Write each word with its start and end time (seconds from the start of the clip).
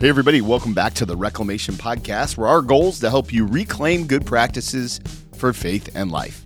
Hey, 0.00 0.08
everybody, 0.08 0.40
welcome 0.40 0.74
back 0.74 0.94
to 0.94 1.04
the 1.04 1.16
Reclamation 1.16 1.74
Podcast, 1.74 2.36
where 2.36 2.46
our 2.46 2.62
goal 2.62 2.90
is 2.90 3.00
to 3.00 3.10
help 3.10 3.32
you 3.32 3.44
reclaim 3.44 4.06
good 4.06 4.24
practices 4.24 5.00
for 5.36 5.52
faith 5.52 5.90
and 5.96 6.12
life. 6.12 6.44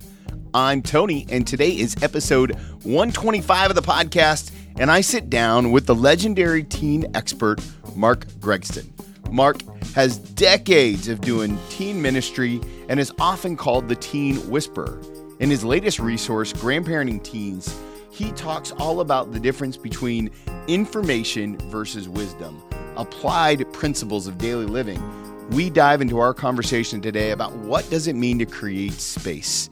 I'm 0.55 0.81
Tony, 0.81 1.27
and 1.29 1.45
today 1.45 1.69
is 1.69 1.95
episode 2.01 2.55
125 2.81 3.69
of 3.69 3.75
the 3.75 3.83
podcast, 3.83 4.51
and 4.79 4.89
I 4.89 5.01
sit 5.01 5.29
down 5.29 5.71
with 5.71 5.85
the 5.85 5.93
legendary 5.93 6.63
teen 6.63 7.05
expert, 7.13 7.61
Mark 7.95 8.25
Gregston. 8.39 8.89
Mark 9.31 9.61
has 9.93 10.17
decades 10.17 11.07
of 11.07 11.21
doing 11.21 11.59
teen 11.69 12.01
ministry 12.01 12.59
and 12.89 12.99
is 12.99 13.13
often 13.19 13.55
called 13.55 13.87
the 13.87 13.95
teen 13.97 14.37
whisperer. 14.49 14.99
In 15.39 15.51
his 15.51 15.63
latest 15.63 15.99
resource, 15.99 16.53
Grandparenting 16.53 17.23
Teens, 17.23 17.79
he 18.09 18.31
talks 18.31 18.71
all 18.71 18.99
about 18.99 19.31
the 19.31 19.39
difference 19.39 19.77
between 19.77 20.31
information 20.67 21.59
versus 21.69 22.09
wisdom 22.09 22.59
applied 22.97 23.71
principles 23.73 24.27
of 24.27 24.37
daily 24.37 24.65
living, 24.65 25.01
we 25.49 25.69
dive 25.69 26.01
into 26.01 26.19
our 26.19 26.33
conversation 26.33 27.01
today 27.01 27.31
about 27.31 27.53
what 27.57 27.89
does 27.89 28.07
it 28.07 28.15
mean 28.15 28.39
to 28.39 28.45
create 28.45 28.93
space. 28.93 29.69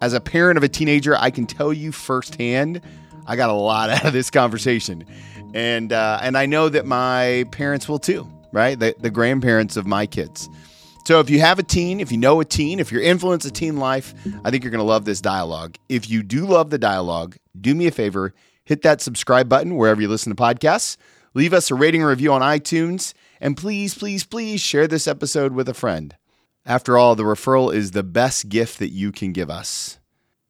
As 0.00 0.12
a 0.12 0.20
parent 0.20 0.56
of 0.58 0.62
a 0.62 0.68
teenager, 0.68 1.16
I 1.16 1.30
can 1.30 1.46
tell 1.46 1.72
you 1.72 1.90
firsthand, 1.92 2.80
I 3.26 3.36
got 3.36 3.50
a 3.50 3.54
lot 3.54 3.90
out 3.90 4.04
of 4.04 4.12
this 4.12 4.30
conversation, 4.30 5.04
and 5.54 5.92
uh, 5.92 6.18
and 6.22 6.36
I 6.36 6.46
know 6.46 6.68
that 6.68 6.86
my 6.86 7.46
parents 7.50 7.88
will 7.88 7.98
too, 7.98 8.28
right? 8.52 8.78
The, 8.78 8.94
the 8.98 9.10
grandparents 9.10 9.76
of 9.76 9.86
my 9.86 10.06
kids. 10.06 10.48
So 11.06 11.20
if 11.20 11.30
you 11.30 11.38
have 11.38 11.60
a 11.60 11.62
teen, 11.62 12.00
if 12.00 12.10
you 12.10 12.18
know 12.18 12.40
a 12.40 12.44
teen, 12.44 12.80
if 12.80 12.90
you're 12.90 13.00
influenced 13.00 13.46
a 13.46 13.50
teen 13.52 13.76
life, 13.76 14.12
I 14.44 14.50
think 14.50 14.64
you're 14.64 14.72
going 14.72 14.80
to 14.80 14.84
love 14.84 15.04
this 15.04 15.20
dialogue. 15.20 15.76
If 15.88 16.10
you 16.10 16.24
do 16.24 16.44
love 16.44 16.70
the 16.70 16.78
dialogue, 16.78 17.36
do 17.60 17.76
me 17.76 17.86
a 17.86 17.92
favor, 17.92 18.34
hit 18.64 18.82
that 18.82 19.00
subscribe 19.00 19.48
button 19.48 19.76
wherever 19.76 20.00
you 20.02 20.08
listen 20.08 20.34
to 20.34 20.42
podcasts. 20.42 20.96
Leave 21.36 21.52
us 21.52 21.70
a 21.70 21.74
rating 21.74 22.02
or 22.02 22.08
review 22.08 22.32
on 22.32 22.40
iTunes, 22.40 23.12
and 23.42 23.58
please, 23.58 23.94
please, 23.94 24.24
please 24.24 24.58
share 24.58 24.86
this 24.86 25.06
episode 25.06 25.52
with 25.52 25.68
a 25.68 25.74
friend. 25.74 26.16
After 26.64 26.96
all, 26.96 27.14
the 27.14 27.24
referral 27.24 27.74
is 27.74 27.90
the 27.90 28.02
best 28.02 28.48
gift 28.48 28.78
that 28.78 28.88
you 28.88 29.12
can 29.12 29.34
give 29.34 29.50
us. 29.50 29.98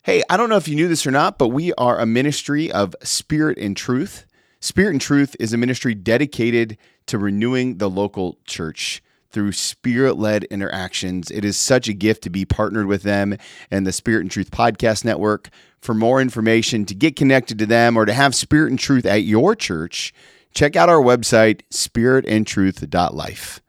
Hey, 0.04 0.22
I 0.30 0.36
don't 0.36 0.48
know 0.48 0.58
if 0.58 0.68
you 0.68 0.76
knew 0.76 0.86
this 0.86 1.04
or 1.04 1.10
not, 1.10 1.38
but 1.38 1.48
we 1.48 1.72
are 1.72 1.98
a 1.98 2.06
ministry 2.06 2.70
of 2.70 2.94
Spirit 3.02 3.58
and 3.58 3.76
Truth. 3.76 4.26
Spirit 4.60 4.92
and 4.92 5.00
Truth 5.00 5.34
is 5.40 5.52
a 5.52 5.58
ministry 5.58 5.92
dedicated 5.92 6.78
to 7.06 7.18
renewing 7.18 7.78
the 7.78 7.90
local 7.90 8.38
church 8.44 9.02
through 9.28 9.50
spirit 9.50 10.16
led 10.16 10.44
interactions. 10.44 11.32
It 11.32 11.44
is 11.44 11.56
such 11.56 11.88
a 11.88 11.94
gift 11.94 12.22
to 12.22 12.30
be 12.30 12.44
partnered 12.44 12.86
with 12.86 13.02
them 13.02 13.36
and 13.72 13.84
the 13.84 13.92
Spirit 13.92 14.20
and 14.20 14.30
Truth 14.30 14.52
Podcast 14.52 15.04
Network. 15.04 15.48
For 15.80 15.94
more 15.94 16.20
information, 16.20 16.84
to 16.84 16.94
get 16.94 17.16
connected 17.16 17.58
to 17.58 17.66
them, 17.66 17.96
or 17.96 18.06
to 18.06 18.12
have 18.12 18.36
Spirit 18.36 18.70
and 18.70 18.78
Truth 18.78 19.04
at 19.04 19.24
your 19.24 19.56
church, 19.56 20.14
check 20.56 20.74
out 20.74 20.88
our 20.88 21.00
website, 21.00 21.60
spiritandtruth.life. 21.70 23.60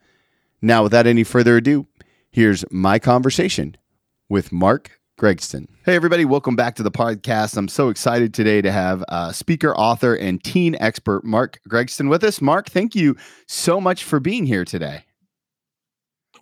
Now, 0.61 0.83
without 0.83 1.05
any 1.05 1.23
further 1.23 1.57
ado, 1.57 1.85
here's 2.31 2.63
my 2.71 2.97
conversation 2.97 3.75
with 4.30 4.52
Mark 4.52 4.99
Gregston. 5.19 5.67
Hey, 5.85 5.95
everybody, 5.95 6.23
welcome 6.23 6.55
back 6.55 6.75
to 6.75 6.83
the 6.83 6.91
podcast. 6.91 7.58
I'm 7.58 7.67
so 7.67 7.89
excited 7.89 8.33
today 8.33 8.61
to 8.61 8.71
have 8.71 9.03
uh, 9.09 9.33
speaker, 9.33 9.75
author, 9.75 10.15
and 10.15 10.41
teen 10.41 10.75
expert 10.80 11.25
Mark 11.25 11.59
Gregston 11.69 12.09
with 12.09 12.23
us. 12.23 12.41
Mark, 12.41 12.69
thank 12.69 12.95
you 12.95 13.17
so 13.47 13.81
much 13.81 14.03
for 14.03 14.19
being 14.19 14.45
here 14.45 14.63
today. 14.63 15.03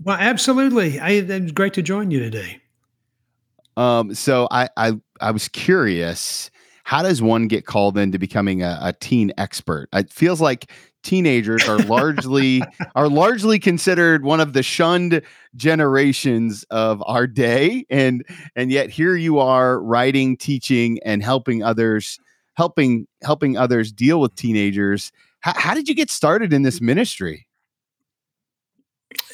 Well, 0.04 0.18
absolutely. 0.20 1.00
I, 1.00 1.12
it's 1.12 1.52
great 1.54 1.74
to 1.74 1.82
join 1.82 2.12
you 2.12 2.20
today. 2.20 2.62
Um, 3.78 4.14
so 4.14 4.48
I, 4.52 4.70
I, 4.78 5.00
I 5.20 5.32
was 5.32 5.48
curious 5.50 6.52
how 6.86 7.02
does 7.02 7.20
one 7.20 7.48
get 7.48 7.66
called 7.66 7.98
into 7.98 8.20
becoming 8.20 8.62
a, 8.62 8.78
a 8.80 8.94
teen 8.94 9.34
expert? 9.40 9.90
It 9.92 10.12
feels 10.12 10.40
like 10.40 10.72
teenagers 11.02 11.68
are 11.68 11.80
largely 11.88 12.62
are 12.96 13.10
largely 13.10 13.58
considered 13.58 14.24
one 14.24 14.40
of 14.40 14.54
the 14.54 14.62
shunned 14.62 15.24
generations 15.56 16.64
of 16.70 17.04
our 17.08 17.26
day. 17.26 17.86
And 17.90 18.24
and 18.56 18.72
yet 18.72 18.92
here 18.92 19.16
you 19.16 19.40
are 19.40 19.82
writing 19.82 20.38
teaching 20.38 21.00
and 21.04 21.24
helping 21.24 21.64
others 21.64 22.20
helping 22.54 23.08
helping 23.24 23.58
others 23.58 23.92
deal 23.92 24.22
with 24.22 24.36
teenagers. 24.36 25.12
How, 25.40 25.54
how 25.56 25.74
did 25.74 25.90
you 25.90 25.96
get 25.96 26.12
started 26.12 26.54
in 26.54 26.62
this 26.62 26.82
ministry? 26.82 27.48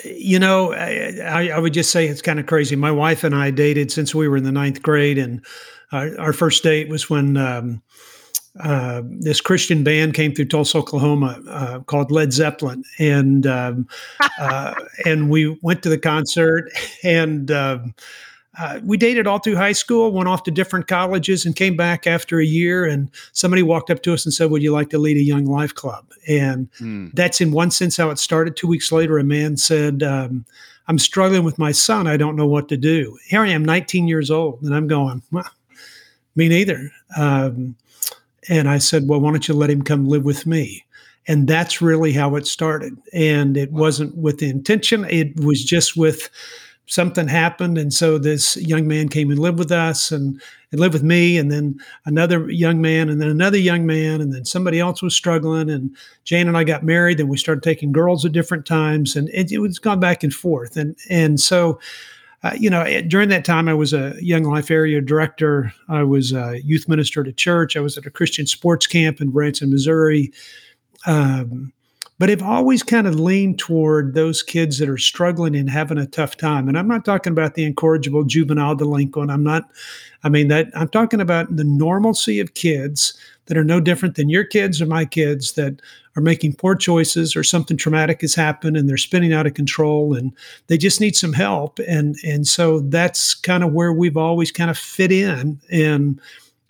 Uh, 0.05 0.09
you 0.09 0.39
know 0.39 0.71
I, 0.71 1.49
I 1.53 1.59
would 1.59 1.73
just 1.73 1.91
say 1.91 2.07
it's 2.07 2.21
kind 2.21 2.39
of 2.39 2.45
crazy. 2.45 2.77
My 2.77 2.91
wife 2.91 3.25
and 3.25 3.35
i 3.35 3.51
dated 3.51 3.91
since 3.91 4.15
we 4.15 4.29
were 4.29 4.37
in 4.37 4.45
the 4.45 4.53
ninth 4.53 4.81
grade 4.81 5.17
and 5.17 5.45
our, 5.91 6.19
our 6.19 6.33
first 6.33 6.63
date 6.63 6.89
was 6.89 7.09
when 7.09 7.37
um, 7.37 7.81
uh, 8.59 9.01
this 9.05 9.39
Christian 9.39 9.83
band 9.83 10.13
came 10.13 10.33
through 10.33 10.45
Tulsa, 10.45 10.77
Oklahoma, 10.77 11.41
uh, 11.47 11.79
called 11.81 12.11
Led 12.11 12.33
Zeppelin, 12.33 12.83
and 12.99 13.47
um, 13.47 13.87
uh, 14.39 14.73
and 15.05 15.29
we 15.29 15.57
went 15.61 15.83
to 15.83 15.89
the 15.89 15.97
concert, 15.97 16.69
and 17.03 17.49
um, 17.51 17.95
uh, 18.59 18.81
we 18.83 18.97
dated 18.97 19.25
all 19.25 19.39
through 19.39 19.55
high 19.55 19.71
school. 19.71 20.11
Went 20.11 20.27
off 20.27 20.43
to 20.43 20.51
different 20.51 20.87
colleges, 20.87 21.45
and 21.45 21.55
came 21.55 21.77
back 21.77 22.05
after 22.05 22.39
a 22.39 22.45
year. 22.45 22.85
And 22.85 23.09
somebody 23.31 23.63
walked 23.63 23.89
up 23.89 24.03
to 24.03 24.13
us 24.13 24.25
and 24.25 24.33
said, 24.33 24.51
"Would 24.51 24.63
you 24.63 24.73
like 24.73 24.89
to 24.89 24.97
lead 24.97 25.17
a 25.17 25.23
young 25.23 25.45
life 25.45 25.73
club?" 25.73 26.05
And 26.27 26.69
mm. 26.73 27.11
that's 27.13 27.39
in 27.39 27.51
one 27.51 27.71
sense 27.71 27.95
how 27.95 28.09
it 28.09 28.19
started. 28.19 28.57
Two 28.57 28.67
weeks 28.67 28.91
later, 28.91 29.17
a 29.17 29.23
man 29.23 29.57
said. 29.57 30.03
Um, 30.03 30.45
I'm 30.87 30.97
struggling 30.99 31.43
with 31.43 31.59
my 31.59 31.71
son. 31.71 32.07
I 32.07 32.17
don't 32.17 32.35
know 32.35 32.47
what 32.47 32.67
to 32.69 32.75
do. 32.75 33.17
Here 33.27 33.41
I 33.41 33.49
am, 33.49 33.63
19 33.63 34.09
years 34.09 34.29
old, 34.29 34.61
and 34.63 34.75
I'm 34.75 34.87
going, 34.87 35.21
well, 35.31 35.49
me 36.35 36.47
neither. 36.47 36.91
Um, 37.17 37.75
and 38.49 38.69
I 38.69 38.79
said, 38.79 39.07
well, 39.07 39.19
why 39.19 39.31
don't 39.31 39.47
you 39.47 39.53
let 39.53 39.69
him 39.69 39.81
come 39.81 40.07
live 40.07 40.23
with 40.23 40.45
me? 40.45 40.83
And 41.27 41.47
that's 41.47 41.81
really 41.81 42.11
how 42.11 42.35
it 42.35 42.47
started. 42.47 42.97
And 43.13 43.55
it 43.55 43.71
wasn't 43.71 44.17
with 44.17 44.39
the 44.39 44.49
intention, 44.49 45.05
it 45.05 45.39
was 45.39 45.63
just 45.63 45.95
with 45.95 46.29
something 46.87 47.27
happened. 47.27 47.77
And 47.77 47.93
so 47.93 48.17
this 48.17 48.57
young 48.57 48.85
man 48.87 49.07
came 49.07 49.29
and 49.29 49.39
lived 49.39 49.59
with 49.59 49.71
us 49.71 50.11
and, 50.11 50.41
and 50.71 50.79
lived 50.79 50.93
with 50.93 51.03
me, 51.03 51.37
and 51.37 51.51
then 51.51 51.79
another 52.05 52.49
young 52.49 52.81
man, 52.81 53.07
and 53.07 53.21
then 53.21 53.29
another 53.29 53.57
young 53.57 53.85
man, 53.85 54.19
and 54.19 54.33
then 54.33 54.43
somebody 54.45 54.79
else 54.79 55.01
was 55.01 55.15
struggling. 55.15 55.69
And 55.69 55.95
Jane 56.25 56.47
and 56.47 56.57
I 56.57 56.63
got 56.63 56.83
married, 56.83 57.19
and 57.19 57.29
we 57.29 57.37
started 57.37 57.63
taking 57.63 57.91
girls 57.91 58.25
at 58.25 58.31
different 58.31 58.65
times, 58.65 59.15
and 59.15 59.29
it, 59.29 59.51
it 59.51 59.59
was 59.59 59.79
gone 59.79 59.99
back 59.99 60.23
and 60.23 60.33
forth. 60.33 60.75
And 60.75 60.95
and 61.09 61.39
so 61.39 61.79
uh, 62.43 62.53
you 62.57 62.69
know, 62.69 63.01
during 63.03 63.29
that 63.29 63.45
time, 63.45 63.67
I 63.67 63.73
was 63.73 63.93
a 63.93 64.15
Young 64.19 64.43
Life 64.43 64.71
area 64.71 64.99
director. 64.99 65.71
I 65.89 66.03
was 66.03 66.33
a 66.33 66.59
youth 66.63 66.87
minister 66.89 67.21
at 67.21 67.27
a 67.27 67.33
church. 67.33 67.77
I 67.77 67.81
was 67.81 67.97
at 67.97 68.05
a 68.05 68.11
Christian 68.11 68.47
sports 68.47 68.87
camp 68.87 69.21
in 69.21 69.29
Branson, 69.29 69.69
Missouri. 69.69 70.31
Um, 71.05 71.71
but 72.17 72.29
I've 72.29 72.43
always 72.43 72.83
kind 72.83 73.07
of 73.07 73.19
leaned 73.19 73.57
toward 73.57 74.13
those 74.13 74.43
kids 74.43 74.77
that 74.77 74.87
are 74.87 74.97
struggling 74.97 75.55
and 75.55 75.69
having 75.69 75.97
a 75.97 76.05
tough 76.05 76.37
time. 76.37 76.67
And 76.67 76.77
I'm 76.77 76.87
not 76.87 77.03
talking 77.03 77.33
about 77.33 77.55
the 77.55 77.63
incorrigible 77.63 78.23
juvenile 78.23 78.75
delinquent. 78.75 79.31
I'm 79.31 79.43
not, 79.43 79.63
I 80.23 80.29
mean, 80.29 80.47
that 80.49 80.67
I'm 80.75 80.89
talking 80.89 81.19
about 81.19 81.55
the 81.55 81.63
normalcy 81.63 82.39
of 82.39 82.53
kids 82.53 83.15
that 83.45 83.57
are 83.57 83.63
no 83.63 83.79
different 83.79 84.15
than 84.15 84.29
your 84.29 84.43
kids 84.43 84.81
or 84.81 84.85
my 84.85 85.05
kids 85.05 85.53
that 85.53 85.81
are 86.15 86.21
making 86.21 86.53
poor 86.53 86.75
choices 86.75 87.35
or 87.35 87.43
something 87.43 87.77
traumatic 87.77 88.21
has 88.21 88.35
happened 88.35 88.77
and 88.77 88.87
they're 88.87 88.97
spinning 88.97 89.33
out 89.33 89.47
of 89.47 89.53
control 89.53 90.15
and 90.15 90.33
they 90.67 90.77
just 90.77 91.01
need 91.01 91.15
some 91.15 91.33
help. 91.33 91.79
And 91.87 92.15
and 92.23 92.47
so 92.47 92.81
that's 92.81 93.33
kind 93.33 93.63
of 93.63 93.73
where 93.73 93.93
we've 93.93 94.17
always 94.17 94.51
kind 94.51 94.69
of 94.69 94.77
fit 94.77 95.11
in. 95.11 95.59
And 95.71 96.19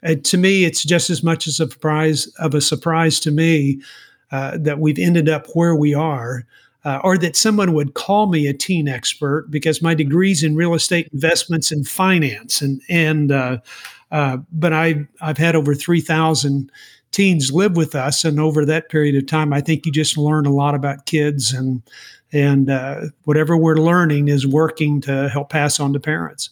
uh, 0.06 0.16
to 0.24 0.38
me 0.38 0.66
it's 0.66 0.84
just 0.84 1.10
as 1.10 1.24
much 1.24 1.48
as 1.48 1.60
a 1.60 1.70
surprise 1.70 2.28
of 2.40 2.54
a 2.54 2.62
surprise 2.62 3.20
to 3.22 3.32
me 3.32 3.82
uh, 4.32 4.58
that 4.60 4.80
we've 4.80 5.00
ended 5.00 5.28
up 5.28 5.48
where 5.54 5.76
we 5.76 5.94
are 5.94 6.46
uh, 6.84 7.00
or 7.04 7.18
that 7.18 7.36
someone 7.36 7.74
would 7.74 7.94
call 7.94 8.28
me 8.28 8.48
a 8.48 8.54
teen 8.54 8.88
expert 8.88 9.48
because 9.50 9.82
my 9.82 9.94
degrees 9.94 10.44
in 10.44 10.56
real 10.56 10.74
estate 10.74 11.10
investments 11.14 11.72
and 11.72 11.88
finance 11.88 12.62
and 12.62 12.82
and 12.90 13.32
uh, 14.12 14.38
but 14.52 14.74
I 14.74 15.08
I've 15.22 15.38
had 15.38 15.56
over 15.56 15.74
three 15.74 16.02
thousand 16.02 16.72
teens 17.12 17.52
live 17.52 17.76
with 17.76 17.96
us, 17.96 18.24
and 18.24 18.40
over 18.40 18.66
that 18.66 18.90
period 18.90 19.16
of 19.16 19.28
time, 19.28 19.54
I 19.54 19.62
think 19.62 19.86
you 19.86 19.92
just 19.92 20.18
learn 20.18 20.46
a 20.46 20.54
lot 20.54 20.76
about 20.76 21.06
kids, 21.06 21.54
and 21.54 21.82
and 22.32 22.70
uh, 22.70 23.02
whatever 23.24 23.58
we're 23.58 23.76
learning 23.76 24.28
is 24.28 24.48
working 24.48 25.02
to 25.02 25.30
help 25.30 25.50
pass 25.50 25.80
on 25.80 25.94
to 25.94 26.00
parents. 26.00 26.50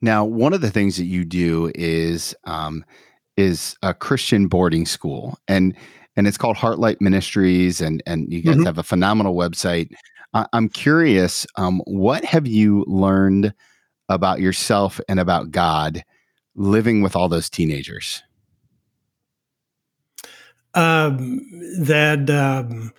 Now, 0.00 0.24
one 0.24 0.52
of 0.52 0.60
the 0.60 0.70
things 0.70 0.98
that 0.98 1.06
you 1.06 1.24
do 1.24 1.72
is 1.74 2.34
um, 2.44 2.84
is 3.36 3.76
a 3.82 3.94
Christian 3.94 4.48
boarding 4.48 4.86
school, 4.86 5.38
and 5.48 5.74
and 6.16 6.26
it's 6.26 6.38
called 6.38 6.56
Heartlight 6.56 7.00
Ministries, 7.00 7.80
and 7.80 8.02
and 8.06 8.30
you 8.32 8.42
guys 8.42 8.56
mm-hmm. 8.56 8.64
have 8.64 8.78
a 8.78 8.82
phenomenal 8.82 9.34
website. 9.34 9.92
I, 10.34 10.46
am 10.52 10.68
curious, 10.68 11.46
um, 11.56 11.80
what 11.86 12.24
have 12.24 12.46
you 12.46 12.84
learned 12.88 13.54
about 14.08 14.40
yourself 14.40 15.00
and 15.08 15.18
about 15.18 15.50
God 15.50 16.04
living 16.54 17.02
with 17.02 17.16
all 17.16 17.28
those 17.28 17.50
teenagers? 17.50 18.22
Um, 20.74 21.40
that 21.78 22.28
um, 22.30 22.92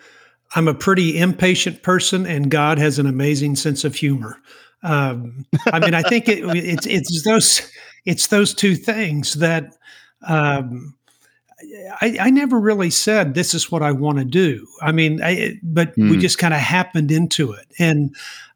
I'm 0.55 0.67
a 0.67 0.73
pretty 0.73 1.17
impatient 1.17 1.83
person, 1.83 2.25
and 2.25 2.49
God 2.49 2.77
has 2.77 2.99
an 2.99 3.05
amazing 3.05 3.55
sense 3.57 3.83
of 3.83 3.95
humor. 3.95 4.41
Um, 4.83 5.45
I 5.67 5.79
mean, 5.79 5.93
I 5.93 6.01
think 6.01 6.29
it, 6.29 6.43
it's 6.55 6.85
it's 6.85 7.23
those 7.23 7.69
it's 8.05 8.27
those 8.27 8.53
two 8.53 8.75
things 8.75 9.33
that 9.35 9.75
um, 10.27 10.95
I, 12.01 12.17
I, 12.19 12.29
never 12.31 12.59
really 12.59 12.89
said 12.89 13.33
this 13.33 13.53
is 13.53 13.71
what 13.71 13.81
I 13.81 13.93
want 13.93 14.17
to 14.17 14.25
do. 14.25 14.67
I 14.81 14.91
mean, 14.91 15.23
I, 15.23 15.57
but 15.63 15.95
mm. 15.95 16.09
we 16.09 16.15
hmm. 16.15 16.19
just 16.19 16.37
kind 16.37 16.53
of 16.53 16.59
happened 16.59 17.11
into 17.11 17.53
it. 17.53 17.65
And 17.79 18.13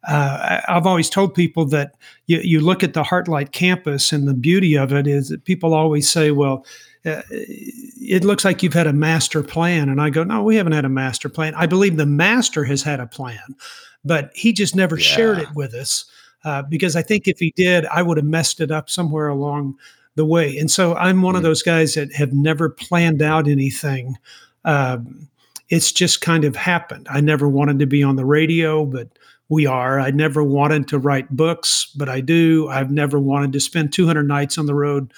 uh, 0.07 0.61
I've 0.67 0.85
always 0.85 1.09
told 1.09 1.33
people 1.33 1.65
that 1.67 1.95
you, 2.27 2.39
you 2.39 2.59
look 2.59 2.83
at 2.83 2.93
the 2.93 3.03
Heartlight 3.03 3.51
campus, 3.51 4.11
and 4.11 4.27
the 4.27 4.33
beauty 4.33 4.77
of 4.77 4.91
it 4.93 5.07
is 5.07 5.29
that 5.29 5.45
people 5.45 5.73
always 5.73 6.09
say, 6.09 6.31
"Well, 6.31 6.65
uh, 7.05 7.21
it 7.29 8.23
looks 8.23 8.43
like 8.43 8.63
you've 8.63 8.73
had 8.73 8.87
a 8.87 8.93
master 8.93 9.43
plan," 9.43 9.89
and 9.89 10.01
I 10.01 10.09
go, 10.09 10.23
"No, 10.23 10.43
we 10.43 10.55
haven't 10.55 10.73
had 10.73 10.85
a 10.85 10.89
master 10.89 11.29
plan. 11.29 11.53
I 11.55 11.65
believe 11.65 11.97
the 11.97 12.05
master 12.05 12.63
has 12.65 12.81
had 12.81 12.99
a 12.99 13.07
plan, 13.07 13.55
but 14.03 14.31
he 14.35 14.53
just 14.53 14.75
never 14.75 14.97
yeah. 14.97 15.03
shared 15.03 15.39
it 15.39 15.53
with 15.53 15.73
us." 15.73 16.05
Uh, 16.45 16.61
because 16.63 16.95
I 16.95 17.01
think 17.01 17.27
if 17.27 17.39
he 17.39 17.53
did, 17.57 17.85
I 17.87 18.01
would 18.01 18.17
have 18.17 18.25
messed 18.25 18.61
it 18.61 18.71
up 18.71 18.89
somewhere 18.89 19.27
along 19.27 19.77
the 20.15 20.25
way. 20.25 20.57
And 20.57 20.69
so 20.69 20.95
I'm 20.95 21.21
one 21.21 21.35
mm 21.35 21.37
of 21.37 21.43
those 21.43 21.63
guys 21.63 21.93
that 21.93 22.13
have 22.13 22.33
never 22.33 22.69
planned 22.69 23.21
out 23.21 23.47
anything. 23.47 24.17
Um, 24.65 25.29
it's 25.69 25.91
just 25.91 26.21
kind 26.21 26.43
of 26.43 26.55
happened. 26.55 27.07
I 27.09 27.21
never 27.21 27.47
wanted 27.47 27.79
to 27.79 27.85
be 27.85 28.03
on 28.03 28.15
the 28.15 28.25
radio, 28.25 28.85
but 28.85 29.07
we 29.49 29.65
are. 29.65 29.99
I 29.99 30.11
never 30.11 30.43
wanted 30.43 30.87
to 30.89 30.99
write 30.99 31.29
books, 31.29 31.91
but 31.95 32.09
I 32.09 32.21
do. 32.21 32.67
I've 32.69 32.91
never 32.91 33.19
wanted 33.19 33.53
to 33.53 33.59
spend 33.59 33.93
200 33.93 34.27
nights 34.27 34.57
on 34.57 34.65
the 34.65 34.75
road, 34.75 35.13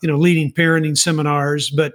you 0.00 0.08
know, 0.08 0.16
leading 0.16 0.52
parenting 0.52 0.96
seminars, 0.96 1.70
but 1.70 1.94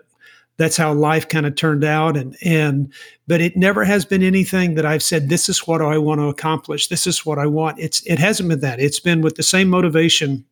that's 0.57 0.75
how 0.75 0.91
life 0.94 1.27
kind 1.27 1.45
of 1.45 1.55
turned 1.55 1.83
out 1.83 2.17
and 2.17 2.35
and 2.44 2.91
but 3.27 3.41
it 3.41 3.55
never 3.55 3.83
has 3.85 4.05
been 4.05 4.23
anything 4.23 4.73
that 4.73 4.85
I've 4.88 5.03
said 5.03 5.29
this 5.29 5.49
is 5.49 5.67
what 5.67 5.81
I 5.81 5.97
want 5.99 6.19
to 6.19 6.27
accomplish. 6.27 6.88
This 6.88 7.05
is 7.05 7.25
what 7.25 7.38
I 7.38 7.45
want. 7.45 7.79
It's 7.79 8.01
it 8.05 8.19
hasn't 8.19 8.49
been 8.49 8.59
that. 8.61 8.79
It's 8.79 8.99
been 8.99 9.21
with 9.21 9.35
the 9.35 9.44
same 9.44 9.69
motivation 9.69 10.45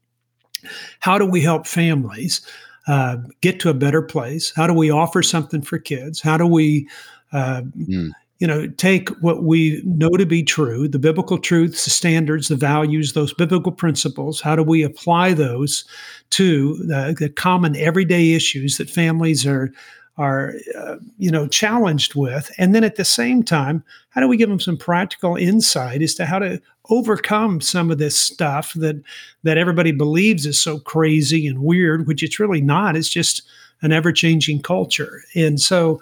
how 1.00 1.18
do 1.18 1.26
we 1.26 1.42
help 1.42 1.68
families 1.68 2.42
uh, 2.88 3.18
get 3.42 3.60
to 3.62 3.70
a 3.70 3.74
better 3.74 4.02
place? 4.02 4.54
How 4.56 4.68
do 4.68 4.74
we 4.74 4.92
offer 4.92 5.24
something 5.24 5.62
for 5.62 5.80
kids? 5.80 6.22
How 6.22 6.38
do 6.38 6.46
we, 6.46 6.88
uh, 7.34 7.62
mm. 7.78 8.12
you 8.40 8.48
know, 8.48 8.68
take 8.68 9.10
what 9.22 9.44
we 9.44 9.82
know 9.86 10.10
to 10.10 10.26
be 10.26 10.44
true, 10.44 10.88
the 10.88 11.00
biblical 11.00 11.38
truths, 11.38 11.86
the 11.86 11.92
standards, 11.92 12.48
the 12.48 12.56
values, 12.56 13.14
those 13.14 13.34
biblical 13.34 13.72
principles? 13.72 14.42
How 14.42 14.56
do 14.56 14.64
we 14.64 14.84
apply 14.84 15.34
those 15.34 15.84
to 16.32 16.76
the, 16.78 17.16
the 17.18 17.30
common 17.30 17.76
everyday 17.76 18.34
issues 18.34 18.78
that 18.78 18.90
families 18.90 19.46
are 19.46 19.72
are 20.18 20.54
uh, 20.78 20.96
you 21.18 21.30
know 21.30 21.48
challenged 21.48 22.16
with 22.16 22.52
and 22.58 22.74
then 22.74 22.84
at 22.84 22.96
the 22.96 23.06
same 23.06 23.44
time 23.44 23.84
how 24.10 24.22
do 24.22 24.28
we 24.28 24.38
give 24.38 24.50
them 24.50 24.60
some 24.60 24.78
practical 24.78 25.36
insight 25.36 26.02
as 26.02 26.14
to 26.16 26.26
how 26.26 26.40
to 26.40 26.62
overcome 26.90 27.60
some 27.60 27.92
of 27.92 27.98
this 27.98 28.18
stuff 28.18 28.74
that 28.74 29.02
that 29.44 29.58
everybody 29.58 29.92
believes 29.92 30.46
is 30.46 30.60
so 30.60 30.80
crazy 30.80 31.48
and 31.48 31.60
weird 31.60 32.08
which 32.08 32.24
it's 32.24 32.40
really 32.40 32.62
not 32.62 32.96
it's 32.96 33.10
just 33.10 33.42
an 33.82 33.92
ever-changing 33.92 34.62
culture 34.62 35.22
and 35.36 35.60
so 35.60 36.00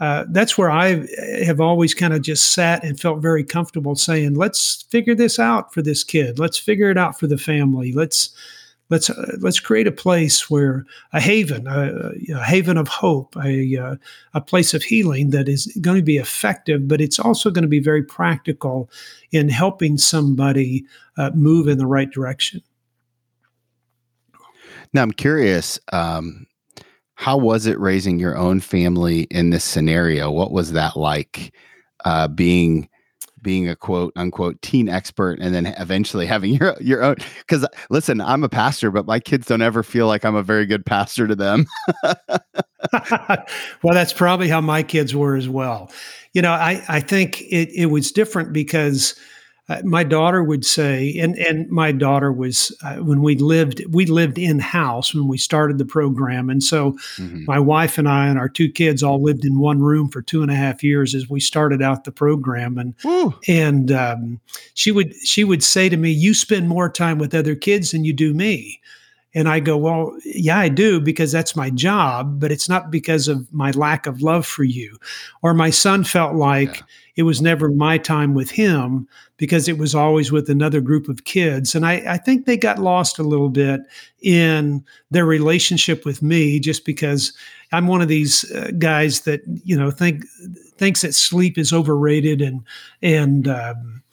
uh, 0.00 0.24
that's 0.30 0.58
where 0.58 0.70
I 0.70 1.06
have 1.44 1.60
always 1.60 1.94
kind 1.94 2.12
of 2.12 2.22
just 2.22 2.52
sat 2.52 2.82
and 2.84 2.98
felt 2.98 3.22
very 3.22 3.44
comfortable 3.44 3.94
saying, 3.94 4.34
let's 4.34 4.82
figure 4.90 5.14
this 5.14 5.38
out 5.38 5.72
for 5.72 5.82
this 5.82 6.02
kid. 6.02 6.38
Let's 6.38 6.58
figure 6.58 6.90
it 6.90 6.98
out 6.98 7.18
for 7.18 7.28
the 7.28 7.38
family. 7.38 7.92
Let's 7.92 8.34
let's 8.94 9.10
uh, 9.10 9.36
let's 9.40 9.58
create 9.58 9.88
a 9.88 9.92
place 9.92 10.48
where 10.48 10.86
a 11.12 11.20
haven, 11.20 11.66
a, 11.66 12.12
a 12.32 12.44
haven 12.44 12.76
of 12.76 12.86
hope, 12.86 13.36
a 13.36 13.76
uh, 13.76 13.96
a 14.34 14.40
place 14.40 14.72
of 14.72 14.84
healing 14.84 15.30
that 15.30 15.48
is 15.48 15.66
going 15.80 15.96
to 15.96 16.02
be 16.02 16.16
effective, 16.16 16.86
but 16.86 17.00
it's 17.00 17.18
also 17.18 17.50
going 17.50 17.62
to 17.62 17.68
be 17.68 17.80
very 17.80 18.04
practical 18.04 18.88
in 19.32 19.48
helping 19.48 19.98
somebody 19.98 20.84
uh, 21.16 21.30
move 21.34 21.66
in 21.66 21.78
the 21.78 21.86
right 21.86 22.10
direction. 22.10 22.62
Now, 24.92 25.02
I'm 25.02 25.12
curious. 25.12 25.80
Um, 25.92 26.46
how 27.16 27.36
was 27.36 27.66
it 27.66 27.78
raising 27.80 28.20
your 28.20 28.36
own 28.36 28.60
family 28.60 29.22
in 29.22 29.50
this 29.50 29.64
scenario? 29.64 30.30
What 30.30 30.52
was 30.52 30.72
that 30.72 30.96
like? 30.96 31.52
Uh, 32.04 32.28
being 32.28 32.88
being 33.44 33.68
a 33.68 33.76
quote 33.76 34.12
unquote 34.16 34.60
teen 34.62 34.88
expert 34.88 35.38
and 35.38 35.54
then 35.54 35.66
eventually 35.78 36.26
having 36.26 36.54
your 36.60 36.74
your 36.80 37.04
own 37.04 37.14
because 37.38 37.64
listen 37.90 38.20
i'm 38.20 38.42
a 38.42 38.48
pastor 38.48 38.90
but 38.90 39.06
my 39.06 39.20
kids 39.20 39.46
don't 39.46 39.62
ever 39.62 39.84
feel 39.84 40.08
like 40.08 40.24
i'm 40.24 40.34
a 40.34 40.42
very 40.42 40.66
good 40.66 40.84
pastor 40.84 41.28
to 41.28 41.36
them. 41.36 41.66
Well 43.82 43.94
that's 43.94 44.12
probably 44.12 44.48
how 44.48 44.60
my 44.60 44.82
kids 44.82 45.14
were 45.14 45.36
as 45.36 45.48
well. 45.48 45.92
You 46.32 46.42
know 46.42 46.52
i 46.52 46.82
i 46.88 47.00
think 47.00 47.40
it, 47.42 47.70
it 47.74 47.86
was 47.86 48.10
different 48.10 48.52
because 48.52 49.14
uh, 49.66 49.80
my 49.82 50.04
daughter 50.04 50.44
would 50.44 50.64
say, 50.64 51.16
and 51.18 51.36
and 51.38 51.70
my 51.70 51.90
daughter 51.90 52.30
was 52.30 52.76
uh, 52.84 52.96
when 52.96 53.22
we 53.22 53.34
lived 53.36 53.82
we 53.88 54.04
lived 54.04 54.38
in 54.38 54.58
house 54.58 55.14
when 55.14 55.26
we 55.26 55.38
started 55.38 55.78
the 55.78 55.86
program, 55.86 56.50
and 56.50 56.62
so 56.62 56.92
mm-hmm. 57.16 57.44
my 57.46 57.58
wife 57.58 57.96
and 57.96 58.06
I 58.06 58.26
and 58.26 58.38
our 58.38 58.48
two 58.48 58.70
kids 58.70 59.02
all 59.02 59.22
lived 59.22 59.42
in 59.42 59.58
one 59.58 59.80
room 59.80 60.10
for 60.10 60.20
two 60.20 60.42
and 60.42 60.50
a 60.50 60.54
half 60.54 60.82
years 60.84 61.14
as 61.14 61.30
we 61.30 61.40
started 61.40 61.80
out 61.80 62.04
the 62.04 62.12
program, 62.12 62.76
and 62.76 62.94
and 63.48 63.90
um, 63.90 64.40
she 64.74 64.90
would 64.90 65.14
she 65.24 65.44
would 65.44 65.62
say 65.62 65.88
to 65.88 65.96
me, 65.96 66.10
"You 66.10 66.34
spend 66.34 66.68
more 66.68 66.90
time 66.90 67.16
with 67.16 67.34
other 67.34 67.54
kids 67.54 67.92
than 67.92 68.04
you 68.04 68.12
do 68.12 68.34
me." 68.34 68.82
And 69.34 69.48
I 69.48 69.58
go, 69.58 69.76
well, 69.76 70.16
yeah, 70.24 70.58
I 70.58 70.68
do 70.68 71.00
because 71.00 71.32
that's 71.32 71.56
my 71.56 71.68
job, 71.70 72.38
but 72.38 72.52
it's 72.52 72.68
not 72.68 72.90
because 72.90 73.26
of 73.26 73.52
my 73.52 73.72
lack 73.72 74.06
of 74.06 74.22
love 74.22 74.46
for 74.46 74.62
you. 74.62 74.96
Or 75.42 75.54
my 75.54 75.70
son 75.70 76.04
felt 76.04 76.36
like 76.36 76.76
yeah. 76.76 76.82
it 77.16 77.22
was 77.24 77.42
never 77.42 77.68
my 77.68 77.98
time 77.98 78.34
with 78.34 78.52
him 78.52 79.08
because 79.36 79.68
it 79.68 79.76
was 79.76 79.92
always 79.92 80.30
with 80.30 80.48
another 80.48 80.80
group 80.80 81.08
of 81.08 81.24
kids. 81.24 81.74
And 81.74 81.84
I, 81.84 81.94
I 82.06 82.16
think 82.16 82.46
they 82.46 82.56
got 82.56 82.78
lost 82.78 83.18
a 83.18 83.24
little 83.24 83.48
bit 83.48 83.80
in 84.22 84.84
their 85.10 85.26
relationship 85.26 86.04
with 86.04 86.22
me 86.22 86.60
just 86.60 86.84
because 86.84 87.32
I'm 87.72 87.88
one 87.88 88.02
of 88.02 88.08
these 88.08 88.48
uh, 88.52 88.70
guys 88.78 89.22
that, 89.22 89.40
you 89.64 89.76
know, 89.76 89.90
think 89.90 90.24
thinks 90.76 91.02
that 91.02 91.14
sleep 91.14 91.58
is 91.58 91.72
overrated 91.72 92.40
and, 92.40 92.62
and, 93.02 93.48
um, 93.48 94.03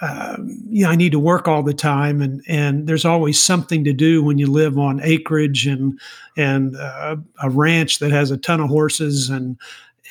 uh, 0.00 0.36
you 0.68 0.84
know, 0.84 0.90
I 0.90 0.96
need 0.96 1.12
to 1.12 1.18
work 1.18 1.48
all 1.48 1.62
the 1.62 1.74
time, 1.74 2.20
and 2.20 2.42
and 2.48 2.86
there's 2.86 3.04
always 3.04 3.40
something 3.40 3.84
to 3.84 3.92
do 3.92 4.22
when 4.22 4.38
you 4.38 4.46
live 4.46 4.78
on 4.78 5.00
acreage 5.02 5.66
and 5.66 5.98
and 6.36 6.76
uh, 6.76 7.16
a 7.42 7.50
ranch 7.50 7.98
that 7.98 8.10
has 8.10 8.30
a 8.30 8.36
ton 8.36 8.60
of 8.60 8.68
horses 8.68 9.30
and 9.30 9.56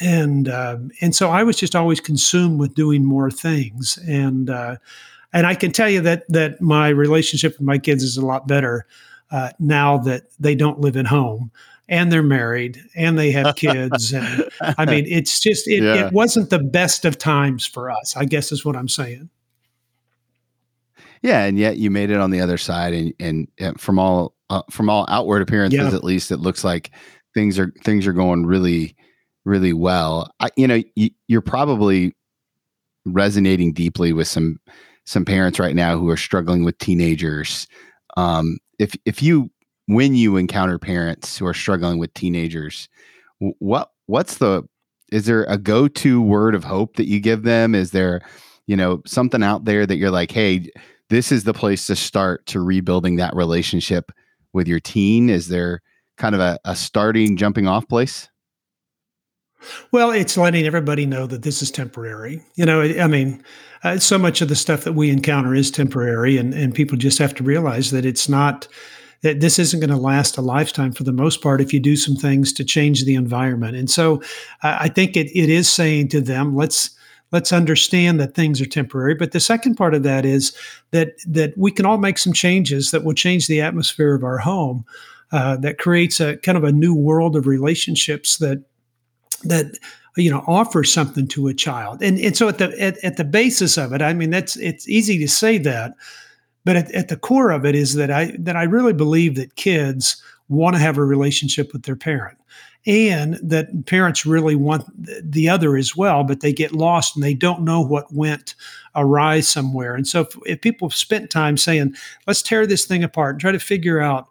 and 0.01 0.49
uh, 0.49 0.77
and 1.01 1.15
so 1.15 1.29
I 1.29 1.43
was 1.43 1.57
just 1.57 1.75
always 1.75 1.99
consumed 1.99 2.59
with 2.59 2.73
doing 2.75 3.05
more 3.05 3.31
things, 3.31 3.99
and 4.07 4.49
uh, 4.49 4.77
and 5.33 5.45
I 5.45 5.55
can 5.55 5.71
tell 5.71 5.89
you 5.89 6.01
that 6.01 6.23
that 6.29 6.61
my 6.61 6.89
relationship 6.89 7.53
with 7.53 7.61
my 7.61 7.77
kids 7.77 8.03
is 8.03 8.17
a 8.17 8.25
lot 8.25 8.47
better 8.47 8.85
uh, 9.31 9.51
now 9.59 9.97
that 9.99 10.23
they 10.39 10.55
don't 10.55 10.79
live 10.79 10.97
at 10.97 11.07
home 11.07 11.51
and 11.87 12.11
they're 12.11 12.23
married 12.23 12.81
and 12.95 13.17
they 13.17 13.31
have 13.31 13.55
kids. 13.57 14.13
And 14.13 14.49
i 14.77 14.85
mean 14.85 15.05
it's 15.07 15.39
just 15.39 15.67
it, 15.67 15.83
yeah. 15.83 16.07
it 16.07 16.13
wasn't 16.13 16.49
the 16.49 16.59
best 16.59 17.05
of 17.05 17.17
times 17.17 17.65
for 17.65 17.91
us 17.91 18.15
i 18.15 18.25
guess 18.25 18.51
is 18.51 18.63
what 18.63 18.75
i'm 18.75 18.87
saying 18.87 19.29
yeah, 21.25 21.45
and 21.45 21.57
yet 21.57 21.77
you 21.77 21.89
made 21.89 22.11
it 22.11 22.19
on 22.19 22.29
the 22.29 22.39
other 22.39 22.57
side, 22.59 22.93
and 22.93 23.47
and, 23.57 23.81
from 23.81 23.97
all 23.97 24.35
uh, 24.51 24.61
from 24.69 24.91
all 24.91 25.07
outward 25.09 25.41
appearances, 25.41 25.79
yeah. 25.79 25.95
at 25.95 26.03
least, 26.03 26.29
it 26.29 26.37
looks 26.37 26.63
like 26.63 26.91
things 27.33 27.57
are 27.57 27.73
things 27.83 28.05
are 28.05 28.13
going 28.13 28.45
really, 28.45 28.95
really 29.43 29.73
well. 29.73 30.31
I, 30.39 30.49
you 30.55 30.67
know, 30.67 30.83
you, 30.93 31.09
you're 31.27 31.41
probably 31.41 32.15
resonating 33.05 33.73
deeply 33.73 34.13
with 34.13 34.27
some 34.27 34.59
some 35.05 35.25
parents 35.25 35.57
right 35.57 35.75
now 35.75 35.97
who 35.97 36.11
are 36.11 36.17
struggling 36.17 36.63
with 36.63 36.77
teenagers. 36.77 37.65
Um, 38.17 38.59
if 38.77 38.95
if 39.05 39.23
you 39.23 39.49
when 39.87 40.13
you 40.13 40.37
encounter 40.37 40.77
parents 40.77 41.39
who 41.39 41.47
are 41.47 41.55
struggling 41.55 41.97
with 41.97 42.13
teenagers, 42.13 42.87
what 43.39 43.89
what's 44.05 44.37
the 44.37 44.61
is 45.11 45.25
there 45.25 45.45
a 45.45 45.57
go 45.57 45.87
to 45.87 46.21
word 46.21 46.53
of 46.53 46.63
hope 46.63 46.97
that 46.97 47.07
you 47.07 47.19
give 47.19 47.41
them? 47.41 47.73
Is 47.73 47.89
there 47.89 48.21
you 48.67 48.75
know 48.75 49.01
something 49.07 49.41
out 49.41 49.65
there 49.65 49.87
that 49.87 49.97
you're 49.97 50.11
like, 50.11 50.29
hey, 50.29 50.69
this 51.09 51.31
is 51.31 51.43
the 51.43 51.53
place 51.53 51.87
to 51.87 51.95
start 51.95 52.45
to 52.47 52.59
rebuilding 52.59 53.17
that 53.17 53.35
relationship 53.35 54.11
with 54.53 54.67
your 54.67 54.79
teen? 54.79 55.29
Is 55.29 55.47
there 55.47 55.81
kind 56.17 56.33
of 56.33 56.41
a, 56.41 56.57
a 56.65 56.75
starting 56.75 57.37
jumping 57.37 57.67
off 57.67 57.87
place? 57.87 58.29
Well, 59.91 60.11
it's 60.11 60.37
letting 60.37 60.65
everybody 60.65 61.05
know 61.05 61.25
that 61.27 61.41
this 61.41 61.61
is 61.61 61.71
temporary. 61.71 62.41
You 62.55 62.65
know, 62.65 62.81
I 62.81 63.07
mean, 63.07 63.43
uh, 63.83 63.97
so 63.97 64.17
much 64.17 64.41
of 64.41 64.47
the 64.47 64.55
stuff 64.55 64.83
that 64.83 64.93
we 64.93 65.09
encounter 65.09 65.55
is 65.55 65.71
temporary, 65.71 66.37
and, 66.37 66.53
and 66.53 66.73
people 66.73 66.97
just 66.97 67.17
have 67.17 67.33
to 67.35 67.43
realize 67.43 67.91
that 67.91 68.05
it's 68.05 68.29
not, 68.29 68.67
that 69.21 69.39
this 69.39 69.57
isn't 69.57 69.79
going 69.79 69.89
to 69.89 69.97
last 69.97 70.37
a 70.37 70.41
lifetime 70.41 70.91
for 70.91 71.03
the 71.03 71.11
most 71.11 71.41
part 71.41 71.61
if 71.61 71.73
you 71.73 71.79
do 71.79 71.95
some 71.95 72.15
things 72.15 72.53
to 72.53 72.63
change 72.63 73.05
the 73.05 73.15
environment. 73.15 73.75
And 73.75 73.89
so 73.89 74.21
uh, 74.61 74.77
I 74.81 74.87
think 74.87 75.17
it, 75.17 75.35
it 75.35 75.49
is 75.49 75.67
saying 75.67 76.09
to 76.09 76.21
them, 76.21 76.55
let's, 76.55 76.94
let's 77.31 77.51
understand 77.51 78.19
that 78.19 78.35
things 78.35 78.61
are 78.61 78.65
temporary. 78.65 79.15
But 79.15 79.31
the 79.31 79.39
second 79.39 79.75
part 79.75 79.93
of 79.93 80.03
that 80.03 80.25
is 80.25 80.55
that 80.91 81.13
that 81.27 81.57
we 81.57 81.71
can 81.71 81.85
all 81.85 81.97
make 81.97 82.17
some 82.17 82.33
changes 82.33 82.91
that 82.91 83.03
will 83.03 83.13
change 83.13 83.47
the 83.47 83.61
atmosphere 83.61 84.15
of 84.15 84.23
our 84.23 84.37
home. 84.37 84.85
Uh, 85.31 85.57
that 85.57 85.79
creates 85.79 86.21
a 86.21 86.37
kind 86.37 86.57
of 86.57 86.63
a 86.63 86.71
new 86.71 86.93
world 86.93 87.35
of 87.35 87.47
relationships 87.47 88.37
that 88.37 88.63
that 89.43 89.77
you 90.15 90.29
know 90.29 90.43
offers 90.47 90.93
something 90.93 91.27
to 91.27 91.47
a 91.47 91.53
child. 91.53 92.01
And 92.01 92.19
and 92.19 92.37
so 92.37 92.47
at 92.47 92.59
the 92.59 92.79
at, 92.79 93.03
at 93.03 93.17
the 93.17 93.23
basis 93.23 93.77
of 93.77 93.91
it, 93.91 94.01
I 94.01 94.13
mean 94.13 94.29
that's 94.29 94.55
it's 94.57 94.87
easy 94.87 95.17
to 95.19 95.27
say 95.27 95.57
that, 95.57 95.93
but 96.63 96.75
at, 96.75 96.91
at 96.91 97.07
the 97.07 97.17
core 97.17 97.51
of 97.51 97.65
it 97.65 97.75
is 97.75 97.95
that 97.95 98.11
I 98.11 98.35
that 98.39 98.55
I 98.55 98.63
really 98.63 98.93
believe 98.93 99.35
that 99.35 99.55
kids 99.55 100.21
want 100.47 100.75
to 100.75 100.81
have 100.81 100.97
a 100.97 101.03
relationship 101.03 101.73
with 101.73 101.83
their 101.83 101.95
parent 101.95 102.37
and 102.87 103.35
that 103.41 103.85
parents 103.87 104.25
really 104.25 104.55
want 104.55 104.85
the 104.97 105.49
other 105.49 105.75
as 105.75 105.95
well, 105.95 106.23
but 106.23 106.41
they 106.41 106.53
get 106.53 106.71
lost 106.71 107.15
and 107.15 107.23
they 107.23 107.33
don't 107.33 107.63
know 107.63 107.81
what 107.81 108.13
went 108.13 108.55
awry 108.95 109.39
somewhere. 109.39 109.95
And 109.95 110.07
so 110.07 110.21
if, 110.21 110.37
if 110.45 110.61
people 110.61 110.89
spent 110.89 111.29
time 111.29 111.57
saying, 111.57 111.95
let's 112.27 112.41
tear 112.41 112.67
this 112.67 112.85
thing 112.85 113.03
apart 113.03 113.35
and 113.35 113.41
try 113.41 113.51
to 113.51 113.59
figure 113.59 113.99
out 113.99 114.27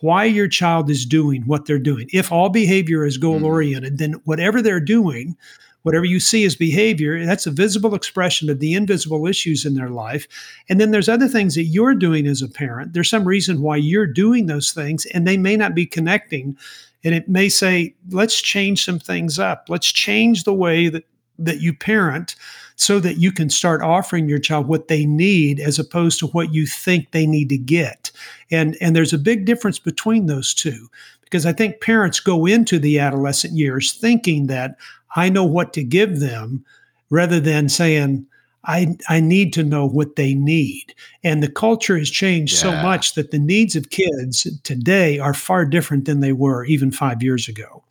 why 0.00 0.24
your 0.24 0.48
child 0.48 0.90
is 0.90 1.04
doing 1.04 1.42
what 1.42 1.66
they're 1.66 1.78
doing. 1.78 2.08
If 2.12 2.30
all 2.30 2.48
behavior 2.48 3.04
is 3.04 3.18
goal 3.18 3.44
oriented, 3.44 3.94
mm. 3.94 3.98
then 3.98 4.12
whatever 4.24 4.62
they're 4.62 4.80
doing, 4.80 5.36
whatever 5.82 6.04
you 6.04 6.20
see 6.20 6.44
as 6.44 6.54
behavior, 6.54 7.24
that's 7.26 7.46
a 7.46 7.50
visible 7.50 7.94
expression 7.94 8.48
of 8.48 8.60
the 8.60 8.74
invisible 8.74 9.26
issues 9.26 9.64
in 9.64 9.74
their 9.74 9.90
life. 9.90 10.28
And 10.68 10.80
then 10.80 10.92
there's 10.92 11.08
other 11.08 11.28
things 11.28 11.54
that 11.56 11.64
you're 11.64 11.94
doing 11.94 12.26
as 12.26 12.42
a 12.42 12.48
parent. 12.48 12.92
There's 12.92 13.10
some 13.10 13.26
reason 13.26 13.60
why 13.60 13.76
you're 13.76 14.06
doing 14.06 14.46
those 14.46 14.72
things, 14.72 15.04
and 15.06 15.26
they 15.26 15.36
may 15.36 15.56
not 15.56 15.74
be 15.74 15.86
connecting 15.86 16.56
and 17.04 17.14
it 17.14 17.28
may 17.28 17.48
say 17.48 17.94
let's 18.10 18.40
change 18.40 18.84
some 18.84 18.98
things 18.98 19.38
up. 19.38 19.66
Let's 19.68 19.90
change 19.90 20.44
the 20.44 20.54
way 20.54 20.88
that 20.88 21.04
that 21.40 21.60
you 21.60 21.72
parent 21.72 22.34
so 22.74 22.98
that 22.98 23.18
you 23.18 23.30
can 23.30 23.48
start 23.48 23.80
offering 23.80 24.28
your 24.28 24.40
child 24.40 24.66
what 24.66 24.88
they 24.88 25.06
need 25.06 25.60
as 25.60 25.78
opposed 25.78 26.18
to 26.18 26.26
what 26.28 26.52
you 26.52 26.66
think 26.66 27.10
they 27.10 27.26
need 27.26 27.48
to 27.50 27.58
get. 27.58 28.10
And 28.50 28.76
and 28.80 28.96
there's 28.96 29.12
a 29.12 29.18
big 29.18 29.44
difference 29.44 29.78
between 29.78 30.26
those 30.26 30.52
two 30.52 30.88
because 31.28 31.44
i 31.46 31.52
think 31.52 31.80
parents 31.80 32.20
go 32.20 32.46
into 32.46 32.78
the 32.78 32.98
adolescent 32.98 33.54
years 33.54 33.92
thinking 33.92 34.46
that 34.46 34.76
i 35.16 35.28
know 35.28 35.44
what 35.44 35.72
to 35.72 35.84
give 35.84 36.20
them 36.20 36.64
rather 37.10 37.40
than 37.40 37.68
saying 37.68 38.26
I, 38.64 38.96
I 39.08 39.20
need 39.20 39.52
to 39.54 39.64
know 39.64 39.86
what 39.86 40.16
they 40.16 40.34
need. 40.34 40.94
And 41.22 41.42
the 41.42 41.50
culture 41.50 41.96
has 41.98 42.10
changed 42.10 42.54
yeah. 42.54 42.60
so 42.60 42.82
much 42.82 43.14
that 43.14 43.30
the 43.30 43.38
needs 43.38 43.76
of 43.76 43.90
kids 43.90 44.46
today 44.62 45.18
are 45.18 45.34
far 45.34 45.64
different 45.64 46.04
than 46.04 46.20
they 46.20 46.32
were 46.32 46.64
even 46.64 46.90
five 46.90 47.22
years 47.22 47.48
ago. 47.48 47.84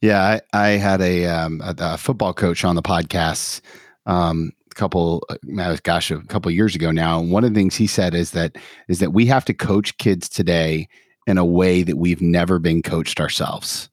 Yeah, 0.00 0.38
I, 0.52 0.66
I 0.66 0.68
had 0.72 1.00
a, 1.00 1.24
um, 1.26 1.62
a, 1.62 1.74
a, 1.78 1.96
football 1.96 2.34
coach 2.34 2.62
on 2.62 2.76
the 2.76 2.82
podcast 2.82 3.62
um, 4.04 4.52
a 4.70 4.74
couple, 4.74 5.26
uh, 5.30 5.76
gosh, 5.82 6.10
a 6.10 6.20
couple 6.24 6.50
years 6.50 6.74
ago 6.74 6.90
now. 6.90 7.18
And 7.20 7.30
one 7.30 7.42
of 7.42 7.54
the 7.54 7.58
things 7.58 7.74
he 7.74 7.86
said 7.86 8.14
is 8.14 8.32
that 8.32 8.56
is 8.86 8.98
that 8.98 9.14
we 9.14 9.24
have 9.26 9.46
to 9.46 9.54
coach 9.54 9.96
kids 9.96 10.28
today 10.28 10.88
in 11.26 11.38
a 11.38 11.44
way 11.44 11.82
that 11.82 11.96
we've 11.96 12.20
never 12.20 12.58
been 12.58 12.82
coached 12.82 13.18
ourselves 13.18 13.88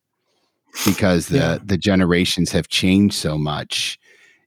because 0.86 1.28
the 1.28 1.38
yeah. 1.38 1.58
the 1.64 1.78
generations 1.78 2.52
have 2.52 2.68
changed 2.68 3.16
so 3.16 3.38
much 3.38 3.98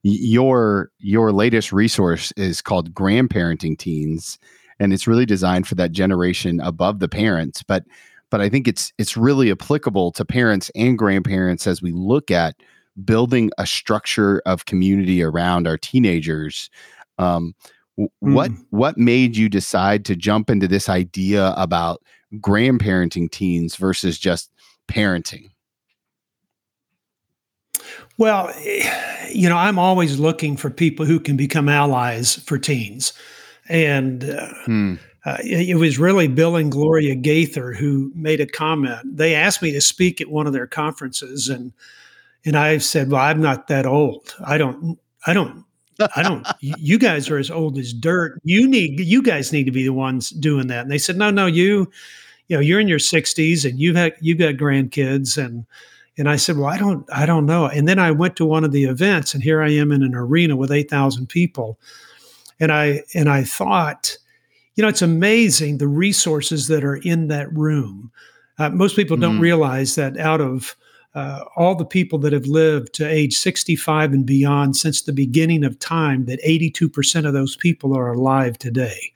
your 0.05 0.91
your 0.99 1.33
latest 1.33 1.73
resource 1.73 2.31
is 2.37 2.61
called 2.61 2.95
grandparenting 2.95 3.77
teens 3.77 4.39
and 4.79 4.93
it's 4.93 5.07
really 5.07 5.25
designed 5.25 5.67
for 5.67 5.75
that 5.75 5.93
generation 5.93 6.61
above 6.61 6.99
the 7.01 7.09
parents 7.09 7.63
but 7.63 7.85
but 8.31 8.41
i 8.41 8.49
think 8.49 8.69
it's 8.69 8.93
it's 8.99 9.17
really 9.17 9.51
applicable 9.51 10.13
to 10.13 10.25
parents 10.25 10.71
and 10.75 10.99
grandparents 10.99 11.67
as 11.67 11.81
we 11.81 11.91
look 11.91 12.31
at 12.31 12.55
building 13.03 13.51
a 13.57 13.67
structure 13.67 14.43
of 14.45 14.67
community 14.67 15.23
around 15.23 15.67
our 15.67 15.79
teenagers 15.79 16.69
um, 17.19 17.55
mm. 17.99 18.09
what 18.21 18.51
what 18.71 18.99
made 18.99 19.35
you 19.39 19.49
decide 19.49 20.05
to 20.05 20.15
jump 20.15 20.51
into 20.51 20.69
this 20.69 20.91
idea 20.91 21.55
about 21.57 22.03
grandparenting 22.35 23.31
teens 23.31 23.77
versus 23.77 24.19
just 24.19 24.51
parenting 24.87 25.49
well, 28.17 28.53
you 29.31 29.49
know, 29.49 29.57
I'm 29.57 29.79
always 29.79 30.19
looking 30.19 30.57
for 30.57 30.71
people 30.71 31.05
who 31.05 31.19
can 31.19 31.37
become 31.37 31.69
allies 31.69 32.37
for 32.37 32.59
teens. 32.59 33.13
And 33.69 34.25
uh, 34.25 34.55
hmm. 34.65 34.95
uh, 35.25 35.39
it, 35.43 35.77
was 35.77 35.99
really 35.99 36.29
Bill 36.29 36.57
and 36.57 36.71
Gloria 36.71 37.15
Gaither 37.15 37.73
who 37.73 38.13
made 38.15 38.41
a 38.41 38.47
comment. 38.47 39.17
They 39.17 39.35
asked 39.35 39.63
me 39.63 39.73
to 39.73 39.81
speak 39.81 40.21
at 40.21 40.29
one 40.29 40.47
of 40.47 40.53
their 40.53 40.67
conferences, 40.67 41.49
and 41.49 41.73
and 42.45 42.57
I 42.57 42.79
said, 42.79 43.11
"Well, 43.11 43.23
I'm 43.23 43.41
not 43.41 43.69
that 43.69 43.87
old. 43.87 44.35
I 44.45 44.59
don't, 44.59 44.99
I 45.27 45.33
don't, 45.33 45.65
I 46.15 46.23
don't. 46.23 46.47
you 46.61 46.99
guys 46.99 47.31
are 47.31 47.39
as 47.39 47.51
old 47.51 47.79
as 47.79 47.95
dirt. 47.95 48.39
You 48.45 48.69
need, 48.69 49.01
you 49.01 49.23
guys 49.23 49.51
need 49.51 49.65
to 49.65 49.73
be 49.73 49.85
the 49.85 49.95
ones 49.95 50.29
doing 50.29 50.67
that." 50.67 50.83
And 50.83 50.91
they 50.91 50.99
said, 50.99 51.17
"No, 51.17 51.31
no, 51.31 51.47
you, 51.47 51.91
you 52.49 52.57
know, 52.57 52.61
you're 52.61 52.81
in 52.81 52.89
your 52.89 52.99
60s 52.99 53.65
and 53.67 53.81
you've 53.81 53.97
had, 53.97 54.15
you've 54.21 54.39
got 54.39 54.55
grandkids 54.55 55.43
and." 55.43 55.65
And 56.17 56.29
I 56.29 56.37
said, 56.37 56.57
"Well, 56.57 56.69
I 56.69 56.79
don't, 56.79 57.07
I 57.13 57.27
don't 57.27 57.47
know." 57.47 57.67
And 57.67 57.89
then 57.89 57.99
I 57.99 58.11
went 58.11 58.37
to 58.37 58.45
one 58.45 58.65
of 58.65 58.73
the 58.73 58.85
events, 58.85 59.35
and 59.35 59.43
here 59.43 59.63
I 59.63 59.71
am 59.71 59.91
in 59.91 60.03
an 60.03 60.15
arena 60.15 60.57
with 60.57 60.71
eight 60.71 60.89
thousand 60.89 61.29
people, 61.29 61.79
and 62.61 62.71
I 62.71 63.03
and 63.15 63.29
I 63.29 63.45
thought, 63.45 64.17
you 64.77 64.83
know, 64.83 64.89
it's 64.89 65.03
amazing 65.03 65.79
the 65.79 65.89
resources 65.89 66.69
that 66.69 66.85
are 66.85 66.97
in 66.97 67.29
that 67.29 67.53
room. 67.53 68.13
Uh, 68.59 68.71
most 68.71 68.95
people 68.95 69.17
don't 69.17 69.35
mm-hmm. 69.35 69.43
realize 69.43 69.97
that 69.97 70.17
out 70.17 70.41
of 70.41 70.77
uh, 71.15 71.45
all 71.57 71.75
the 71.75 71.85
people 71.85 72.19
that 72.19 72.33
have 72.33 72.47
lived 72.47 72.93
to 72.95 73.07
age 73.07 73.37
65 73.37 74.13
and 74.13 74.27
beyond 74.27 74.77
since 74.77 75.03
the 75.03 75.13
beginning 75.13 75.65
of 75.65 75.79
time, 75.79 76.27
that 76.27 76.43
82% 76.43 77.27
of 77.27 77.33
those 77.33 77.57
people 77.57 77.97
are 77.97 78.13
alive 78.13 78.59
today. 78.59 79.13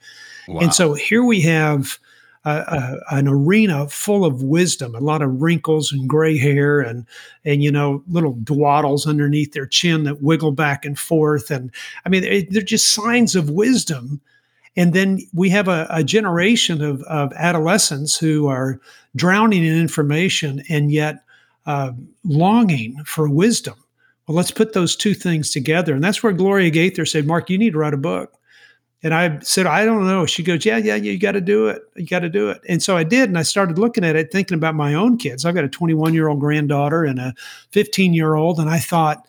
Wow. 0.47 0.61
And 0.61 0.73
so 0.73 0.93
here 0.93 1.23
we 1.23 1.41
have 1.41 1.99
an 3.11 3.27
arena 3.27 3.87
full 3.89 4.25
of 4.25 4.43
wisdom, 4.43 4.95
a 4.95 4.99
lot 4.99 5.21
of 5.21 5.41
wrinkles 5.41 5.91
and 5.91 6.07
gray 6.07 6.37
hair, 6.37 6.79
and 6.79 7.05
and 7.45 7.63
you 7.63 7.71
know 7.71 8.03
little 8.07 8.35
dwaddles 8.35 9.07
underneath 9.07 9.53
their 9.53 9.65
chin 9.65 10.03
that 10.03 10.21
wiggle 10.21 10.51
back 10.51 10.85
and 10.85 10.97
forth, 10.97 11.51
and 11.51 11.71
I 12.05 12.09
mean 12.09 12.23
it, 12.23 12.51
they're 12.51 12.61
just 12.61 12.93
signs 12.93 13.35
of 13.35 13.49
wisdom. 13.49 14.21
And 14.75 14.93
then 14.93 15.19
we 15.33 15.49
have 15.49 15.67
a, 15.67 15.87
a 15.89 16.03
generation 16.03 16.81
of, 16.81 17.01
of 17.03 17.33
adolescents 17.33 18.17
who 18.17 18.47
are 18.47 18.79
drowning 19.15 19.65
in 19.65 19.77
information 19.77 20.63
and 20.69 20.91
yet 20.91 21.23
uh, 21.65 21.91
longing 22.23 23.03
for 23.03 23.29
wisdom. 23.29 23.75
Well, 24.27 24.35
let's 24.35 24.51
put 24.51 24.73
those 24.73 24.95
two 24.95 25.15
things 25.15 25.51
together. 25.51 25.93
And 25.93 26.03
that's 26.03 26.21
where 26.21 26.31
Gloria 26.31 26.69
Gaither 26.69 27.05
said, 27.05 27.25
Mark, 27.25 27.49
you 27.49 27.57
need 27.57 27.73
to 27.73 27.79
write 27.79 27.95
a 27.95 27.97
book. 27.97 28.38
And 29.01 29.13
I 29.13 29.39
said, 29.39 29.65
I 29.65 29.85
don't 29.85 30.05
know. 30.05 30.25
She 30.25 30.43
goes, 30.43 30.65
Yeah, 30.65 30.77
yeah, 30.77 30.95
you 30.95 31.17
got 31.17 31.31
to 31.33 31.41
do 31.41 31.67
it. 31.67 31.81
You 31.95 32.05
got 32.05 32.19
to 32.19 32.29
do 32.29 32.49
it. 32.49 32.61
And 32.67 32.83
so 32.83 32.97
I 32.97 33.03
did. 33.03 33.29
And 33.29 33.37
I 33.37 33.43
started 33.43 33.79
looking 33.79 34.03
at 34.03 34.15
it, 34.15 34.31
thinking 34.31 34.55
about 34.55 34.75
my 34.75 34.93
own 34.93 35.17
kids. 35.17 35.45
I've 35.45 35.55
got 35.55 35.63
a 35.63 35.69
21 35.69 36.13
year 36.13 36.27
old 36.27 36.39
granddaughter 36.39 37.03
and 37.03 37.19
a 37.19 37.33
15 37.71 38.13
year 38.13 38.35
old. 38.35 38.59
And 38.59 38.69
I 38.69 38.79
thought, 38.79 39.25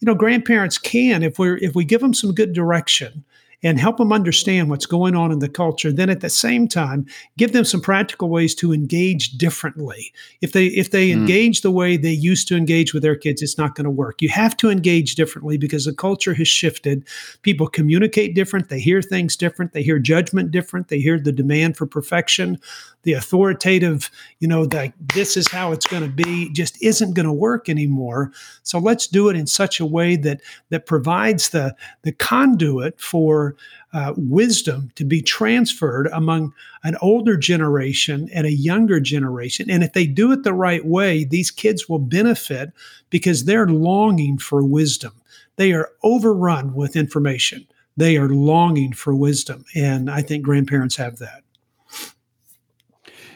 you 0.00 0.06
know, 0.06 0.14
grandparents 0.14 0.78
can, 0.78 1.22
if 1.22 1.38
we're, 1.38 1.58
if 1.58 1.74
we 1.74 1.84
give 1.84 2.00
them 2.00 2.14
some 2.14 2.34
good 2.34 2.52
direction 2.52 3.24
and 3.64 3.80
help 3.80 3.96
them 3.96 4.12
understand 4.12 4.70
what's 4.70 4.86
going 4.86 5.16
on 5.16 5.32
in 5.32 5.40
the 5.40 5.48
culture. 5.48 5.90
Then 5.90 6.10
at 6.10 6.20
the 6.20 6.30
same 6.30 6.68
time 6.68 7.06
give 7.36 7.52
them 7.52 7.64
some 7.64 7.80
practical 7.80 8.28
ways 8.28 8.54
to 8.56 8.72
engage 8.72 9.30
differently. 9.30 10.12
If 10.40 10.52
they 10.52 10.66
if 10.66 10.90
they 10.90 11.08
mm. 11.08 11.14
engage 11.14 11.62
the 11.62 11.70
way 11.72 11.96
they 11.96 12.12
used 12.12 12.46
to 12.48 12.56
engage 12.56 12.94
with 12.94 13.02
their 13.02 13.16
kids 13.16 13.42
it's 13.42 13.58
not 13.58 13.74
going 13.74 13.84
to 13.84 13.90
work. 13.90 14.22
You 14.22 14.28
have 14.28 14.56
to 14.58 14.70
engage 14.70 15.16
differently 15.16 15.56
because 15.56 15.86
the 15.86 15.94
culture 15.94 16.34
has 16.34 16.46
shifted. 16.46 17.08
People 17.42 17.66
communicate 17.66 18.34
different 18.34 18.68
they 18.68 18.80
hear 18.80 19.02
things 19.02 19.34
different 19.34 19.72
they 19.72 19.82
hear 19.82 19.98
judgment 19.98 20.50
different 20.50 20.88
they 20.88 21.00
hear 21.00 21.18
the 21.18 21.32
demand 21.32 21.76
for 21.76 21.86
perfection 21.86 22.60
the 23.04 23.12
authoritative, 23.12 24.10
you 24.40 24.48
know, 24.48 24.66
that 24.66 24.92
this 25.14 25.36
is 25.36 25.48
how 25.48 25.72
it's 25.72 25.86
going 25.86 26.02
to 26.02 26.08
be 26.08 26.50
just 26.50 26.82
isn't 26.82 27.14
going 27.14 27.26
to 27.26 27.32
work 27.32 27.68
anymore. 27.68 28.32
So 28.62 28.78
let's 28.78 29.06
do 29.06 29.28
it 29.28 29.36
in 29.36 29.46
such 29.46 29.80
a 29.80 29.86
way 29.86 30.16
that 30.16 30.40
that 30.70 30.86
provides 30.86 31.50
the 31.50 31.76
the 32.02 32.12
conduit 32.12 33.00
for 33.00 33.56
uh, 33.92 34.12
wisdom 34.16 34.90
to 34.96 35.04
be 35.04 35.22
transferred 35.22 36.08
among 36.12 36.52
an 36.82 36.96
older 37.00 37.36
generation 37.36 38.28
and 38.34 38.46
a 38.46 38.52
younger 38.52 38.98
generation. 38.98 39.70
And 39.70 39.84
if 39.84 39.92
they 39.92 40.06
do 40.06 40.32
it 40.32 40.42
the 40.42 40.52
right 40.52 40.84
way, 40.84 41.22
these 41.22 41.52
kids 41.52 41.88
will 41.88 42.00
benefit 42.00 42.72
because 43.08 43.44
they're 43.44 43.68
longing 43.68 44.38
for 44.38 44.64
wisdom. 44.64 45.12
They 45.56 45.72
are 45.72 45.90
overrun 46.02 46.74
with 46.74 46.96
information. 46.96 47.68
They 47.96 48.16
are 48.16 48.28
longing 48.28 48.92
for 48.92 49.14
wisdom. 49.14 49.64
And 49.76 50.10
I 50.10 50.22
think 50.22 50.42
grandparents 50.42 50.96
have 50.96 51.18
that. 51.18 51.43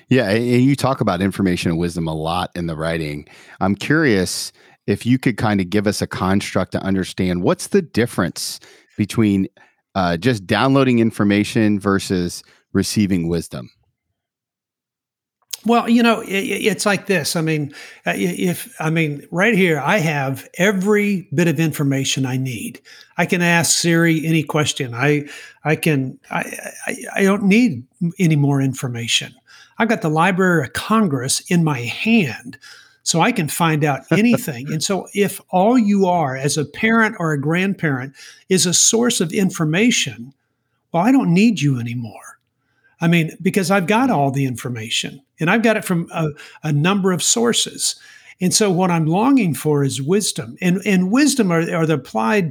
Yeah, 0.09 0.31
and 0.31 0.62
you 0.62 0.75
talk 0.75 1.00
about 1.00 1.21
information 1.21 1.71
and 1.71 1.79
wisdom 1.79 2.09
a 2.09 2.15
lot 2.15 2.50
in 2.55 2.67
the 2.67 2.77
writing. 2.77 3.29
I'm 3.61 3.75
curious 3.75 4.53
if 4.87 5.05
you 5.05 5.19
could 5.19 5.37
kind 5.37 5.61
of 5.61 5.69
give 5.69 5.87
us 5.87 6.00
a 6.00 6.07
construct 6.07 6.73
to 6.73 6.83
understand 6.83 7.43
what's 7.43 7.69
the 7.69 7.83
difference 7.83 8.59
between 8.97 9.49
uh, 9.95 10.17
just 10.17 10.47
downloading 10.47 10.99
information 10.99 11.79
versus 11.79 12.43
receiving 12.73 13.29
wisdom. 13.29 13.71
Well, 15.67 15.88
you 15.88 16.03
know, 16.03 16.21
it, 16.21 16.29
it's 16.31 16.87
like 16.87 17.07
this. 17.07 17.37
I 17.37 17.43
mean, 17.43 17.75
uh, 18.07 18.12
if 18.17 18.75
I 18.81 18.91
mean, 18.91 19.27
right 19.31 19.55
here, 19.55 19.81
I 19.81 19.99
have 19.99 20.49
every 20.57 21.29
bit 21.35 21.49
of 21.49 21.61
information 21.61 22.25
I 22.25 22.37
need. 22.37 22.81
I 23.19 23.27
can 23.27 23.43
ask 23.43 23.77
Siri 23.77 24.25
any 24.25 24.43
question. 24.43 24.95
I, 24.95 25.29
I 25.65 25.77
can. 25.77 26.19
I, 26.31 26.45
I, 26.87 26.97
I 27.17 27.23
don't 27.25 27.43
need 27.43 27.85
any 28.19 28.37
more 28.37 28.62
information. 28.62 29.35
I've 29.79 29.89
got 29.89 30.03
the 30.03 30.09
Library 30.09 30.65
of 30.65 30.73
Congress 30.73 31.41
in 31.51 31.65
my 31.65 31.81
hand. 31.81 32.59
So 33.03 33.21
I 33.21 33.33
can 33.33 33.49
find 33.49 33.85
out 33.85 34.03
anything. 34.11 34.71
and 34.71 34.83
so, 34.83 35.09
if 35.15 35.41
all 35.49 35.79
you 35.79 36.07
are 36.07 36.37
as 36.37 36.59
a 36.59 36.65
parent 36.65 37.17
or 37.19 37.33
a 37.33 37.41
grandparent 37.41 38.15
is 38.49 38.67
a 38.67 38.75
source 38.75 39.21
of 39.21 39.33
information, 39.33 40.35
well, 40.93 41.05
I 41.05 41.13
don't 41.13 41.33
need 41.33 41.61
you 41.61 41.79
anymore. 41.81 42.39
I 43.01 43.09
mean, 43.09 43.31
because 43.41 43.71
I've 43.71 43.87
got 43.87 44.11
all 44.11 44.31
the 44.31 44.45
information 44.45 45.23
and 45.39 45.51
I've 45.51 45.63
got 45.63 45.77
it 45.77 45.85
from 45.85 46.09
a, 46.13 46.29
a 46.65 46.73
number 46.73 47.13
of 47.13 47.23
sources. 47.23 47.95
And 48.41 48.53
so 48.55 48.71
what 48.71 48.91
I'm 48.91 49.07
longing 49.07 49.55
for 49.55 49.85
is 49.85 50.03
wisdom. 50.03 50.57
And 50.61 50.81
and 50.85 51.11
wisdom 51.11 51.53
are, 51.53 51.61
are 51.75 51.87
the 51.87 51.95
applied 51.95 52.47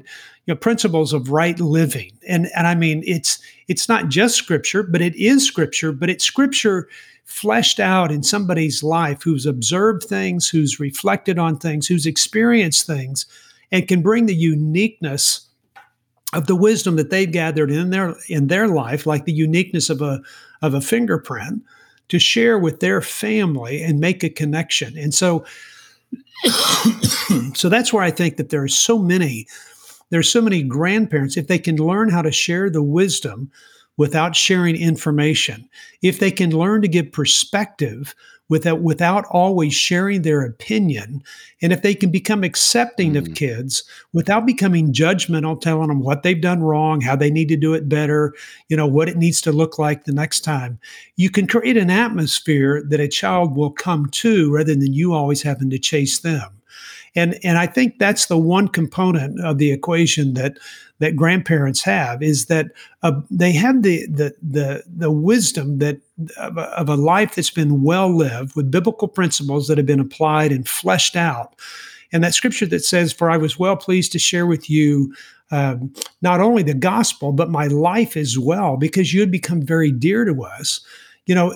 you 0.46 0.54
know, 0.54 0.56
principles 0.56 1.14
of 1.14 1.30
right 1.30 1.60
living. 1.60 2.12
And 2.28 2.50
and 2.56 2.68
I 2.68 2.76
mean 2.76 3.04
it's 3.06 3.40
it's 3.68 3.90
not 3.90 4.10
just 4.10 4.36
scripture, 4.36 4.84
but 4.84 5.02
it 5.02 5.16
is 5.16 5.46
scripture, 5.46 5.92
but 5.92 6.10
it's 6.10 6.24
scripture 6.24 6.88
fleshed 7.28 7.80
out 7.80 8.10
in 8.10 8.24
somebody's 8.24 8.82
life 8.82 9.22
who's 9.22 9.46
observed 9.46 10.02
things, 10.04 10.48
who's 10.48 10.80
reflected 10.80 11.38
on 11.38 11.58
things, 11.58 11.86
who's 11.86 12.06
experienced 12.06 12.88
things, 12.88 13.26
and 13.70 13.88
can 13.88 14.02
bring 14.02 14.26
the 14.26 14.36
uniqueness 14.36 15.48
of 16.34 16.48
the 16.48 16.56
wisdom 16.56 16.96
that 16.96 17.10
they've 17.10 17.32
gathered 17.32 17.70
in 17.70 17.90
their 17.90 18.16
in 18.30 18.48
their 18.48 18.68
life, 18.68 19.06
like 19.06 19.26
the 19.26 19.34
uniqueness 19.34 19.90
of 19.90 20.02
a 20.02 20.22
of 20.62 20.74
a 20.74 20.82
fingerprint, 20.82 21.62
to 22.08 22.18
share 22.18 22.58
with 22.58 22.80
their 22.80 23.02
family 23.02 23.84
and 23.84 24.00
make 24.00 24.24
a 24.24 24.30
connection. 24.30 24.98
And 24.98 25.14
so 25.14 25.46
so 27.54 27.68
that's 27.68 27.92
where 27.92 28.04
I 28.04 28.12
think 28.12 28.38
that 28.38 28.50
there 28.50 28.64
are 28.64 28.70
so 28.70 28.98
many 28.98 29.48
there's 30.12 30.32
so 30.32 30.42
many 30.42 30.64
grandparents 30.64 31.36
if 31.36 31.48
they 31.48 31.60
can 31.60 31.76
learn 31.76 32.08
how 32.10 32.22
to 32.22 32.32
share 32.32 32.70
the 32.70 32.82
wisdom 32.82 33.52
without 33.98 34.36
sharing 34.36 34.76
information 34.76 35.68
if 36.02 36.20
they 36.20 36.32
can 36.32 36.52
learn 36.52 36.82
to 36.82 36.88
give 36.88 37.12
perspective 37.12 38.16
without 38.50 38.82
without 38.82 39.26
always 39.26 39.74
sharing 39.74 40.22
their 40.22 40.42
opinion 40.42 41.22
and 41.62 41.74
if 41.74 41.82
they 41.82 41.94
can 41.94 42.10
become 42.10 42.44
accepting 42.44 43.14
mm-hmm. 43.14 43.30
of 43.30 43.36
kids 43.36 43.84
without 44.14 44.46
becoming 44.46 44.94
judgmental 44.94 45.60
telling 45.60 45.90
them 45.90 46.00
what 46.00 46.24
they've 46.24 46.42
done 46.42 46.62
wrong 46.62 47.02
how 47.02 47.16
they 47.16 47.30
need 47.30 47.50
to 47.50 47.58
do 47.58 47.74
it 47.74 47.90
better 47.90 48.34
you 48.70 48.78
know 48.78 48.88
what 48.88 49.10
it 49.10 49.18
needs 49.18 49.42
to 49.42 49.52
look 49.52 49.78
like 49.78 50.04
the 50.04 50.14
next 50.14 50.42
time 50.42 50.80
you 51.16 51.30
can 51.30 51.48
create 51.48 51.78
an 51.78 51.90
atmosphere 51.90 52.84
that 52.88 53.00
a 53.00 53.08
child 53.08 53.56
will 53.56 53.72
come 53.72 54.06
to 54.08 54.52
rather 54.54 54.76
than 54.76 54.94
you 54.94 55.14
always 55.14 55.42
having 55.42 55.70
to 55.70 55.80
chase 55.80 56.20
them 56.20 56.58
and 57.16 57.40
and 57.44 57.58
I 57.58 57.66
think 57.66 57.98
that's 57.98 58.28
the 58.28 58.38
one 58.38 58.68
component 58.68 59.44
of 59.44 59.58
the 59.58 59.72
equation 59.72 60.36
that 60.36 60.60
that 61.00 61.16
grandparents 61.16 61.82
have 61.84 62.24
is 62.24 62.46
that 62.46 62.68
uh, 63.04 63.20
they 63.30 63.52
have 63.52 63.84
the 63.84 64.06
the 64.08 64.36
the 64.42 64.84
the 64.88 65.12
wisdom 65.12 65.78
that 65.80 66.00
of 66.38 66.58
a, 66.58 66.64
of 66.78 66.90
a 66.90 66.96
life 66.96 67.36
that's 67.36 67.52
been 67.52 67.84
well 67.84 68.10
lived 68.10 68.56
with 68.56 68.72
biblical 68.72 69.08
principles 69.08 69.68
that 69.68 69.78
have 69.78 69.86
been 69.86 70.00
applied 70.00 70.52
and 70.52 70.68
fleshed 70.68 71.16
out. 71.16 71.56
And 72.12 72.24
that 72.24 72.34
scripture 72.34 72.66
that 72.68 72.86
says, 72.86 73.14
"For 73.14 73.30
I 73.30 73.38
was 73.38 73.60
well 73.60 73.76
pleased 73.76 74.12
to 74.14 74.20
share 74.20 74.48
with 74.48 74.70
you 74.70 75.14
um, 75.52 75.94
not 76.22 76.42
only 76.42 76.64
the 76.64 76.74
gospel 76.74 77.32
but 77.32 77.50
my 77.50 77.68
life 77.68 78.18
as 78.18 78.38
well, 78.38 78.78
because 78.78 79.14
you 79.14 79.20
had 79.20 79.32
become 79.32 79.62
very 79.62 79.92
dear 79.92 80.26
to 80.26 80.44
us." 80.44 80.82
You 81.26 81.36
know, 81.36 81.54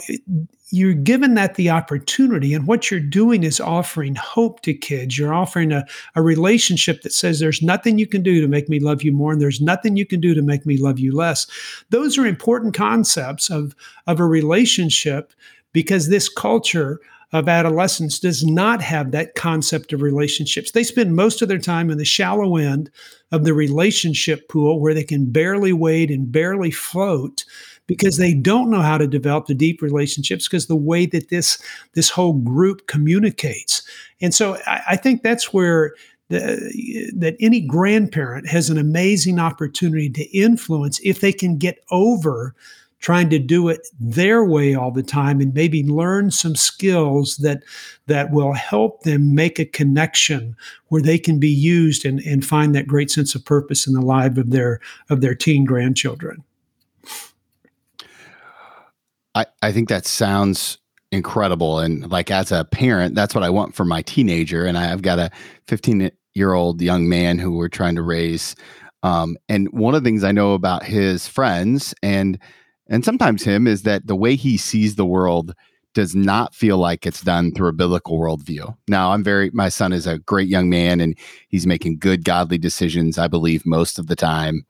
you're 0.71 0.93
given 0.93 1.33
that 1.33 1.55
the 1.55 1.69
opportunity 1.69 2.53
and 2.53 2.65
what 2.65 2.89
you're 2.89 2.99
doing 2.99 3.43
is 3.43 3.59
offering 3.59 4.15
hope 4.15 4.61
to 4.61 4.73
kids 4.73 5.17
you're 5.17 5.33
offering 5.33 5.71
a, 5.71 5.85
a 6.15 6.21
relationship 6.21 7.01
that 7.01 7.13
says 7.13 7.39
there's 7.39 7.61
nothing 7.61 7.99
you 7.99 8.07
can 8.07 8.23
do 8.23 8.41
to 8.41 8.47
make 8.47 8.69
me 8.69 8.79
love 8.79 9.03
you 9.03 9.11
more 9.11 9.33
and 9.33 9.41
there's 9.41 9.61
nothing 9.61 9.95
you 9.95 10.05
can 10.05 10.19
do 10.19 10.33
to 10.33 10.41
make 10.41 10.65
me 10.65 10.77
love 10.77 10.99
you 10.99 11.13
less 11.13 11.47
those 11.89 12.17
are 12.17 12.25
important 12.25 12.73
concepts 12.73 13.49
of, 13.49 13.75
of 14.07 14.19
a 14.19 14.25
relationship 14.25 15.33
because 15.73 16.07
this 16.07 16.29
culture 16.29 16.99
of 17.33 17.47
adolescence 17.47 18.19
does 18.19 18.43
not 18.43 18.81
have 18.81 19.11
that 19.11 19.35
concept 19.35 19.93
of 19.93 20.01
relationships. 20.01 20.71
They 20.71 20.83
spend 20.83 21.15
most 21.15 21.41
of 21.41 21.47
their 21.47 21.59
time 21.59 21.89
in 21.89 21.97
the 21.97 22.05
shallow 22.05 22.57
end 22.57 22.91
of 23.31 23.45
the 23.45 23.53
relationship 23.53 24.49
pool 24.49 24.81
where 24.81 24.93
they 24.93 25.03
can 25.03 25.31
barely 25.31 25.71
wade 25.71 26.11
and 26.11 26.29
barely 26.29 26.71
float 26.71 27.45
because 27.91 28.15
they 28.15 28.33
don't 28.33 28.69
know 28.69 28.79
how 28.79 28.97
to 28.97 29.05
develop 29.05 29.47
the 29.47 29.53
deep 29.53 29.81
relationships 29.81 30.47
because 30.47 30.67
the 30.67 30.75
way 30.77 31.05
that 31.05 31.27
this 31.27 31.61
this 31.91 32.09
whole 32.09 32.31
group 32.31 32.87
communicates. 32.87 33.81
And 34.21 34.33
so 34.33 34.57
I, 34.65 34.81
I 34.91 34.95
think 34.95 35.23
that's 35.23 35.51
where 35.51 35.93
the, 36.29 37.11
that 37.17 37.35
any 37.41 37.59
grandparent 37.59 38.47
has 38.47 38.69
an 38.69 38.77
amazing 38.77 39.39
opportunity 39.39 40.09
to 40.09 40.23
influence 40.37 41.01
if 41.03 41.19
they 41.19 41.33
can 41.33 41.57
get 41.57 41.83
over 41.91 42.55
trying 43.01 43.29
to 43.29 43.39
do 43.39 43.67
it 43.67 43.85
their 43.99 44.45
way 44.45 44.73
all 44.73 44.91
the 44.91 45.03
time 45.03 45.41
and 45.41 45.53
maybe 45.53 45.83
learn 45.83 46.31
some 46.31 46.55
skills 46.55 47.35
that 47.37 47.61
that 48.07 48.31
will 48.31 48.53
help 48.53 49.01
them 49.01 49.35
make 49.35 49.59
a 49.59 49.65
connection 49.65 50.55
where 50.87 51.01
they 51.01 51.17
can 51.17 51.41
be 51.41 51.49
used 51.49 52.05
and, 52.05 52.21
and 52.21 52.45
find 52.45 52.73
that 52.73 52.87
great 52.87 53.11
sense 53.11 53.35
of 53.35 53.43
purpose 53.43 53.85
in 53.85 53.93
the 53.93 54.01
life 54.01 54.37
of 54.37 54.51
their 54.51 54.79
of 55.09 55.19
their 55.19 55.35
teen 55.35 55.65
grandchildren. 55.65 56.41
I, 59.35 59.45
I 59.61 59.71
think 59.71 59.89
that 59.89 60.05
sounds 60.05 60.77
incredible. 61.11 61.79
And 61.79 62.09
like 62.09 62.31
as 62.31 62.51
a 62.51 62.65
parent, 62.65 63.15
that's 63.15 63.35
what 63.35 63.43
I 63.43 63.49
want 63.49 63.75
for 63.75 63.85
my 63.85 64.01
teenager. 64.01 64.65
And 64.65 64.77
I, 64.77 64.91
I've 64.91 65.01
got 65.01 65.19
a 65.19 65.29
15 65.67 66.11
year 66.33 66.53
old 66.53 66.81
young 66.81 67.09
man 67.09 67.39
who 67.39 67.51
we're 67.51 67.67
trying 67.67 67.95
to 67.95 68.01
raise. 68.01 68.55
Um, 69.03 69.37
and 69.49 69.67
one 69.71 69.95
of 69.95 70.03
the 70.03 70.07
things 70.07 70.23
I 70.23 70.31
know 70.31 70.53
about 70.53 70.83
his 70.83 71.27
friends 71.27 71.93
and 72.03 72.39
and 72.87 73.05
sometimes 73.05 73.43
him 73.43 73.67
is 73.67 73.83
that 73.83 74.07
the 74.07 74.17
way 74.17 74.35
he 74.35 74.57
sees 74.57 74.95
the 74.95 75.05
world 75.05 75.55
does 75.93 76.13
not 76.13 76.53
feel 76.53 76.77
like 76.77 77.05
it's 77.05 77.21
done 77.21 77.53
through 77.53 77.69
a 77.69 77.73
biblical 77.73 78.19
worldview. 78.19 78.75
Now, 78.89 79.11
I'm 79.11 79.23
very, 79.23 79.49
my 79.53 79.69
son 79.69 79.93
is 79.93 80.07
a 80.07 80.19
great 80.19 80.49
young 80.49 80.69
man 80.69 80.99
and 80.99 81.17
he's 81.47 81.65
making 81.65 81.99
good, 81.99 82.25
godly 82.25 82.57
decisions, 82.57 83.17
I 83.17 83.27
believe, 83.27 83.65
most 83.65 83.97
of 83.97 84.07
the 84.07 84.15
time 84.15 84.65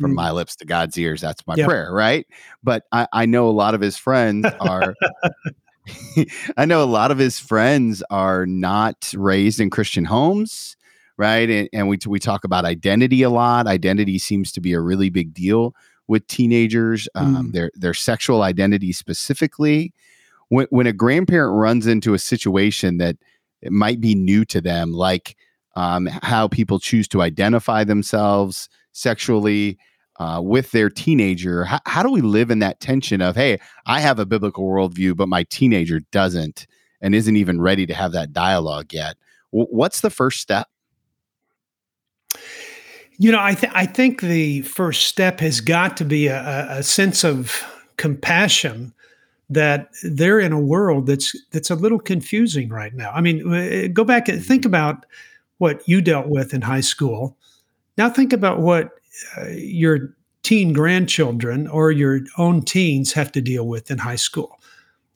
from 0.00 0.12
mm. 0.12 0.16
my 0.16 0.30
lips 0.30 0.56
to 0.56 0.64
God's 0.64 0.96
ears. 0.98 1.20
That's 1.20 1.46
my 1.46 1.54
yep. 1.56 1.68
prayer, 1.68 1.92
right? 1.92 2.26
But 2.62 2.84
I, 2.92 3.06
I 3.12 3.26
know 3.26 3.48
a 3.48 3.52
lot 3.52 3.74
of 3.74 3.80
his 3.80 3.96
friends 3.96 4.46
are. 4.60 4.94
I 6.56 6.66
know 6.66 6.82
a 6.82 6.86
lot 6.86 7.10
of 7.10 7.18
his 7.18 7.38
friends 7.38 8.02
are 8.10 8.46
not 8.46 9.12
raised 9.16 9.60
in 9.60 9.70
Christian 9.70 10.04
homes, 10.04 10.76
right? 11.16 11.48
And, 11.50 11.68
and 11.72 11.88
we 11.88 11.98
we 12.06 12.18
talk 12.18 12.44
about 12.44 12.64
identity 12.64 13.22
a 13.22 13.30
lot. 13.30 13.66
Identity 13.66 14.18
seems 14.18 14.52
to 14.52 14.60
be 14.60 14.72
a 14.72 14.80
really 14.80 15.10
big 15.10 15.34
deal 15.34 15.74
with 16.06 16.26
teenagers. 16.26 17.08
Um, 17.14 17.48
mm. 17.48 17.52
Their 17.52 17.70
their 17.74 17.94
sexual 17.94 18.42
identity 18.42 18.92
specifically. 18.92 19.92
When 20.48 20.66
when 20.70 20.86
a 20.86 20.92
grandparent 20.92 21.56
runs 21.56 21.86
into 21.86 22.14
a 22.14 22.18
situation 22.18 22.98
that 22.98 23.16
it 23.62 23.72
might 23.72 24.00
be 24.00 24.14
new 24.14 24.44
to 24.46 24.60
them, 24.60 24.92
like 24.92 25.36
um, 25.76 26.06
how 26.06 26.48
people 26.48 26.78
choose 26.78 27.08
to 27.08 27.22
identify 27.22 27.84
themselves 27.84 28.68
sexually, 28.92 29.78
uh, 30.20 30.40
with 30.40 30.70
their 30.70 30.88
teenager 30.88 31.64
how, 31.64 31.80
how, 31.86 32.02
do 32.04 32.10
we 32.10 32.20
live 32.20 32.50
in 32.50 32.60
that 32.60 32.78
tension 32.78 33.20
of 33.20 33.34
hey 33.34 33.58
i 33.86 33.98
have 33.98 34.20
a 34.20 34.26
biblical 34.26 34.64
worldview 34.64 35.16
but 35.16 35.28
my 35.28 35.42
teenager 35.44 36.00
doesn't 36.12 36.68
and 37.00 37.14
isn't 37.14 37.36
even 37.36 37.60
ready 37.60 37.86
to 37.86 37.94
have 37.94 38.12
that 38.12 38.32
dialogue 38.32 38.92
yet? 38.92 39.16
W- 39.52 39.68
what's 39.70 40.00
the 40.00 40.10
first 40.10 40.40
step? 40.40 40.68
You 43.18 43.32
know 43.32 43.40
I, 43.40 43.54
th- 43.54 43.72
I 43.74 43.86
think 43.86 44.22
the 44.22 44.62
first 44.62 45.06
step 45.06 45.40
has 45.40 45.60
got 45.60 45.96
to 45.98 46.04
be 46.04 46.28
a, 46.28 46.66
a 46.70 46.82
sense 46.82 47.24
of 47.24 47.62
compassion 47.96 48.94
that 49.50 49.90
they're 50.04 50.40
in 50.40 50.52
a 50.52 50.60
world 50.60 51.06
that's 51.06 51.36
that's 51.50 51.70
a 51.70 51.74
little 51.74 51.98
confusing 51.98 52.70
right 52.70 52.94
now. 52.94 53.10
I 53.10 53.20
mean 53.20 53.92
go 53.92 54.04
back 54.04 54.28
and 54.28 54.42
think 54.42 54.62
mm-hmm. 54.62 54.68
about 54.68 55.04
what 55.58 55.86
you 55.86 56.00
dealt 56.00 56.28
with 56.28 56.54
in 56.54 56.62
high 56.62 56.80
school. 56.80 57.36
Now 57.98 58.08
think 58.08 58.32
about 58.32 58.60
what 58.60 58.99
uh, 59.36 59.48
your 59.48 60.14
teen 60.42 60.72
grandchildren 60.72 61.66
or 61.68 61.90
your 61.90 62.20
own 62.38 62.62
teens 62.62 63.12
have 63.12 63.30
to 63.32 63.40
deal 63.40 63.66
with 63.66 63.90
in 63.90 63.98
high 63.98 64.16
school. 64.16 64.58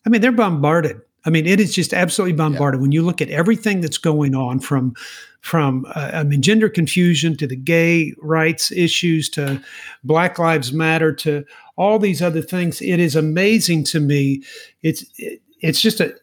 I 0.07 0.11
mean, 0.11 0.21
they're 0.21 0.33
bombarded. 0.33 1.01
I 1.27 1.31
mean, 1.31 1.47
it 1.47 1.59
is 1.59 1.75
just 1.75 1.95
absolutely 1.95 2.37
bombarded. 2.37 2.79
Yeah. 2.79 2.83
When 2.83 2.93
you 2.93 3.03
look 3.03 3.23
at 3.23 3.31
everything 3.31 3.81
that's 3.81 3.99
going 3.99 4.35
on 4.35 4.61
from 4.61 4.95
from 5.41 5.87
uh, 5.95 6.11
I 6.15 6.25
mean 6.25 6.43
gender 6.43 6.69
confusion 6.69 7.37
to 7.39 7.47
the 7.47 7.57
gay 7.57 8.15
rights 8.21 8.71
issues 8.73 9.29
to 9.31 9.63
Black 10.03 10.39
Lives 10.39 10.73
Matter 10.73 11.13
to 11.15 11.45
all 11.77 11.99
these 11.99 12.21
other 12.21 12.43
things, 12.43 12.83
it 12.83 13.01
is 13.01 13.17
amazing 13.17 13.85
to 13.85 14.01
me. 14.01 14.43
It's 14.83 15.05
it, 15.17 15.41
it's 15.61 15.81
just 15.81 16.01
a 16.01 16.15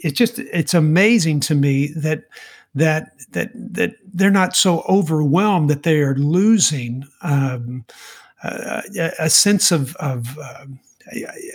it's 0.00 0.16
just 0.16 0.38
it's 0.38 0.74
amazing 0.74 1.40
to 1.40 1.54
me 1.54 1.88
that 1.96 2.24
that 2.78 3.12
that 3.32 3.50
that 3.54 3.96
they're 4.12 4.30
not 4.30 4.56
so 4.56 4.80
overwhelmed 4.88 5.70
that 5.70 5.82
they 5.82 6.00
are 6.00 6.16
losing 6.16 7.04
um, 7.22 7.84
a, 8.42 8.82
a, 9.18 9.30
sense 9.30 9.70
of, 9.70 9.96
of 9.96 10.38
uh, 10.38 10.66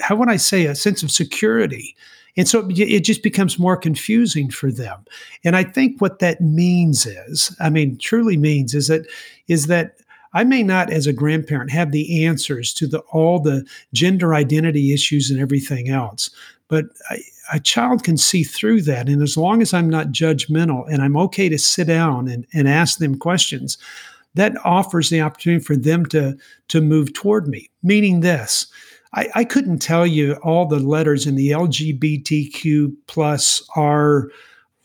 how 0.02 0.16
would 0.16 0.30
I 0.30 0.38
say 0.38 0.66
a 0.66 0.76
sense 0.76 1.04
of 1.04 1.12
security. 1.12 1.96
And 2.36 2.48
so 2.48 2.68
it 2.70 3.02
just 3.02 3.22
becomes 3.22 3.60
more 3.60 3.78
confusing 3.78 4.50
for 4.50 4.72
them. 4.72 5.06
And 5.44 5.56
I 5.56 5.64
think 5.64 6.02
what 6.02 6.20
that 6.20 6.42
means 6.42 7.06
is, 7.06 7.56
I 7.60 7.70
mean, 7.70 7.98
truly 7.98 8.38
means 8.38 8.74
is 8.74 8.88
that 8.88 9.06
is 9.48 9.68
that 9.68 9.98
I 10.34 10.44
may 10.44 10.64
not, 10.64 10.92
as 10.92 11.06
a 11.06 11.14
grandparent, 11.14 11.70
have 11.70 11.92
the 11.92 12.26
answers 12.26 12.74
to 12.76 12.88
the 12.88 13.00
all 13.12 13.40
the 13.40 13.66
gender 13.94 14.34
identity 14.34 14.94
issues 14.94 15.30
and 15.30 15.40
everything 15.40 15.90
else. 15.90 16.32
But 16.68 16.86
I, 17.10 17.20
a 17.52 17.60
child 17.60 18.04
can 18.04 18.18
see 18.18 18.44
through 18.44 18.84
that. 18.84 19.10
And 19.10 19.22
as 19.22 19.38
long 19.38 19.62
as 19.62 19.74
I'm 19.74 19.90
not 19.90 20.08
judgmental 20.08 20.86
and 20.90 21.02
I'm 21.02 21.18
okay 21.18 21.50
to 21.50 21.58
sit 21.58 21.88
down 21.88 22.28
and, 22.28 22.46
and 22.54 22.68
ask 22.68 23.00
them 23.00 23.18
questions, 23.18 23.78
that 24.36 24.54
offers 24.66 25.10
the 25.10 25.22
opportunity 25.22 25.64
for 25.64 25.76
them 25.76 26.06
to, 26.08 26.38
to 26.70 26.82
move 26.82 27.14
toward 27.14 27.48
me. 27.48 27.70
Meaning 27.84 28.22
this, 28.22 28.68
I, 29.14 29.30
I 29.36 29.44
couldn't 29.44 29.80
tell 29.80 30.08
you 30.08 30.34
all 30.44 30.66
the 30.66 30.80
letters 30.80 31.28
in 31.28 31.36
the 31.36 31.52
LGBTQ 31.52 32.96
plus 33.08 33.62
R, 33.76 34.30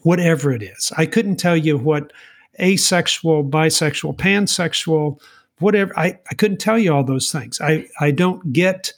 whatever 0.00 0.52
it 0.52 0.62
is. 0.62 0.92
I 0.96 1.06
couldn't 1.06 1.36
tell 1.36 1.56
you 1.56 1.78
what 1.78 2.12
asexual, 2.60 3.44
bisexual, 3.44 4.16
pansexual, 4.16 5.20
whatever. 5.60 5.98
I, 5.98 6.18
I 6.30 6.34
couldn't 6.34 6.58
tell 6.58 6.78
you 6.78 6.92
all 6.92 7.04
those 7.04 7.32
things. 7.32 7.60
I, 7.60 7.86
I 8.00 8.10
don't 8.10 8.52
get 8.52 8.92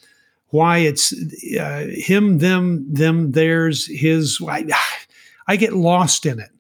why 0.51 0.79
it's 0.79 1.13
uh, 1.59 1.87
him, 1.91 2.39
them, 2.39 2.87
them, 2.93 3.33
theirs, 3.33 3.87
his. 3.87 4.41
I, 4.47 4.67
I 5.47 5.57
get 5.57 5.73
lost 5.73 6.27
in 6.27 6.39
it. 6.39 6.51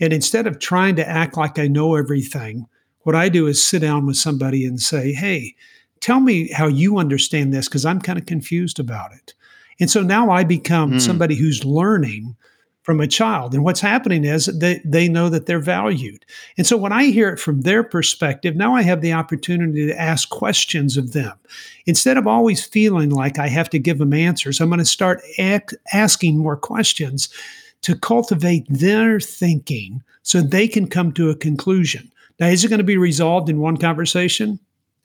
And 0.00 0.12
instead 0.12 0.46
of 0.46 0.58
trying 0.58 0.96
to 0.96 1.08
act 1.08 1.36
like 1.36 1.58
I 1.58 1.68
know 1.68 1.96
everything, 1.96 2.66
what 3.00 3.14
I 3.14 3.28
do 3.28 3.46
is 3.46 3.64
sit 3.64 3.80
down 3.80 4.06
with 4.06 4.16
somebody 4.16 4.64
and 4.64 4.80
say, 4.80 5.12
hey, 5.12 5.54
tell 6.00 6.20
me 6.20 6.48
how 6.48 6.66
you 6.66 6.98
understand 6.98 7.52
this 7.52 7.68
because 7.68 7.84
I'm 7.84 8.00
kind 8.00 8.18
of 8.18 8.26
confused 8.26 8.78
about 8.78 9.12
it. 9.12 9.34
And 9.80 9.90
so 9.90 10.02
now 10.02 10.30
I 10.30 10.44
become 10.44 10.92
mm. 10.92 11.00
somebody 11.00 11.34
who's 11.34 11.64
learning 11.64 12.36
from 12.82 13.00
a 13.00 13.06
child. 13.06 13.54
And 13.54 13.62
what's 13.62 13.80
happening 13.80 14.24
is 14.24 14.46
they, 14.46 14.80
they 14.84 15.08
know 15.08 15.28
that 15.28 15.46
they're 15.46 15.60
valued. 15.60 16.24
And 16.58 16.66
so 16.66 16.76
when 16.76 16.92
I 16.92 17.04
hear 17.06 17.28
it 17.28 17.38
from 17.38 17.60
their 17.60 17.84
perspective, 17.84 18.56
now 18.56 18.74
I 18.74 18.82
have 18.82 19.00
the 19.00 19.12
opportunity 19.12 19.86
to 19.86 20.00
ask 20.00 20.28
questions 20.28 20.96
of 20.96 21.12
them. 21.12 21.38
Instead 21.86 22.16
of 22.16 22.26
always 22.26 22.64
feeling 22.64 23.10
like 23.10 23.38
I 23.38 23.48
have 23.48 23.70
to 23.70 23.78
give 23.78 23.98
them 23.98 24.12
answers, 24.12 24.60
I'm 24.60 24.68
going 24.68 24.78
to 24.78 24.84
start 24.84 25.22
ac- 25.38 25.76
asking 25.92 26.38
more 26.38 26.56
questions 26.56 27.28
to 27.82 27.96
cultivate 27.96 28.66
their 28.68 29.20
thinking 29.20 30.02
so 30.22 30.40
they 30.40 30.66
can 30.68 30.88
come 30.88 31.12
to 31.12 31.30
a 31.30 31.36
conclusion. 31.36 32.10
Now, 32.40 32.48
is 32.48 32.64
it 32.64 32.68
going 32.68 32.78
to 32.78 32.84
be 32.84 32.96
resolved 32.96 33.48
in 33.48 33.60
one 33.60 33.76
conversation? 33.76 34.58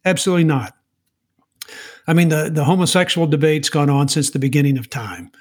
Absolutely 0.06 0.46
not. 0.46 0.74
I 2.08 2.14
mean, 2.14 2.30
the, 2.30 2.50
the 2.52 2.64
homosexual 2.64 3.28
debate's 3.28 3.70
gone 3.70 3.90
on 3.90 4.08
since 4.08 4.32
the 4.32 4.40
beginning 4.40 4.78
of 4.78 4.90
time. 4.90 5.32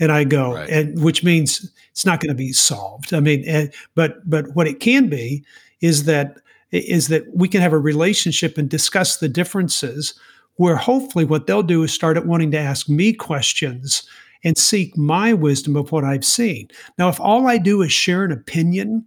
And 0.00 0.10
I 0.10 0.24
go, 0.24 0.54
right. 0.54 0.68
and 0.68 1.02
which 1.02 1.22
means 1.22 1.70
it's 1.90 2.06
not 2.06 2.20
going 2.20 2.30
to 2.30 2.34
be 2.34 2.52
solved. 2.52 3.12
I 3.12 3.20
mean, 3.20 3.44
and, 3.46 3.72
but 3.94 4.28
but 4.28 4.54
what 4.54 4.66
it 4.66 4.80
can 4.80 5.08
be 5.08 5.44
is 5.80 6.04
that 6.04 6.38
is 6.72 7.08
that 7.08 7.24
we 7.34 7.48
can 7.48 7.60
have 7.60 7.72
a 7.72 7.78
relationship 7.78 8.56
and 8.56 8.68
discuss 8.68 9.18
the 9.18 9.28
differences 9.28 10.14
where 10.56 10.76
hopefully 10.76 11.24
what 11.24 11.46
they'll 11.46 11.62
do 11.62 11.82
is 11.82 11.92
start 11.92 12.24
wanting 12.26 12.50
to 12.52 12.58
ask 12.58 12.88
me 12.88 13.12
questions 13.12 14.02
and 14.44 14.56
seek 14.56 14.96
my 14.96 15.32
wisdom 15.32 15.76
of 15.76 15.92
what 15.92 16.04
I've 16.04 16.24
seen. 16.24 16.68
Now, 16.98 17.08
if 17.08 17.20
all 17.20 17.46
I 17.46 17.58
do 17.58 17.82
is 17.82 17.92
share 17.92 18.24
an 18.24 18.32
opinion, 18.32 19.04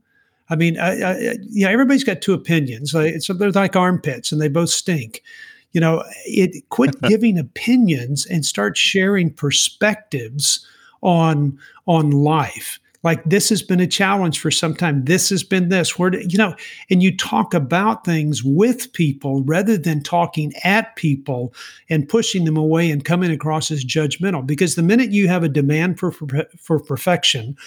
I 0.49 0.55
mean, 0.55 0.77
I, 0.77 1.01
I, 1.01 1.17
you 1.49 1.65
know, 1.65 1.71
everybody's 1.71 2.03
got 2.03 2.21
two 2.21 2.33
opinions. 2.33 2.91
So 2.91 3.33
they're 3.33 3.51
like 3.51 3.75
armpits, 3.75 4.31
and 4.31 4.41
they 4.41 4.49
both 4.49 4.69
stink. 4.69 5.23
You 5.71 5.81
know, 5.81 6.03
it 6.25 6.69
quit 6.69 6.99
giving 7.07 7.37
opinions 7.37 8.25
and 8.25 8.45
start 8.45 8.77
sharing 8.77 9.31
perspectives 9.33 10.67
on 11.03 11.57
on 11.85 12.11
life. 12.11 12.79
Like 13.03 13.21
this 13.25 13.49
has 13.49 13.61
been 13.61 13.81
a 13.81 13.87
challenge 13.87 14.39
for 14.39 14.49
some 14.49 14.73
time. 14.73 15.03
This 15.03 15.29
has 15.29 15.43
been 15.43 15.67
this. 15.67 15.99
Where 15.99 16.15
you 16.15 16.37
know 16.37 16.55
and 16.89 17.03
you 17.03 17.15
talk 17.15 17.53
about 17.53 18.05
things 18.05 18.43
with 18.43 18.91
people 18.93 19.43
rather 19.43 19.77
than 19.77 20.01
talking 20.01 20.53
at 20.63 20.95
people 20.95 21.53
and 21.89 22.07
pushing 22.07 22.45
them 22.45 22.57
away 22.57 22.89
and 22.89 23.03
coming 23.03 23.29
across 23.29 23.69
as 23.71 23.83
judgmental. 23.83 24.47
Because 24.47 24.75
the 24.75 24.83
minute 24.83 25.11
you 25.11 25.27
have 25.27 25.43
a 25.43 25.49
demand 25.49 25.99
for 25.99 26.11
for, 26.11 26.27
for 26.57 26.79
perfection 26.79 27.57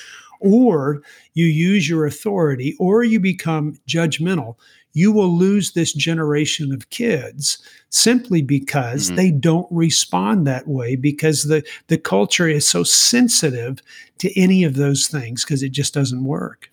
or 0.40 1.02
you 1.34 1.46
use 1.46 1.88
your 1.88 2.06
authority 2.06 2.74
or 2.78 3.04
you 3.04 3.20
become 3.20 3.78
judgmental 3.86 4.56
you 4.96 5.12
will 5.12 5.28
lose 5.28 5.72
this 5.72 5.92
generation 5.92 6.72
of 6.72 6.88
kids 6.88 7.58
simply 7.90 8.40
because 8.40 9.08
mm-hmm. 9.08 9.16
they 9.16 9.30
don't 9.30 9.66
respond 9.70 10.46
that 10.46 10.66
way 10.66 10.96
because 10.96 11.44
the, 11.44 11.62
the 11.88 11.98
culture 11.98 12.48
is 12.48 12.66
so 12.66 12.82
sensitive 12.82 13.82
to 14.16 14.40
any 14.40 14.64
of 14.64 14.76
those 14.76 15.06
things 15.06 15.44
because 15.44 15.62
it 15.62 15.68
just 15.72 15.92
doesn't 15.92 16.24
work. 16.24 16.70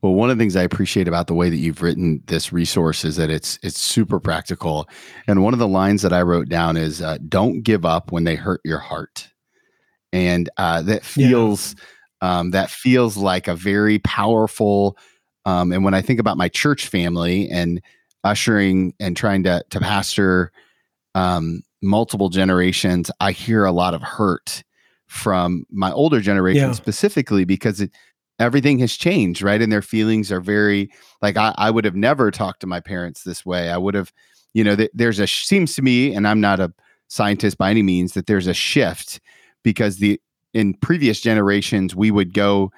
Well, 0.00 0.14
one 0.14 0.30
of 0.30 0.38
the 0.38 0.42
things 0.42 0.56
I 0.56 0.62
appreciate 0.62 1.08
about 1.08 1.26
the 1.26 1.34
way 1.34 1.50
that 1.50 1.58
you've 1.58 1.82
written 1.82 2.22
this 2.26 2.50
resource 2.50 3.04
is 3.04 3.16
that 3.16 3.28
it's 3.28 3.58
it's 3.62 3.78
super 3.78 4.18
practical. 4.18 4.88
And 5.26 5.42
one 5.42 5.52
of 5.52 5.58
the 5.58 5.68
lines 5.68 6.00
that 6.00 6.14
I 6.14 6.22
wrote 6.22 6.48
down 6.48 6.78
is 6.78 7.02
uh, 7.02 7.18
"Don't 7.28 7.60
give 7.60 7.84
up 7.84 8.12
when 8.12 8.24
they 8.24 8.34
hurt 8.34 8.62
your 8.64 8.78
heart," 8.78 9.28
and 10.10 10.48
uh, 10.56 10.80
that 10.82 11.04
feels 11.04 11.74
yeah 11.76 11.84
um, 12.22 12.52
that 12.52 12.70
feels 12.70 13.16
like 13.18 13.48
a 13.48 13.54
very 13.54 13.98
powerful. 13.98 14.96
Um, 15.44 15.72
and 15.72 15.84
when 15.84 15.92
I 15.92 16.00
think 16.00 16.20
about 16.20 16.38
my 16.38 16.48
church 16.48 16.86
family 16.86 17.50
and 17.50 17.82
ushering 18.24 18.94
and 19.00 19.16
trying 19.16 19.42
to 19.42 19.62
to 19.70 19.80
pastor 19.80 20.52
um, 21.14 21.62
multiple 21.82 22.30
generations, 22.30 23.10
I 23.20 23.32
hear 23.32 23.64
a 23.64 23.72
lot 23.72 23.92
of 23.92 24.02
hurt 24.02 24.62
from 25.08 25.66
my 25.70 25.92
older 25.92 26.20
generation 26.20 26.68
yeah. 26.68 26.72
specifically 26.72 27.44
because 27.44 27.82
it, 27.82 27.90
everything 28.38 28.78
has 28.78 28.96
changed, 28.96 29.42
right? 29.42 29.60
And 29.60 29.70
their 29.70 29.82
feelings 29.82 30.32
are 30.32 30.40
very 30.40 30.90
like 31.20 31.36
I, 31.36 31.54
I 31.58 31.70
would 31.70 31.84
have 31.84 31.96
never 31.96 32.30
talked 32.30 32.60
to 32.60 32.66
my 32.66 32.80
parents 32.80 33.24
this 33.24 33.44
way. 33.44 33.68
I 33.68 33.76
would 33.76 33.94
have, 33.94 34.12
you 34.54 34.62
know, 34.62 34.76
th- 34.76 34.90
there's 34.94 35.18
a 35.18 35.26
seems 35.26 35.74
to 35.74 35.82
me, 35.82 36.14
and 36.14 36.26
I'm 36.26 36.40
not 36.40 36.60
a 36.60 36.72
scientist 37.08 37.58
by 37.58 37.70
any 37.70 37.82
means, 37.82 38.14
that 38.14 38.26
there's 38.26 38.46
a 38.46 38.54
shift 38.54 39.20
because 39.64 39.98
the 39.98 40.20
in 40.54 40.74
previous 40.74 41.20
generations 41.20 41.94
we 41.94 42.10
would 42.10 42.34
go 42.34 42.70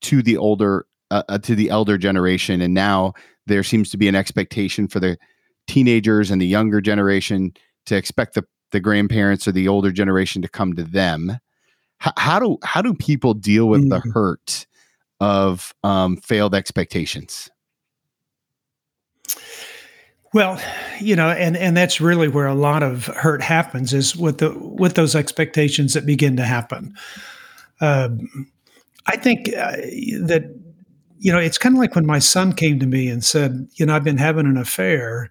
to 0.00 0.22
the 0.22 0.36
older 0.36 0.86
uh, 1.10 1.22
uh, 1.28 1.38
to 1.38 1.54
the 1.54 1.70
elder 1.70 1.98
generation 1.98 2.60
and 2.60 2.74
now 2.74 3.12
there 3.46 3.62
seems 3.62 3.90
to 3.90 3.96
be 3.96 4.08
an 4.08 4.14
expectation 4.14 4.88
for 4.88 5.00
the 5.00 5.16
teenagers 5.66 6.30
and 6.30 6.40
the 6.40 6.46
younger 6.46 6.80
generation 6.80 7.52
to 7.86 7.96
expect 7.96 8.34
the, 8.34 8.44
the 8.70 8.80
grandparents 8.80 9.46
or 9.46 9.52
the 9.52 9.68
older 9.68 9.92
generation 9.92 10.42
to 10.42 10.48
come 10.48 10.74
to 10.74 10.84
them 10.84 11.38
H- 12.04 12.12
how 12.16 12.38
do 12.38 12.58
how 12.62 12.82
do 12.82 12.94
people 12.94 13.34
deal 13.34 13.68
with 13.68 13.82
mm-hmm. 13.82 13.90
the 13.90 14.12
hurt 14.12 14.66
of 15.20 15.72
um, 15.84 16.16
failed 16.16 16.54
expectations 16.54 17.48
well, 20.34 20.60
you 21.00 21.14
know, 21.14 21.28
and 21.28 21.56
and 21.56 21.76
that's 21.76 22.00
really 22.00 22.28
where 22.28 22.46
a 22.46 22.54
lot 22.54 22.82
of 22.82 23.06
hurt 23.06 23.42
happens 23.42 23.92
is 23.92 24.16
with 24.16 24.38
the 24.38 24.56
with 24.58 24.94
those 24.94 25.14
expectations 25.14 25.92
that 25.94 26.06
begin 26.06 26.36
to 26.36 26.44
happen. 26.44 26.94
Um, 27.80 28.50
I 29.06 29.16
think 29.16 29.48
uh, 29.48 29.76
that 30.22 30.54
you 31.18 31.32
know 31.32 31.38
it's 31.38 31.58
kind 31.58 31.74
of 31.74 31.80
like 31.80 31.94
when 31.94 32.06
my 32.06 32.18
son 32.18 32.54
came 32.54 32.78
to 32.80 32.86
me 32.86 33.08
and 33.08 33.22
said, 33.22 33.68
you 33.74 33.84
know, 33.84 33.94
I've 33.94 34.04
been 34.04 34.16
having 34.16 34.46
an 34.46 34.56
affair, 34.56 35.30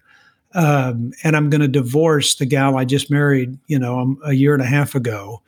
um, 0.54 1.12
and 1.24 1.36
I'm 1.36 1.50
going 1.50 1.62
to 1.62 1.68
divorce 1.68 2.36
the 2.36 2.46
gal 2.46 2.76
I 2.76 2.84
just 2.84 3.10
married, 3.10 3.58
you 3.66 3.78
know, 3.78 3.98
um, 3.98 4.18
a 4.24 4.34
year 4.34 4.54
and 4.54 4.62
a 4.62 4.66
half 4.66 4.94
ago. 4.94 5.42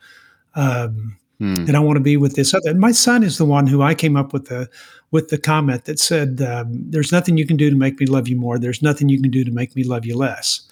Um, 0.55 1.17
hmm. 1.39 1.65
And 1.67 1.77
I 1.77 1.79
want 1.79 1.95
to 1.95 2.03
be 2.03 2.17
with 2.17 2.35
this 2.35 2.53
other. 2.53 2.69
And 2.69 2.79
my 2.79 2.91
son 2.91 3.23
is 3.23 3.37
the 3.37 3.45
one 3.45 3.67
who 3.67 3.81
I 3.81 3.93
came 3.93 4.17
up 4.17 4.33
with 4.33 4.47
the 4.47 4.69
with 5.15 5.29
the 5.29 5.37
comment 5.37 5.85
that 5.85 5.97
said, 5.97 6.41
um, 6.41 6.67
There's 6.91 7.13
nothing 7.13 7.37
you 7.37 7.47
can 7.47 7.55
do 7.55 7.69
to 7.69 7.75
make 7.75 8.01
me 8.01 8.05
love 8.05 8.27
you 8.27 8.35
more. 8.35 8.59
There's 8.59 8.81
nothing 8.81 9.07
you 9.07 9.21
can 9.21 9.31
do 9.31 9.45
to 9.45 9.49
make 9.49 9.73
me 9.73 9.85
love 9.85 10.05
you 10.05 10.17
less. 10.17 10.69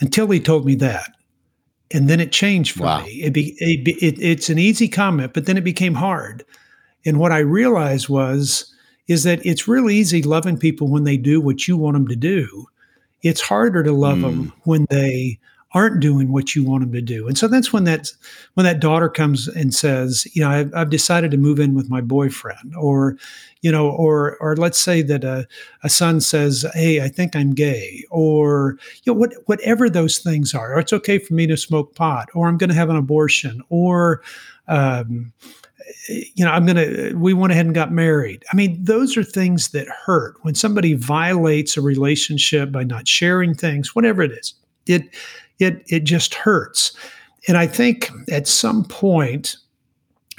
Until 0.00 0.28
he 0.28 0.38
told 0.38 0.66
me 0.66 0.74
that. 0.76 1.10
And 1.90 2.06
then 2.06 2.20
it 2.20 2.30
changed 2.30 2.76
for 2.76 2.82
wow. 2.82 3.02
me. 3.04 3.22
It 3.22 3.32
be, 3.32 3.56
it, 3.60 3.88
it, 4.02 4.20
it's 4.20 4.50
an 4.50 4.58
easy 4.58 4.86
comment, 4.86 5.32
but 5.32 5.46
then 5.46 5.56
it 5.56 5.64
became 5.64 5.94
hard. 5.94 6.44
And 7.06 7.18
what 7.18 7.32
I 7.32 7.38
realized 7.38 8.10
was, 8.10 8.70
is 9.08 9.22
that 9.22 9.44
it's 9.46 9.66
really 9.66 9.94
easy 9.94 10.22
loving 10.22 10.58
people 10.58 10.88
when 10.88 11.04
they 11.04 11.16
do 11.16 11.40
what 11.40 11.66
you 11.66 11.78
want 11.78 11.94
them 11.94 12.08
to 12.08 12.16
do. 12.16 12.66
It's 13.22 13.40
harder 13.40 13.82
to 13.82 13.92
love 13.92 14.18
mm. 14.18 14.22
them 14.22 14.52
when 14.64 14.86
they 14.90 15.38
aren't 15.74 16.00
doing 16.00 16.32
what 16.32 16.54
you 16.54 16.64
want 16.64 16.82
them 16.82 16.92
to 16.92 17.02
do. 17.02 17.26
And 17.26 17.36
so 17.36 17.48
that's 17.48 17.72
when 17.72 17.84
that 17.84 18.12
when 18.54 18.64
that 18.64 18.80
daughter 18.80 19.08
comes 19.08 19.48
and 19.48 19.74
says, 19.74 20.26
you 20.34 20.40
know, 20.42 20.48
I've, 20.48 20.72
I've 20.74 20.90
decided 20.90 21.30
to 21.32 21.36
move 21.36 21.58
in 21.58 21.74
with 21.74 21.90
my 21.90 22.00
boyfriend, 22.00 22.74
or 22.76 23.16
you 23.60 23.72
know, 23.72 23.90
or 23.90 24.36
or 24.38 24.56
let's 24.56 24.78
say 24.78 25.02
that 25.02 25.24
a, 25.24 25.46
a 25.82 25.88
son 25.88 26.20
says, 26.20 26.64
hey, 26.74 27.02
I 27.02 27.08
think 27.08 27.34
I'm 27.34 27.54
gay, 27.54 28.04
or 28.10 28.78
you 29.02 29.12
know, 29.12 29.18
what 29.18 29.34
whatever 29.46 29.90
those 29.90 30.18
things 30.18 30.54
are, 30.54 30.74
or 30.74 30.78
it's 30.78 30.92
okay 30.92 31.18
for 31.18 31.34
me 31.34 31.46
to 31.48 31.56
smoke 31.56 31.94
pot, 31.94 32.28
or 32.34 32.46
I'm 32.46 32.56
going 32.56 32.70
to 32.70 32.76
have 32.76 32.90
an 32.90 32.96
abortion, 32.96 33.62
or 33.68 34.22
um, 34.68 35.32
you 36.08 36.44
know, 36.44 36.50
I'm 36.50 36.64
going 36.66 36.76
to, 36.76 37.14
we 37.14 37.34
went 37.34 37.52
ahead 37.52 37.66
and 37.66 37.74
got 37.74 37.92
married. 37.92 38.44
I 38.52 38.56
mean, 38.56 38.82
those 38.82 39.16
are 39.16 39.24
things 39.24 39.68
that 39.70 39.86
hurt 39.88 40.36
when 40.42 40.54
somebody 40.54 40.94
violates 40.94 41.76
a 41.76 41.82
relationship 41.82 42.72
by 42.72 42.84
not 42.84 43.06
sharing 43.06 43.54
things, 43.54 43.94
whatever 43.94 44.22
it 44.22 44.32
is. 44.32 44.54
It, 44.86 45.14
it 45.64 45.82
it 45.88 46.04
just 46.04 46.34
hurts. 46.34 46.96
And 47.48 47.56
I 47.56 47.66
think 47.66 48.10
at 48.30 48.48
some 48.48 48.84
point 48.84 49.56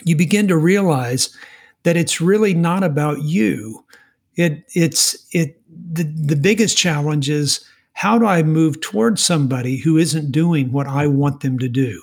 you 0.03 0.15
begin 0.15 0.47
to 0.47 0.57
realize 0.57 1.35
that 1.83 1.97
it's 1.97 2.19
really 2.21 2.53
not 2.53 2.83
about 2.83 3.21
you. 3.23 3.83
It 4.35 4.63
it's 4.73 5.15
it 5.31 5.61
the, 5.69 6.03
the 6.03 6.35
biggest 6.35 6.77
challenge 6.77 7.29
is 7.29 7.65
how 7.93 8.19
do 8.19 8.25
I 8.25 8.43
move 8.43 8.81
towards 8.81 9.23
somebody 9.23 9.77
who 9.77 9.97
isn't 9.97 10.31
doing 10.31 10.71
what 10.71 10.88
I 10.88 11.07
want 11.07 11.41
them 11.41 11.57
to 11.59 11.69
do? 11.69 12.01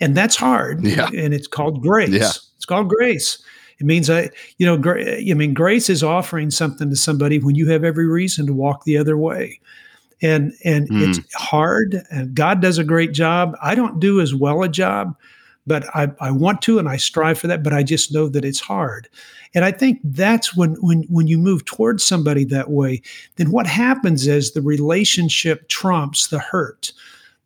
And 0.00 0.16
that's 0.16 0.36
hard. 0.36 0.84
Yeah. 0.84 1.08
And 1.14 1.32
it's 1.32 1.46
called 1.46 1.82
grace. 1.82 2.10
Yeah. 2.10 2.32
It's 2.56 2.64
called 2.64 2.88
grace. 2.88 3.42
It 3.78 3.86
means 3.86 4.10
I, 4.10 4.30
you 4.58 4.66
know, 4.66 4.76
gra- 4.76 5.18
I 5.18 5.34
mean, 5.34 5.54
grace 5.54 5.88
is 5.88 6.02
offering 6.02 6.50
something 6.50 6.90
to 6.90 6.96
somebody 6.96 7.38
when 7.38 7.54
you 7.54 7.68
have 7.68 7.84
every 7.84 8.06
reason 8.06 8.46
to 8.46 8.52
walk 8.52 8.84
the 8.84 8.96
other 8.96 9.16
way. 9.16 9.60
And 10.22 10.52
and 10.64 10.88
mm. 10.88 11.08
it's 11.08 11.34
hard 11.34 12.02
and 12.10 12.34
god 12.34 12.60
does 12.60 12.78
a 12.78 12.84
great 12.84 13.12
job. 13.12 13.56
I 13.62 13.74
don't 13.74 14.00
do 14.00 14.20
as 14.20 14.34
well 14.34 14.62
a 14.62 14.68
job 14.68 15.16
but 15.66 15.84
I, 15.94 16.10
I 16.18 16.30
want 16.30 16.62
to 16.62 16.78
and 16.78 16.88
i 16.88 16.96
strive 16.96 17.38
for 17.38 17.46
that 17.46 17.62
but 17.62 17.72
i 17.72 17.82
just 17.82 18.12
know 18.12 18.28
that 18.28 18.44
it's 18.44 18.60
hard. 18.60 19.08
And 19.54 19.64
i 19.64 19.70
think 19.70 20.00
that's 20.02 20.56
when 20.56 20.74
when 20.80 21.02
when 21.04 21.26
you 21.26 21.38
move 21.38 21.64
towards 21.64 22.04
somebody 22.04 22.44
that 22.44 22.70
way 22.70 23.02
then 23.36 23.50
what 23.50 23.66
happens 23.66 24.26
is 24.26 24.52
the 24.52 24.62
relationship 24.62 25.68
trumps 25.68 26.28
the 26.28 26.38
hurt 26.38 26.92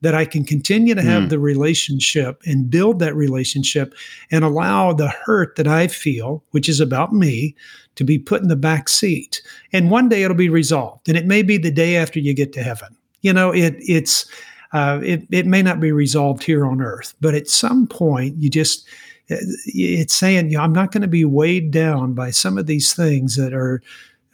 that 0.02 0.14
I 0.14 0.24
can 0.24 0.44
continue 0.44 0.94
to 0.94 1.02
have 1.02 1.24
mm. 1.24 1.28
the 1.30 1.38
relationship 1.38 2.42
and 2.44 2.68
build 2.68 2.98
that 2.98 3.16
relationship 3.16 3.94
and 4.30 4.44
allow 4.44 4.92
the 4.92 5.08
hurt 5.08 5.56
that 5.56 5.66
I 5.66 5.86
feel, 5.86 6.44
which 6.50 6.68
is 6.68 6.80
about 6.80 7.12
me, 7.12 7.56
to 7.94 8.04
be 8.04 8.18
put 8.18 8.42
in 8.42 8.48
the 8.48 8.56
back 8.56 8.88
seat. 8.88 9.42
And 9.72 9.90
one 9.90 10.08
day 10.08 10.22
it'll 10.22 10.36
be 10.36 10.48
resolved. 10.48 11.08
And 11.08 11.16
it 11.16 11.26
may 11.26 11.42
be 11.42 11.56
the 11.56 11.70
day 11.70 11.96
after 11.96 12.18
you 12.18 12.34
get 12.34 12.52
to 12.54 12.62
heaven. 12.62 12.96
You 13.22 13.32
know, 13.32 13.52
it 13.52 13.76
it's 13.78 14.26
uh, 14.72 15.00
it, 15.02 15.26
it 15.30 15.46
may 15.46 15.62
not 15.62 15.80
be 15.80 15.92
resolved 15.92 16.42
here 16.42 16.66
on 16.66 16.80
earth, 16.80 17.14
but 17.20 17.34
at 17.34 17.48
some 17.48 17.86
point 17.86 18.36
you 18.38 18.50
just 18.50 18.86
it's 19.28 20.14
saying, 20.14 20.50
you 20.50 20.58
know, 20.58 20.64
I'm 20.64 20.72
not 20.72 20.90
going 20.90 21.02
to 21.02 21.08
be 21.08 21.24
weighed 21.24 21.70
down 21.70 22.12
by 22.14 22.30
some 22.30 22.58
of 22.58 22.66
these 22.66 22.92
things 22.92 23.36
that 23.36 23.54
are 23.54 23.82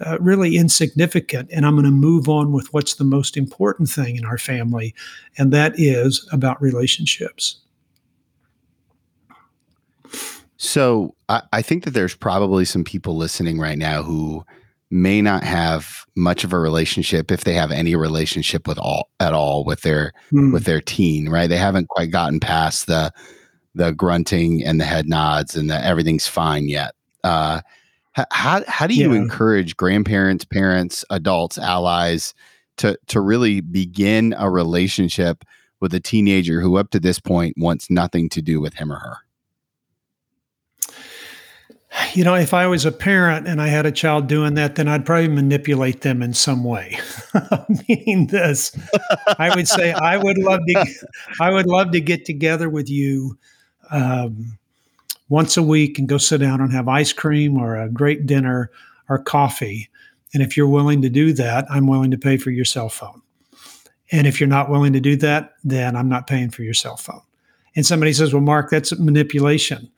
uh, 0.04 0.18
really 0.20 0.56
insignificant, 0.56 1.48
and 1.52 1.66
I'm 1.66 1.74
going 1.74 1.84
to 1.84 1.90
move 1.90 2.28
on 2.28 2.52
with 2.52 2.72
what's 2.72 2.94
the 2.94 3.04
most 3.04 3.36
important 3.36 3.88
thing 3.88 4.16
in 4.16 4.24
our 4.24 4.38
family, 4.38 4.94
and 5.36 5.52
that 5.52 5.72
is 5.76 6.28
about 6.32 6.60
relationships. 6.62 7.60
So 10.56 11.14
I, 11.28 11.42
I 11.52 11.62
think 11.62 11.84
that 11.84 11.92
there's 11.92 12.14
probably 12.14 12.64
some 12.64 12.84
people 12.84 13.16
listening 13.16 13.58
right 13.58 13.78
now 13.78 14.02
who 14.02 14.44
may 14.90 15.20
not 15.20 15.44
have 15.44 16.06
much 16.16 16.44
of 16.44 16.52
a 16.52 16.58
relationship 16.58 17.30
if 17.30 17.44
they 17.44 17.54
have 17.54 17.70
any 17.70 17.94
relationship 17.94 18.66
with 18.66 18.78
all 18.78 19.10
at 19.20 19.34
all 19.34 19.64
with 19.64 19.82
their 19.82 20.12
mm. 20.32 20.50
with 20.50 20.64
their 20.64 20.80
teen 20.80 21.28
right 21.28 21.48
they 21.48 21.58
haven't 21.58 21.88
quite 21.88 22.10
gotten 22.10 22.40
past 22.40 22.86
the 22.86 23.12
the 23.74 23.92
grunting 23.92 24.64
and 24.64 24.80
the 24.80 24.86
head 24.86 25.06
nods 25.06 25.54
and 25.54 25.68
the 25.68 25.84
everything's 25.84 26.26
fine 26.26 26.68
yet 26.68 26.94
uh, 27.22 27.60
how 28.30 28.62
how 28.66 28.86
do 28.86 28.94
you 28.94 29.12
yeah. 29.12 29.18
encourage 29.18 29.76
grandparents, 29.76 30.44
parents, 30.44 31.04
adults, 31.10 31.58
allies 31.58 32.34
to 32.78 32.98
to 33.08 33.20
really 33.20 33.60
begin 33.60 34.34
a 34.38 34.50
relationship 34.50 35.44
with 35.80 35.94
a 35.94 36.00
teenager 36.00 36.60
who 36.60 36.76
up 36.76 36.90
to 36.90 37.00
this 37.00 37.20
point 37.20 37.54
wants 37.56 37.90
nothing 37.90 38.28
to 38.30 38.42
do 38.42 38.60
with 38.60 38.74
him 38.74 38.92
or 38.92 38.98
her? 38.98 39.16
You 42.12 42.22
know, 42.22 42.34
if 42.34 42.52
I 42.52 42.66
was 42.66 42.84
a 42.84 42.92
parent 42.92 43.48
and 43.48 43.62
I 43.62 43.68
had 43.68 43.86
a 43.86 43.92
child 43.92 44.26
doing 44.26 44.54
that, 44.54 44.76
then 44.76 44.88
I'd 44.88 45.06
probably 45.06 45.28
manipulate 45.28 46.02
them 46.02 46.22
in 46.22 46.34
some 46.34 46.62
way. 46.62 46.98
Meaning 47.88 48.26
this, 48.26 48.76
I 49.38 49.54
would 49.56 49.66
say, 49.66 49.92
I 49.92 50.18
would 50.18 50.36
love 50.38 50.60
to, 50.68 50.86
I 51.40 51.50
would 51.50 51.66
love 51.66 51.92
to 51.92 52.00
get 52.00 52.26
together 52.26 52.68
with 52.68 52.90
you, 52.90 53.38
um, 53.90 54.58
once 55.28 55.56
a 55.56 55.62
week 55.62 55.98
and 55.98 56.08
go 56.08 56.18
sit 56.18 56.38
down 56.38 56.60
and 56.60 56.72
have 56.72 56.88
ice 56.88 57.12
cream 57.12 57.56
or 57.56 57.76
a 57.76 57.88
great 57.88 58.26
dinner 58.26 58.70
or 59.08 59.18
coffee. 59.18 59.88
And 60.32 60.42
if 60.42 60.56
you're 60.56 60.68
willing 60.68 61.02
to 61.02 61.08
do 61.08 61.32
that, 61.34 61.66
I'm 61.70 61.86
willing 61.86 62.10
to 62.10 62.18
pay 62.18 62.36
for 62.36 62.50
your 62.50 62.64
cell 62.64 62.88
phone. 62.88 63.22
And 64.10 64.26
if 64.26 64.40
you're 64.40 64.48
not 64.48 64.70
willing 64.70 64.92
to 64.94 65.00
do 65.00 65.16
that, 65.16 65.54
then 65.64 65.96
I'm 65.96 66.08
not 66.08 66.26
paying 66.26 66.50
for 66.50 66.62
your 66.62 66.74
cell 66.74 66.96
phone. 66.96 67.20
And 67.76 67.84
somebody 67.84 68.12
says, 68.12 68.32
Well, 68.32 68.42
Mark, 68.42 68.70
that's 68.70 68.98
manipulation. 68.98 69.90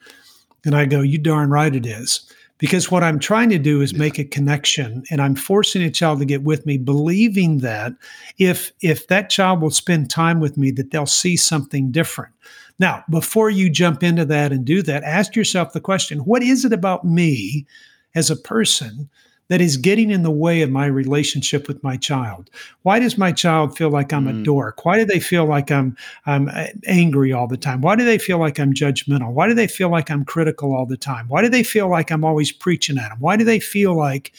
And 0.65 0.75
I 0.75 0.87
go, 0.87 1.01
You 1.01 1.19
darn 1.19 1.51
right 1.51 1.75
it 1.75 1.87
is. 1.87 2.31
Because 2.59 2.91
what 2.91 3.03
I'm 3.03 3.19
trying 3.19 3.49
to 3.51 3.59
do 3.59 3.81
is 3.81 3.95
make 3.95 4.19
a 4.19 4.25
connection 4.25 5.03
and 5.11 5.23
I'm 5.23 5.35
forcing 5.35 5.83
a 5.83 5.91
child 5.91 6.19
to 6.19 6.27
get 6.27 6.43
with 6.43 6.67
me, 6.67 6.77
believing 6.77 7.59
that 7.59 7.95
if 8.37 8.71
if 8.83 9.07
that 9.09 9.31
child 9.31 9.63
will 9.63 9.71
spend 9.71 10.11
time 10.11 10.41
with 10.41 10.59
me, 10.59 10.71
that 10.73 10.91
they'll 10.91 11.07
see 11.07 11.39
something 11.39 11.91
different. 11.91 12.35
Now, 12.81 13.05
before 13.09 13.51
you 13.51 13.71
jump 13.71 14.03
into 14.03 14.25
that 14.25 14.51
and 14.51 14.65
do 14.65 14.83
that, 14.83 15.05
ask 15.05 15.37
yourself 15.37 15.73
the 15.73 15.81
question 15.81 16.21
what 16.21 16.43
is 16.43 16.65
it 16.65 16.73
about 16.73 17.05
me 17.05 17.67
as 18.15 18.31
a 18.31 18.37
person 18.37 19.09
that 19.49 19.61
is 19.61 19.77
getting 19.77 20.11
in 20.11 20.23
the 20.23 20.31
way 20.31 20.63
of 20.63 20.71
my 20.71 20.87
relationship 20.87 21.69
with 21.69 21.83
my 21.85 21.97
child? 21.97 22.51
Why 22.83 22.99
does 22.99 23.19
my 23.19 23.33
child 23.33 23.77
feel 23.77 23.91
like 23.91 24.13
I'm 24.13 24.27
mm. 24.27 24.41
a 24.41 24.43
dork? 24.43 24.85
Why 24.85 24.99
do 24.99 25.05
they 25.05 25.21
feel 25.21 25.45
like 25.45 25.71
I'm 25.71 25.97
I'm 26.27 26.49
uh, 26.49 26.69
angry 26.87 27.33
all 27.33 27.47
the 27.47 27.57
time? 27.57 27.83
Why 27.83 27.95
do 27.95 28.05
they 28.05 28.19
feel 28.19 28.39
like 28.39 28.59
I'm 28.59 28.75
judgmental? 28.75 29.33
Why 29.33 29.47
do 29.47 29.55
they 29.55 29.69
feel 29.69 29.91
like 29.91 30.11
I'm 30.11 30.25
critical 30.25 30.75
all 30.75 30.87
the 30.87 30.97
time? 30.97 31.29
Why 31.29 31.43
do 31.43 31.49
they 31.49 31.63
feel 31.63 31.89
like 31.89 32.11
I'm 32.11 32.25
always 32.25 32.51
preaching 32.51 32.99
at 32.99 33.11
them? 33.11 33.19
Why 33.21 33.37
do 33.37 33.45
they 33.45 33.61
feel 33.61 33.95
like 33.95 34.33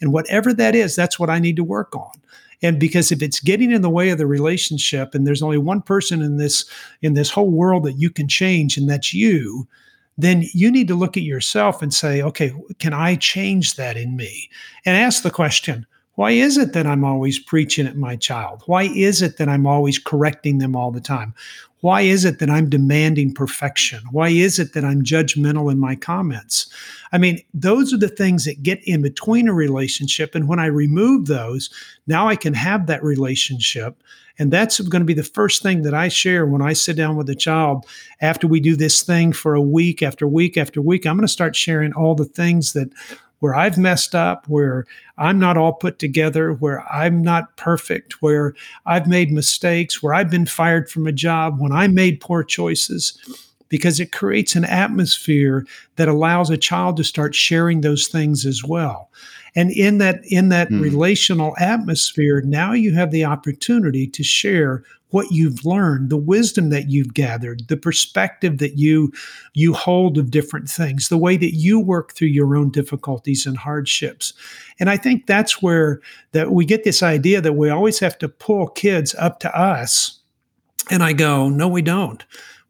and 0.00 0.12
whatever 0.12 0.52
that 0.54 0.74
is, 0.74 0.94
that's 0.94 1.18
what 1.18 1.30
I 1.30 1.38
need 1.38 1.56
to 1.56 1.64
work 1.64 1.94
on. 1.96 2.12
And 2.62 2.80
because 2.80 3.12
if 3.12 3.22
it's 3.22 3.40
getting 3.40 3.70
in 3.70 3.82
the 3.82 3.90
way 3.90 4.10
of 4.10 4.18
the 4.18 4.26
relationship 4.26 5.14
and 5.14 5.26
there's 5.26 5.42
only 5.42 5.58
one 5.58 5.80
person 5.80 6.22
in 6.22 6.38
this 6.38 6.64
in 7.02 7.14
this 7.14 7.30
whole 7.30 7.50
world 7.50 7.84
that 7.84 7.98
you 7.98 8.10
can 8.10 8.28
change 8.28 8.76
and 8.76 8.88
that's 8.88 9.14
you, 9.14 9.68
then 10.16 10.44
you 10.52 10.70
need 10.70 10.88
to 10.88 10.96
look 10.96 11.16
at 11.16 11.22
yourself 11.22 11.80
and 11.80 11.94
say, 11.94 12.20
okay, 12.20 12.52
can 12.80 12.92
I 12.92 13.14
change 13.14 13.76
that 13.76 13.96
in 13.96 14.16
me? 14.16 14.50
And 14.84 14.96
ask 14.96 15.22
the 15.22 15.30
question, 15.30 15.86
why 16.18 16.32
is 16.32 16.58
it 16.58 16.72
that 16.72 16.84
I'm 16.84 17.04
always 17.04 17.38
preaching 17.38 17.86
at 17.86 17.96
my 17.96 18.16
child? 18.16 18.64
Why 18.66 18.82
is 18.82 19.22
it 19.22 19.36
that 19.36 19.48
I'm 19.48 19.68
always 19.68 20.00
correcting 20.00 20.58
them 20.58 20.74
all 20.74 20.90
the 20.90 21.00
time? 21.00 21.32
Why 21.80 22.00
is 22.00 22.24
it 22.24 22.40
that 22.40 22.50
I'm 22.50 22.68
demanding 22.68 23.32
perfection? 23.32 24.00
Why 24.10 24.30
is 24.30 24.58
it 24.58 24.72
that 24.72 24.84
I'm 24.84 25.04
judgmental 25.04 25.70
in 25.70 25.78
my 25.78 25.94
comments? 25.94 26.68
I 27.12 27.18
mean, 27.18 27.40
those 27.54 27.94
are 27.94 27.98
the 27.98 28.08
things 28.08 28.46
that 28.46 28.64
get 28.64 28.82
in 28.82 29.00
between 29.00 29.46
a 29.46 29.54
relationship. 29.54 30.34
And 30.34 30.48
when 30.48 30.58
I 30.58 30.66
remove 30.66 31.26
those, 31.26 31.70
now 32.08 32.26
I 32.26 32.34
can 32.34 32.52
have 32.52 32.88
that 32.88 33.04
relationship. 33.04 34.02
And 34.40 34.52
that's 34.52 34.80
going 34.80 35.02
to 35.02 35.06
be 35.06 35.14
the 35.14 35.22
first 35.22 35.62
thing 35.62 35.82
that 35.82 35.94
I 35.94 36.08
share 36.08 36.46
when 36.46 36.62
I 36.62 36.72
sit 36.72 36.96
down 36.96 37.14
with 37.14 37.30
a 37.30 37.36
child 37.36 37.86
after 38.20 38.48
we 38.48 38.58
do 38.58 38.74
this 38.74 39.04
thing 39.04 39.32
for 39.32 39.54
a 39.54 39.62
week 39.62 40.02
after 40.02 40.26
week 40.26 40.56
after 40.56 40.82
week. 40.82 41.06
I'm 41.06 41.16
going 41.16 41.28
to 41.28 41.32
start 41.32 41.54
sharing 41.54 41.92
all 41.92 42.16
the 42.16 42.24
things 42.24 42.72
that 42.72 42.92
where 43.40 43.54
I've 43.54 43.78
messed 43.78 44.14
up, 44.14 44.48
where 44.48 44.86
I'm 45.16 45.38
not 45.38 45.56
all 45.56 45.72
put 45.72 45.98
together, 45.98 46.52
where 46.52 46.86
I'm 46.92 47.22
not 47.22 47.56
perfect, 47.56 48.22
where 48.22 48.54
I've 48.86 49.06
made 49.06 49.30
mistakes, 49.32 50.02
where 50.02 50.14
I've 50.14 50.30
been 50.30 50.46
fired 50.46 50.90
from 50.90 51.06
a 51.06 51.12
job, 51.12 51.60
when 51.60 51.72
I 51.72 51.86
made 51.88 52.20
poor 52.20 52.42
choices, 52.42 53.18
because 53.68 54.00
it 54.00 54.12
creates 54.12 54.56
an 54.56 54.64
atmosphere 54.64 55.66
that 55.96 56.08
allows 56.08 56.50
a 56.50 56.56
child 56.56 56.96
to 56.96 57.04
start 57.04 57.34
sharing 57.34 57.80
those 57.80 58.08
things 58.08 58.46
as 58.46 58.64
well. 58.64 59.10
And 59.54 59.70
in 59.70 59.98
that 59.98 60.20
in 60.24 60.50
that 60.50 60.68
mm. 60.68 60.80
relational 60.80 61.54
atmosphere, 61.58 62.42
now 62.42 62.72
you 62.72 62.94
have 62.94 63.10
the 63.10 63.24
opportunity 63.24 64.06
to 64.06 64.22
share 64.22 64.84
what 65.10 65.30
you've 65.30 65.64
learned, 65.64 66.10
the 66.10 66.16
wisdom 66.16 66.70
that 66.70 66.90
you've 66.90 67.14
gathered, 67.14 67.66
the 67.68 67.76
perspective 67.76 68.58
that 68.58 68.76
you 68.76 69.12
you 69.54 69.72
hold 69.72 70.18
of 70.18 70.30
different 70.30 70.68
things, 70.68 71.08
the 71.08 71.18
way 71.18 71.36
that 71.36 71.54
you 71.54 71.80
work 71.80 72.12
through 72.12 72.28
your 72.28 72.56
own 72.56 72.70
difficulties 72.70 73.46
and 73.46 73.56
hardships. 73.56 74.32
And 74.78 74.90
I 74.90 74.96
think 74.96 75.26
that's 75.26 75.62
where 75.62 76.00
that 76.32 76.52
we 76.52 76.64
get 76.64 76.84
this 76.84 77.02
idea 77.02 77.40
that 77.40 77.54
we 77.54 77.70
always 77.70 77.98
have 78.00 78.18
to 78.18 78.28
pull 78.28 78.68
kids 78.68 79.14
up 79.18 79.40
to 79.40 79.58
us. 79.58 80.20
And 80.90 81.02
I 81.02 81.12
go, 81.12 81.48
no, 81.48 81.68
we 81.68 81.82
don't. 81.82 82.24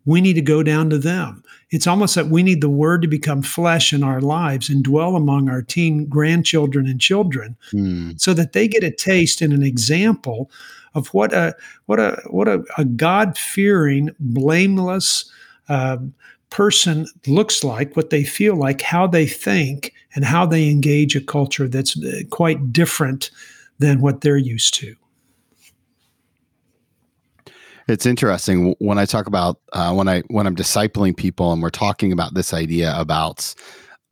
We 0.05 0.21
need 0.21 0.35
to 0.35 0.43
go 0.43 0.63
down 0.63 0.91
to 0.91 0.99
them. 0.99 1.45
It's 1.71 1.87
almost 1.87 2.15
that 2.15 2.29
we 2.29 2.43
need 2.43 2.61
the 2.61 2.71
word 2.71 3.03
to 3.03 3.09
become 3.09 3.43
flesh 3.43 3.93
in 3.93 4.03
our 4.03 4.21
lives 4.21 4.71
and 4.71 4.83
dwell 4.83 5.17
among 5.17 5.49
our 5.49 5.63
teen 5.63 6.07
grandchildren 6.07 6.87
and 6.87 7.01
children 7.01 7.57
mm. 7.73 8.19
so 8.19 8.33
that 8.35 8.53
they 8.53 8.69
get 8.69 8.85
a 8.85 8.91
taste 8.91 9.43
and 9.43 9.53
an 9.53 9.63
example 9.63 10.51
of 10.95 11.09
what 11.09 11.33
a 11.33 11.55
what 11.87 12.01
a 12.01 12.21
what 12.29 12.49
a, 12.49 12.65
a 12.79 12.85
God 12.85 13.37
fearing, 13.37 14.11
blameless 14.19 15.31
uh, 15.69 15.99
person 16.51 17.07
looks 17.27 17.63
like, 17.63 17.97
what 17.97 18.11
they 18.11 18.25
feel 18.25 18.57
like, 18.57 18.81
how 18.81 19.07
they 19.07 19.27
think, 19.27 19.93
and 20.15 20.25
how 20.25 20.47
they 20.47 20.71
engage 20.71 21.15
a 21.15 21.21
culture 21.21 21.69
that's 21.69 22.03
uh, 22.03 22.23
quite 22.31 22.73
different 22.73 23.31
than 23.79 24.01
what 24.01 24.23
they're 24.23 24.37
used 24.37 24.75
to. 24.75 24.97
It's 27.89 28.05
interesting. 28.05 28.75
When 28.81 28.99
I 28.99 29.07
talk 29.07 29.27
about 29.27 29.61
uh, 29.73 29.95
when 29.95 30.09
I 30.09 30.21
when 30.29 30.47
I'm 30.47 30.55
discipling 30.55 31.17
people 31.17 31.53
and 31.53 31.63
we're 31.63 31.71
talking 31.71 32.13
about 32.13 32.35
this 32.35 32.53
idea 32.53 32.95
about 33.01 33.55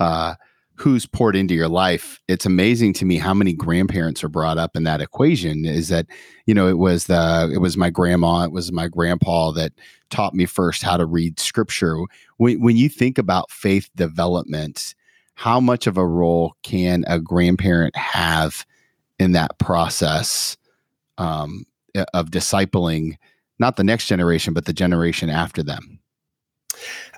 uh, 0.00 0.34
who's 0.76 1.04
poured 1.04 1.36
into 1.36 1.54
your 1.54 1.68
life 1.68 2.20
it's 2.28 2.44
amazing 2.44 2.92
to 2.92 3.04
me 3.04 3.16
how 3.16 3.32
many 3.32 3.52
grandparents 3.52 4.22
are 4.24 4.28
brought 4.28 4.56
up 4.56 4.76
in 4.76 4.84
that 4.84 5.02
equation. 5.02 5.66
Is 5.66 5.88
that 5.88 6.06
you 6.46 6.54
know 6.54 6.68
it 6.68 6.78
was 6.78 7.04
the 7.04 7.50
it 7.52 7.58
was 7.58 7.76
my 7.76 7.90
grandma 7.90 8.44
it 8.44 8.52
was 8.52 8.72
my 8.72 8.88
grandpa 8.88 9.50
that 9.52 9.72
taught 10.08 10.32
me 10.32 10.46
first 10.46 10.82
how 10.82 10.96
to 10.96 11.04
read 11.04 11.38
scripture. 11.38 11.98
When, 12.38 12.60
when 12.62 12.78
you 12.78 12.88
think 12.88 13.18
about 13.18 13.50
faith 13.50 13.90
development 13.94 14.94
how 15.34 15.60
much 15.60 15.86
of 15.86 15.98
a 15.98 16.06
role 16.06 16.56
can 16.62 17.04
a 17.08 17.20
grandparent 17.20 17.94
have 17.94 18.64
in 19.18 19.32
that 19.32 19.58
process 19.58 20.56
um, 21.18 21.66
of 22.14 22.30
discipling 22.30 23.16
not 23.58 23.76
the 23.76 23.84
next 23.84 24.06
generation 24.06 24.54
but 24.54 24.64
the 24.64 24.72
generation 24.72 25.30
after 25.30 25.62
them 25.62 25.98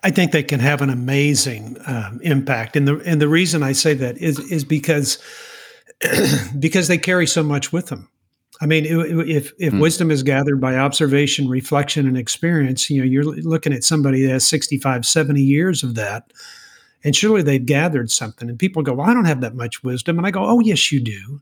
I 0.03 0.11
think 0.11 0.33
they 0.33 0.43
can 0.43 0.61
have 0.61 0.83
an 0.83 0.91
amazing 0.91 1.77
um, 1.87 2.21
impact, 2.23 2.77
and 2.77 2.87
the 2.87 3.01
and 3.05 3.21
the 3.21 3.29
reason 3.29 3.63
I 3.63 3.73
say 3.73 3.95
that 3.95 4.17
is 4.19 4.39
is 4.39 4.65
because 4.65 5.19
because 6.59 6.89
they 6.89 6.99
carry 6.99 7.27
so 7.27 7.43
much 7.43 7.73
with 7.73 7.89
them. 7.89 8.09
I 8.61 8.67
mean, 8.67 8.85
if 8.87 9.53
if 9.59 9.73
mm. 9.73 9.81
wisdom 9.81 10.11
is 10.11 10.23
gathered 10.23 10.61
by 10.61 10.77
observation, 10.77 11.49
reflection, 11.49 12.07
and 12.07 12.17
experience, 12.17 12.91
you 12.91 13.01
know, 13.01 13.07
you're 13.07 13.25
looking 13.25 13.73
at 13.73 13.85
somebody 13.85 14.23
that 14.23 14.33
has 14.33 14.47
65, 14.47 15.07
70 15.07 15.41
years 15.41 15.83
of 15.83 15.95
that. 15.95 16.33
And 17.05 17.15
surely 17.15 17.43
they've 17.43 17.65
gathered 17.65 18.11
something. 18.11 18.49
And 18.49 18.59
people 18.59 18.83
go, 18.83 18.95
Well, 18.95 19.09
I 19.09 19.15
don't 19.15 19.27
have 19.27 19.41
that 19.43 19.55
much 19.55 19.85
wisdom. 19.85 20.19
And 20.19 20.27
I 20.27 20.33
go, 20.33 20.45
Oh, 20.45 20.59
yes, 20.61 20.91
you 20.91 20.99
do. 20.99 21.41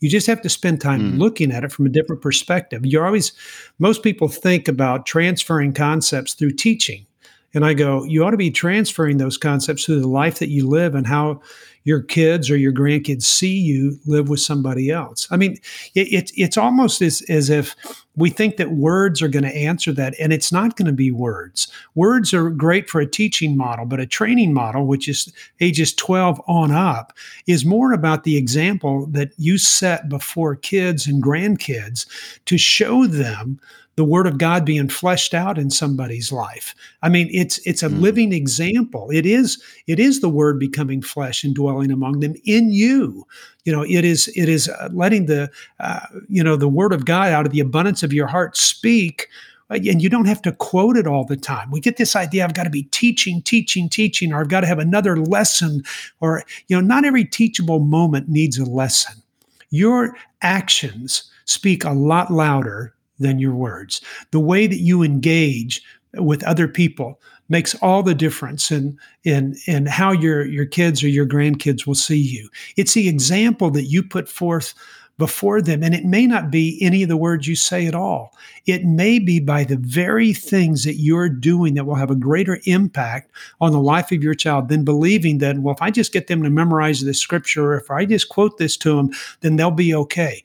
You 0.00 0.08
just 0.08 0.26
have 0.26 0.40
to 0.42 0.48
spend 0.48 0.80
time 0.80 1.12
mm. 1.12 1.18
looking 1.18 1.52
at 1.52 1.64
it 1.64 1.72
from 1.72 1.86
a 1.86 1.90
different 1.90 2.22
perspective. 2.22 2.86
You're 2.86 3.06
always, 3.06 3.32
most 3.78 4.02
people 4.02 4.28
think 4.28 4.68
about 4.68 5.06
transferring 5.06 5.72
concepts 5.72 6.34
through 6.34 6.52
teaching. 6.52 7.06
And 7.54 7.64
I 7.64 7.74
go, 7.74 8.04
you 8.04 8.24
ought 8.24 8.32
to 8.32 8.36
be 8.36 8.50
transferring 8.50 9.16
those 9.16 9.38
concepts 9.38 9.84
through 9.84 10.00
the 10.00 10.08
life 10.08 10.38
that 10.38 10.50
you 10.50 10.68
live 10.68 10.94
and 10.94 11.06
how 11.06 11.40
your 11.88 12.02
kids 12.02 12.50
or 12.50 12.56
your 12.58 12.70
grandkids 12.70 13.22
see 13.22 13.56
you 13.56 13.98
live 14.04 14.28
with 14.28 14.40
somebody 14.40 14.90
else. 14.90 15.26
I 15.30 15.38
mean, 15.38 15.58
it, 15.94 16.12
it 16.12 16.30
it's 16.36 16.58
almost 16.58 17.00
as, 17.00 17.22
as 17.30 17.48
if 17.48 17.74
we 18.14 18.28
think 18.28 18.58
that 18.58 18.72
words 18.72 19.22
are 19.22 19.28
going 19.28 19.44
to 19.44 19.56
answer 19.56 19.92
that, 19.92 20.14
and 20.20 20.30
it's 20.30 20.52
not 20.52 20.76
going 20.76 20.84
to 20.84 20.92
be 20.92 21.10
words. 21.10 21.66
Words 21.94 22.34
are 22.34 22.50
great 22.50 22.90
for 22.90 23.00
a 23.00 23.10
teaching 23.10 23.56
model, 23.56 23.86
but 23.86 24.00
a 24.00 24.06
training 24.06 24.52
model, 24.52 24.86
which 24.86 25.08
is 25.08 25.32
ages 25.60 25.94
12 25.94 26.42
on 26.46 26.72
up, 26.72 27.14
is 27.46 27.64
more 27.64 27.94
about 27.94 28.24
the 28.24 28.36
example 28.36 29.06
that 29.06 29.32
you 29.38 29.56
set 29.56 30.10
before 30.10 30.56
kids 30.56 31.06
and 31.06 31.22
grandkids 31.22 32.04
to 32.44 32.58
show 32.58 33.06
them 33.06 33.58
the 33.98 34.04
word 34.04 34.28
of 34.28 34.38
God 34.38 34.64
being 34.64 34.88
fleshed 34.88 35.34
out 35.34 35.58
in 35.58 35.70
somebody's 35.70 36.30
life. 36.30 36.72
I 37.02 37.08
mean, 37.08 37.28
it's 37.32 37.58
it's 37.66 37.82
a 37.82 37.88
mm. 37.88 38.00
living 38.00 38.32
example. 38.32 39.10
It 39.10 39.26
is 39.26 39.60
it 39.88 39.98
is 39.98 40.20
the 40.20 40.28
word 40.28 40.60
becoming 40.60 41.02
flesh 41.02 41.42
and 41.42 41.52
dwelling 41.52 41.77
among 41.86 42.20
them 42.20 42.34
in 42.44 42.70
you. 42.70 43.26
You 43.64 43.72
know, 43.72 43.82
it 43.82 44.04
is 44.04 44.28
it 44.36 44.48
is 44.48 44.68
uh, 44.68 44.88
letting 44.92 45.26
the 45.26 45.50
uh, 45.80 46.00
you 46.28 46.42
know 46.42 46.56
the 46.56 46.68
word 46.68 46.92
of 46.92 47.04
God 47.04 47.32
out 47.32 47.46
of 47.46 47.52
the 47.52 47.60
abundance 47.60 48.02
of 48.02 48.12
your 48.12 48.26
heart 48.26 48.56
speak 48.56 49.28
uh, 49.70 49.74
and 49.74 50.02
you 50.02 50.08
don't 50.08 50.26
have 50.26 50.42
to 50.42 50.52
quote 50.52 50.96
it 50.96 51.06
all 51.06 51.24
the 51.24 51.36
time. 51.36 51.70
We 51.70 51.80
get 51.80 51.96
this 51.96 52.16
idea 52.16 52.44
I've 52.44 52.54
got 52.54 52.64
to 52.64 52.70
be 52.70 52.84
teaching, 52.84 53.42
teaching, 53.42 53.88
teaching, 53.88 54.32
or 54.32 54.40
I've 54.40 54.48
got 54.48 54.60
to 54.60 54.66
have 54.66 54.78
another 54.78 55.16
lesson, 55.16 55.82
or, 56.20 56.42
you 56.68 56.76
know, 56.76 56.86
not 56.86 57.04
every 57.04 57.24
teachable 57.24 57.80
moment 57.80 58.28
needs 58.28 58.58
a 58.58 58.64
lesson. 58.64 59.22
Your 59.70 60.16
actions 60.42 61.30
speak 61.44 61.84
a 61.84 61.92
lot 61.92 62.32
louder 62.32 62.94
than 63.18 63.38
your 63.38 63.54
words. 63.54 64.00
The 64.30 64.40
way 64.40 64.66
that 64.66 64.78
you 64.78 65.02
engage 65.02 65.82
with 66.14 66.42
other 66.44 66.68
people 66.68 67.20
makes 67.48 67.74
all 67.76 68.02
the 68.02 68.14
difference 68.14 68.70
in 68.70 68.98
in 69.24 69.56
in 69.66 69.86
how 69.86 70.12
your 70.12 70.46
your 70.46 70.66
kids 70.66 71.02
or 71.02 71.08
your 71.08 71.26
grandkids 71.26 71.86
will 71.86 71.94
see 71.94 72.18
you. 72.18 72.48
It's 72.76 72.94
the 72.94 73.08
example 73.08 73.70
that 73.70 73.84
you 73.84 74.02
put 74.02 74.28
forth 74.28 74.74
before 75.18 75.60
them 75.60 75.82
and 75.82 75.94
it 75.94 76.04
may 76.04 76.26
not 76.26 76.48
be 76.48 76.78
any 76.80 77.02
of 77.02 77.08
the 77.08 77.16
words 77.16 77.48
you 77.48 77.56
say 77.56 77.86
at 77.86 77.94
all. 77.94 78.36
It 78.66 78.84
may 78.84 79.18
be 79.18 79.40
by 79.40 79.64
the 79.64 79.76
very 79.76 80.32
things 80.32 80.84
that 80.84 80.94
you're 80.94 81.28
doing 81.28 81.74
that 81.74 81.86
will 81.86 81.96
have 81.96 82.10
a 82.10 82.16
greater 82.16 82.60
impact 82.66 83.32
on 83.60 83.72
the 83.72 83.80
life 83.80 84.12
of 84.12 84.22
your 84.22 84.34
child 84.34 84.68
than 84.68 84.84
believing 84.84 85.38
that 85.38 85.58
well 85.58 85.74
if 85.74 85.82
I 85.82 85.90
just 85.90 86.12
get 86.12 86.28
them 86.28 86.42
to 86.44 86.50
memorize 86.50 87.00
this 87.00 87.18
scripture 87.18 87.72
or 87.72 87.78
if 87.78 87.90
I 87.90 88.04
just 88.04 88.28
quote 88.28 88.58
this 88.58 88.76
to 88.78 88.96
them 88.96 89.10
then 89.40 89.56
they'll 89.56 89.70
be 89.70 89.94
okay. 89.94 90.44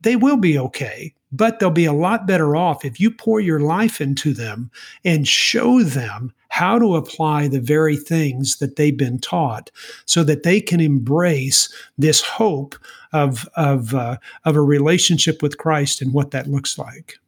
They 0.00 0.16
will 0.16 0.36
be 0.36 0.58
okay 0.58 1.14
but 1.34 1.58
they'll 1.58 1.70
be 1.70 1.84
a 1.84 1.92
lot 1.92 2.26
better 2.26 2.54
off 2.54 2.84
if 2.84 3.00
you 3.00 3.10
pour 3.10 3.40
your 3.40 3.58
life 3.58 4.00
into 4.00 4.32
them 4.32 4.70
and 5.04 5.26
show 5.26 5.82
them 5.82 6.32
how 6.48 6.78
to 6.78 6.94
apply 6.94 7.48
the 7.48 7.60
very 7.60 7.96
things 7.96 8.58
that 8.58 8.76
they've 8.76 8.96
been 8.96 9.18
taught 9.18 9.70
so 10.06 10.22
that 10.22 10.44
they 10.44 10.60
can 10.60 10.80
embrace 10.80 11.74
this 11.98 12.22
hope 12.22 12.76
of, 13.12 13.48
of, 13.56 13.94
uh, 13.94 14.16
of 14.44 14.54
a 14.54 14.62
relationship 14.62 15.42
with 15.42 15.58
Christ 15.58 16.00
and 16.00 16.12
what 16.12 16.30
that 16.30 16.46
looks 16.46 16.78
like. 16.78 17.18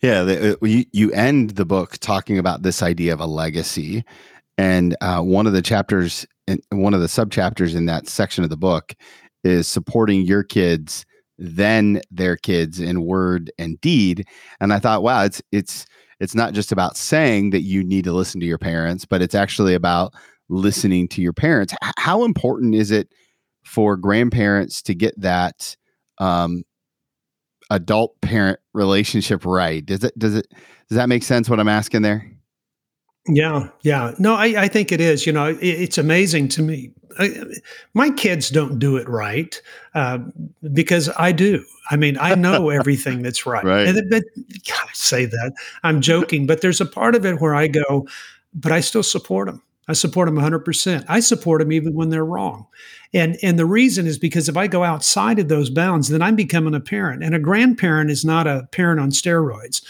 Yeah, 0.00 0.24
the, 0.24 0.54
uh, 0.54 0.66
you, 0.66 0.84
you 0.90 1.12
end 1.12 1.50
the 1.50 1.64
book 1.64 1.98
talking 1.98 2.36
about 2.36 2.62
this 2.62 2.82
idea 2.82 3.12
of 3.12 3.20
a 3.20 3.26
legacy. 3.26 4.04
And 4.58 4.96
uh, 5.00 5.20
one 5.20 5.46
of 5.46 5.52
the 5.52 5.62
chapters, 5.62 6.26
one 6.70 6.94
of 6.94 7.00
the 7.00 7.08
sub 7.08 7.30
chapters 7.30 7.76
in 7.76 7.86
that 7.86 8.08
section 8.08 8.42
of 8.42 8.50
the 8.50 8.56
book 8.56 8.94
is 9.44 9.68
supporting 9.68 10.22
your 10.22 10.42
kids 10.42 11.06
than 11.38 12.00
their 12.10 12.36
kids 12.36 12.80
in 12.80 13.04
word 13.04 13.50
and 13.58 13.80
deed. 13.80 14.26
And 14.60 14.72
I 14.72 14.78
thought, 14.78 15.02
wow, 15.02 15.24
it's 15.24 15.42
it's 15.52 15.86
it's 16.20 16.34
not 16.34 16.52
just 16.52 16.70
about 16.70 16.96
saying 16.96 17.50
that 17.50 17.62
you 17.62 17.82
need 17.82 18.04
to 18.04 18.12
listen 18.12 18.40
to 18.40 18.46
your 18.46 18.58
parents, 18.58 19.04
but 19.04 19.22
it's 19.22 19.34
actually 19.34 19.74
about 19.74 20.14
listening 20.48 21.08
to 21.08 21.22
your 21.22 21.32
parents. 21.32 21.74
H- 21.82 21.92
how 21.96 22.24
important 22.24 22.74
is 22.74 22.90
it 22.90 23.08
for 23.64 23.96
grandparents 23.96 24.82
to 24.82 24.94
get 24.94 25.20
that 25.20 25.76
um, 26.18 26.62
adult 27.70 28.20
parent 28.20 28.60
relationship 28.72 29.44
right? 29.44 29.84
Does 29.84 30.04
it 30.04 30.16
does 30.18 30.36
it 30.36 30.46
does 30.88 30.96
that 30.96 31.08
make 31.08 31.24
sense? 31.24 31.48
What 31.48 31.58
I'm 31.58 31.68
asking 31.68 32.02
there? 32.02 32.30
Yeah, 33.28 33.68
yeah. 33.82 34.14
No, 34.18 34.34
I, 34.34 34.46
I 34.62 34.68
think 34.68 34.90
it 34.90 35.00
is. 35.00 35.26
You 35.26 35.32
know, 35.32 35.46
it, 35.46 35.58
it's 35.60 35.98
amazing 35.98 36.48
to 36.48 36.62
me. 36.62 36.90
I, 37.18 37.44
my 37.94 38.10
kids 38.10 38.50
don't 38.50 38.78
do 38.78 38.96
it 38.96 39.08
right 39.08 39.60
uh, 39.94 40.18
because 40.72 41.08
I 41.16 41.32
do. 41.32 41.64
I 41.90 41.96
mean, 41.96 42.16
I 42.18 42.34
know 42.34 42.70
everything 42.70 43.22
that's 43.22 43.46
right. 43.46 43.64
right. 43.64 43.86
And, 43.86 44.10
but 44.10 44.24
God, 44.68 44.86
I 44.88 44.92
say 44.92 45.26
that 45.26 45.52
I'm 45.82 46.00
joking, 46.00 46.46
but 46.46 46.62
there's 46.62 46.80
a 46.80 46.86
part 46.86 47.14
of 47.14 47.24
it 47.24 47.40
where 47.40 47.54
I 47.54 47.68
go, 47.68 48.08
but 48.54 48.72
I 48.72 48.80
still 48.80 49.02
support 49.02 49.46
them. 49.46 49.62
I 49.88 49.94
support 49.94 50.26
them 50.26 50.36
100%. 50.36 51.04
I 51.08 51.20
support 51.20 51.60
them 51.60 51.72
even 51.72 51.94
when 51.94 52.08
they're 52.08 52.24
wrong. 52.24 52.66
And 53.12 53.36
and 53.42 53.58
the 53.58 53.66
reason 53.66 54.06
is 54.06 54.18
because 54.18 54.48
if 54.48 54.56
I 54.56 54.66
go 54.68 54.84
outside 54.84 55.38
of 55.38 55.48
those 55.48 55.70
bounds, 55.70 56.08
then 56.08 56.22
I'm 56.22 56.36
becoming 56.36 56.74
a 56.74 56.80
parent. 56.80 57.22
And 57.22 57.34
a 57.34 57.38
grandparent 57.38 58.10
is 58.10 58.24
not 58.24 58.46
a 58.46 58.68
parent 58.72 59.00
on 59.00 59.10
steroids. 59.10 59.82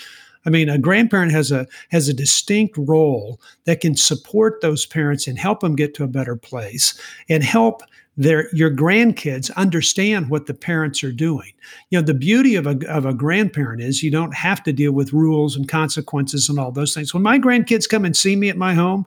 I 0.44 0.50
mean, 0.50 0.68
a 0.68 0.78
grandparent 0.78 1.32
has 1.32 1.52
a 1.52 1.66
has 1.90 2.08
a 2.08 2.14
distinct 2.14 2.76
role 2.76 3.40
that 3.64 3.80
can 3.80 3.96
support 3.96 4.60
those 4.60 4.86
parents 4.86 5.26
and 5.26 5.38
help 5.38 5.60
them 5.60 5.76
get 5.76 5.94
to 5.94 6.04
a 6.04 6.08
better 6.08 6.36
place 6.36 6.98
and 7.28 7.42
help 7.42 7.82
their 8.16 8.54
your 8.54 8.70
grandkids 8.70 9.54
understand 9.56 10.28
what 10.28 10.46
the 10.46 10.54
parents 10.54 11.02
are 11.02 11.12
doing. 11.12 11.52
You 11.90 11.98
know, 11.98 12.04
the 12.04 12.14
beauty 12.14 12.56
of 12.56 12.66
a 12.66 12.78
of 12.88 13.06
a 13.06 13.14
grandparent 13.14 13.82
is 13.82 14.02
you 14.02 14.10
don't 14.10 14.34
have 14.34 14.62
to 14.64 14.72
deal 14.72 14.92
with 14.92 15.12
rules 15.12 15.56
and 15.56 15.68
consequences 15.68 16.48
and 16.48 16.58
all 16.58 16.72
those 16.72 16.94
things. 16.94 17.14
When 17.14 17.22
my 17.22 17.38
grandkids 17.38 17.88
come 17.88 18.04
and 18.04 18.16
see 18.16 18.36
me 18.36 18.48
at 18.48 18.56
my 18.56 18.74
home, 18.74 19.06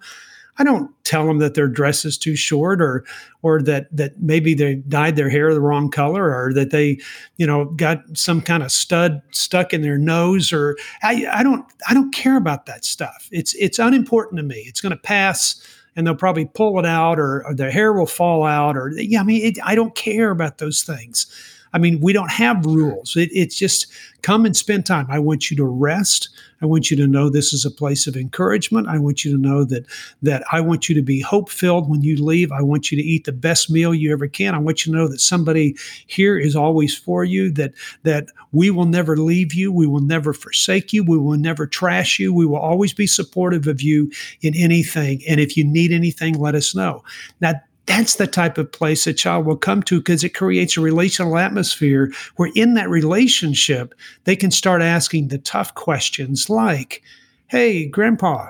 I 0.57 0.63
don't 0.63 0.91
tell 1.03 1.25
them 1.27 1.39
that 1.39 1.53
their 1.53 1.67
dress 1.67 2.05
is 2.05 2.17
too 2.17 2.35
short 2.35 2.81
or 2.81 3.03
or 3.41 3.61
that 3.63 3.95
that 3.95 4.21
maybe 4.21 4.53
they 4.53 4.75
dyed 4.75 5.15
their 5.15 5.29
hair 5.29 5.53
the 5.53 5.61
wrong 5.61 5.89
color 5.89 6.33
or 6.33 6.53
that 6.53 6.71
they, 6.71 6.99
you 7.37 7.45
know, 7.45 7.65
got 7.65 8.01
some 8.17 8.41
kind 8.41 8.63
of 8.63 8.71
stud 8.71 9.21
stuck 9.31 9.73
in 9.73 9.81
their 9.81 9.97
nose 9.97 10.53
or 10.53 10.77
I, 11.03 11.25
I 11.31 11.43
don't 11.43 11.65
I 11.89 11.93
don't 11.93 12.13
care 12.13 12.37
about 12.37 12.65
that 12.67 12.85
stuff. 12.85 13.27
It's 13.31 13.53
it's 13.55 13.79
unimportant 13.79 14.37
to 14.37 14.43
me. 14.43 14.63
It's 14.67 14.81
going 14.81 14.91
to 14.91 14.97
pass 14.97 15.61
and 15.95 16.05
they'll 16.05 16.15
probably 16.15 16.45
pull 16.45 16.77
it 16.79 16.85
out 16.85 17.19
or, 17.19 17.45
or 17.45 17.53
their 17.53 17.71
hair 17.71 17.93
will 17.93 18.05
fall 18.05 18.43
out 18.43 18.77
or 18.77 18.91
yeah, 18.95 19.19
I 19.19 19.23
mean 19.23 19.43
it, 19.43 19.57
I 19.63 19.75
don't 19.75 19.95
care 19.95 20.31
about 20.31 20.57
those 20.57 20.83
things. 20.83 21.27
I 21.73 21.77
mean, 21.77 21.99
we 21.99 22.13
don't 22.13 22.31
have 22.31 22.65
rules. 22.65 23.15
It, 23.15 23.29
it's 23.33 23.57
just 23.57 23.87
come 24.21 24.45
and 24.45 24.55
spend 24.55 24.85
time. 24.85 25.07
I 25.09 25.19
want 25.19 25.51
you 25.51 25.57
to 25.57 25.65
rest. 25.65 26.29
I 26.61 26.65
want 26.65 26.89
you 26.89 26.97
to 26.97 27.05
know 27.05 27.29
this 27.29 27.53
is 27.53 27.65
a 27.65 27.71
place 27.71 28.07
of 28.07 28.15
encouragement. 28.15 28.87
I 28.87 28.97
want 28.97 29.25
you 29.25 29.31
to 29.31 29.37
know 29.37 29.65
that 29.65 29.85
that 30.23 30.43
I 30.51 30.61
want 30.61 30.87
you 30.87 30.95
to 30.95 31.01
be 31.01 31.21
hope 31.21 31.49
filled 31.49 31.89
when 31.89 32.01
you 32.01 32.15
leave. 32.15 32.51
I 32.51 32.61
want 32.61 32.91
you 32.91 32.97
to 32.97 33.03
eat 33.03 33.25
the 33.25 33.31
best 33.31 33.69
meal 33.69 33.93
you 33.93 34.11
ever 34.11 34.27
can. 34.27 34.55
I 34.55 34.59
want 34.59 34.85
you 34.85 34.91
to 34.91 34.97
know 34.97 35.07
that 35.07 35.21
somebody 35.21 35.75
here 36.07 36.37
is 36.37 36.55
always 36.55 36.97
for 36.97 37.23
you. 37.23 37.51
That 37.51 37.73
that 38.03 38.29
we 38.51 38.71
will 38.71 38.85
never 38.85 39.17
leave 39.17 39.53
you. 39.53 39.71
We 39.71 39.85
will 39.85 40.01
never 40.01 40.33
forsake 40.33 40.93
you. 40.93 41.03
We 41.03 41.17
will 41.17 41.37
never 41.37 41.67
trash 41.67 42.19
you. 42.19 42.33
We 42.33 42.45
will 42.45 42.57
always 42.57 42.93
be 42.93 43.07
supportive 43.07 43.67
of 43.67 43.81
you 43.81 44.11
in 44.41 44.55
anything. 44.55 45.21
And 45.27 45.39
if 45.39 45.57
you 45.57 45.65
need 45.65 45.91
anything, 45.91 46.39
let 46.39 46.55
us 46.55 46.73
know. 46.73 47.03
Now 47.41 47.55
that's 47.85 48.15
the 48.15 48.27
type 48.27 48.57
of 48.57 48.71
place 48.71 49.05
a 49.05 49.13
child 49.13 49.45
will 49.45 49.57
come 49.57 49.83
to 49.83 49.99
because 49.99 50.23
it 50.23 50.33
creates 50.33 50.77
a 50.77 50.81
relational 50.81 51.37
atmosphere 51.37 52.11
where 52.35 52.51
in 52.55 52.73
that 52.73 52.89
relationship 52.89 53.93
they 54.23 54.35
can 54.35 54.51
start 54.51 54.81
asking 54.81 55.27
the 55.27 55.37
tough 55.37 55.73
questions 55.75 56.49
like 56.49 57.03
hey 57.47 57.85
grandpa 57.85 58.49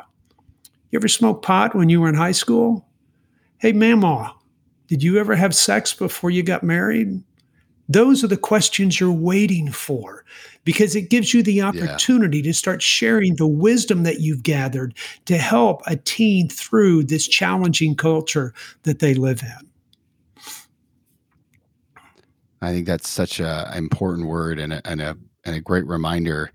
you 0.91 0.99
ever 0.99 1.07
smoke 1.07 1.41
pot 1.41 1.75
when 1.75 1.89
you 1.89 1.99
were 1.99 2.07
in 2.07 2.15
high 2.15 2.31
school? 2.31 2.87
Hey 3.57 3.73
mama 3.73 4.33
did 4.87 5.01
you 5.03 5.17
ever 5.17 5.35
have 5.35 5.55
sex 5.55 5.93
before 5.93 6.29
you 6.29 6.43
got 6.43 6.63
married 6.63 7.21
those 7.87 8.23
are 8.23 8.27
the 8.27 8.37
questions 8.37 8.99
you're 8.99 9.11
waiting 9.11 9.71
for 9.71 10.25
because 10.63 10.95
it 10.95 11.09
gives 11.09 11.33
you 11.33 11.43
the 11.43 11.61
opportunity 11.61 12.39
yeah. 12.39 12.45
to 12.45 12.53
start 12.53 12.81
sharing 12.81 13.35
the 13.35 13.47
wisdom 13.47 14.03
that 14.03 14.19
you've 14.19 14.43
gathered 14.43 14.95
to 15.25 15.37
help 15.37 15.81
a 15.85 15.95
teen 15.95 16.49
through 16.49 17.03
this 17.03 17.27
challenging 17.27 17.95
culture 17.95 18.53
that 18.83 18.99
they 18.99 19.13
live 19.13 19.43
in. 19.43 19.69
I 22.61 22.71
think 22.71 22.87
that's 22.87 23.07
such 23.07 23.39
an 23.39 23.77
important 23.77 24.27
word 24.27 24.59
and 24.59 24.73
a, 24.73 24.81
and 24.85 25.01
a, 25.01 25.17
and 25.43 25.55
a 25.55 25.61
great 25.61 25.85
reminder. 25.85 26.51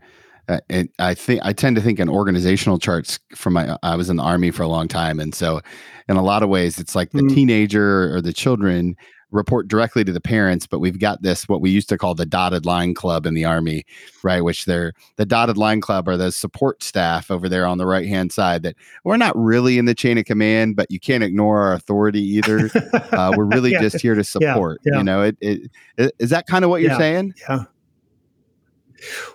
Uh, 0.49 0.59
and 0.69 0.89
I 0.99 1.15
think 1.15 1.41
I 1.45 1.53
tend 1.53 1.77
to 1.77 1.83
think 1.83 2.01
in 2.01 2.09
organizational 2.09 2.81
charts 2.81 3.21
from 3.37 3.53
my 3.53 3.79
I 3.85 3.95
was 3.95 4.11
in 4.11 4.17
the 4.17 4.25
army 4.25 4.51
for 4.51 4.65
a 4.65 4.69
long 4.69 4.89
time, 4.89 5.21
and 5.21 5.33
so 5.33 5.61
in 6.09 6.17
a 6.17 6.23
lot 6.25 6.43
of 6.43 6.49
ways 6.49 6.81
it's 6.81 6.97
like 6.97 7.13
the 7.13 7.23
mm. 7.23 7.33
teenager 7.33 8.13
or 8.13 8.21
the 8.21 8.33
children 8.33 8.97
report 9.31 9.69
directly 9.69 10.05
to 10.05 10.13
the 10.13 10.21
parents, 10.21 10.67
but 10.67 10.79
we've 10.79 10.99
got 10.99 11.23
this 11.23 11.49
what 11.49 11.61
we 11.61 11.71
used 11.71 11.89
to 11.89 11.99
call 11.99 12.15
the 12.15 12.27
dotted 12.27 12.67
line 12.67 12.95
club 12.95 13.27
in 13.27 13.35
the 13.35 13.45
army, 13.45 13.85
right? 14.23 14.43
Which 14.43 14.65
they're 14.65 14.93
the 15.17 15.27
dotted 15.27 15.57
line 15.57 15.81
club 15.81 16.09
are 16.09 16.17
the 16.17 16.33
support 16.33 16.83
staff 16.83 17.31
over 17.31 17.49
there 17.49 17.67
on 17.67 17.79
the 17.79 17.87
right 17.87 18.07
hand 18.07 18.33
side 18.33 18.63
that 18.63 18.77
we're 19.05 19.17
not 19.17 19.37
really 19.37 19.79
in 19.79 19.85
the 19.85 19.95
chain 19.95 20.19
of 20.19 20.25
command, 20.25 20.77
but 20.77 20.91
you 20.91 21.01
can't 21.01 21.23
ignore 21.23 21.61
our 21.61 21.73
authority 21.75 22.23
either. 22.23 22.71
uh, 23.13 23.33
we're 23.37 23.45
really 23.45 23.73
yeah. 23.73 23.81
just 23.81 24.01
here 24.01 24.15
to 24.15 24.25
support. 24.25 24.81
Yeah. 24.85 24.93
Yeah. 24.93 24.99
You 24.99 25.05
know, 25.05 25.23
it, 25.23 25.37
it, 25.41 25.71
it 25.97 26.15
is 26.19 26.31
that 26.31 26.47
kind 26.47 26.65
of 26.65 26.71
what 26.71 26.83
you're 26.83 26.97
saying? 26.97 27.35
Yeah. 27.49 27.65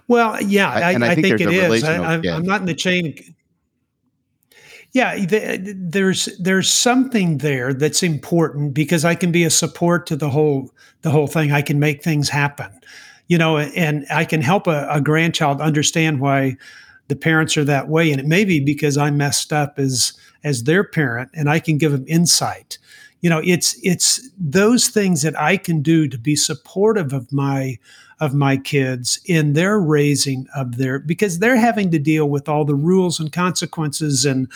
Well, 0.07 0.41
yeah, 0.43 0.69
I, 0.69 0.79
I, 0.79 0.95
I 0.95 1.15
think, 1.15 1.27
think 1.27 1.41
it 1.41 1.49
is. 1.51 1.83
I, 1.83 2.15
am 2.15 2.43
not 2.43 2.61
in 2.61 2.67
the 2.67 2.75
chain. 2.75 3.34
Yeah, 4.95 5.11
uh, 5.29 5.57
there's 5.61 6.27
there's 6.39 6.71
something 6.71 7.39
there 7.39 7.73
that's 7.73 8.01
important 8.01 8.73
because 8.73 9.03
I 9.03 9.13
can 9.13 9.29
be 9.29 9.43
a 9.43 9.49
support 9.49 10.07
to 10.07 10.15
the 10.15 10.29
whole 10.29 10.71
the 11.01 11.11
whole 11.11 11.27
thing. 11.27 11.51
I 11.51 11.61
can 11.61 11.79
make 11.79 12.01
things 12.01 12.29
happen, 12.29 12.71
you 13.27 13.37
know, 13.37 13.57
and 13.57 14.05
I 14.09 14.23
can 14.23 14.41
help 14.41 14.67
a, 14.67 14.87
a 14.89 15.01
grandchild 15.01 15.59
understand 15.59 16.21
why 16.21 16.55
the 17.09 17.17
parents 17.17 17.57
are 17.57 17.65
that 17.65 17.89
way, 17.89 18.09
and 18.09 18.21
it 18.21 18.25
may 18.25 18.45
be 18.45 18.61
because 18.61 18.97
I 18.97 19.11
messed 19.11 19.51
up 19.51 19.77
as 19.77 20.13
as 20.45 20.63
their 20.63 20.85
parent, 20.85 21.29
and 21.33 21.49
I 21.49 21.59
can 21.59 21.77
give 21.77 21.91
them 21.91 22.05
insight. 22.07 22.77
You 23.25 23.31
know, 23.31 23.41
it's 23.43 23.75
it's 23.81 24.29
those 24.37 24.87
things 24.87 25.23
that 25.23 25.33
I 25.41 25.57
can 25.57 25.81
do 25.81 26.07
to 26.07 26.15
be 26.15 26.35
supportive 26.35 27.11
of 27.11 27.33
my 27.33 27.79
of 28.19 28.35
my 28.35 28.55
kids 28.55 29.19
in 29.25 29.53
their 29.53 29.79
raising 29.79 30.45
of 30.55 30.77
their 30.77 30.99
because 30.99 31.39
they're 31.39 31.57
having 31.57 31.89
to 31.89 31.97
deal 31.97 32.29
with 32.29 32.47
all 32.47 32.65
the 32.65 32.75
rules 32.75 33.19
and 33.19 33.33
consequences 33.33 34.25
and 34.25 34.47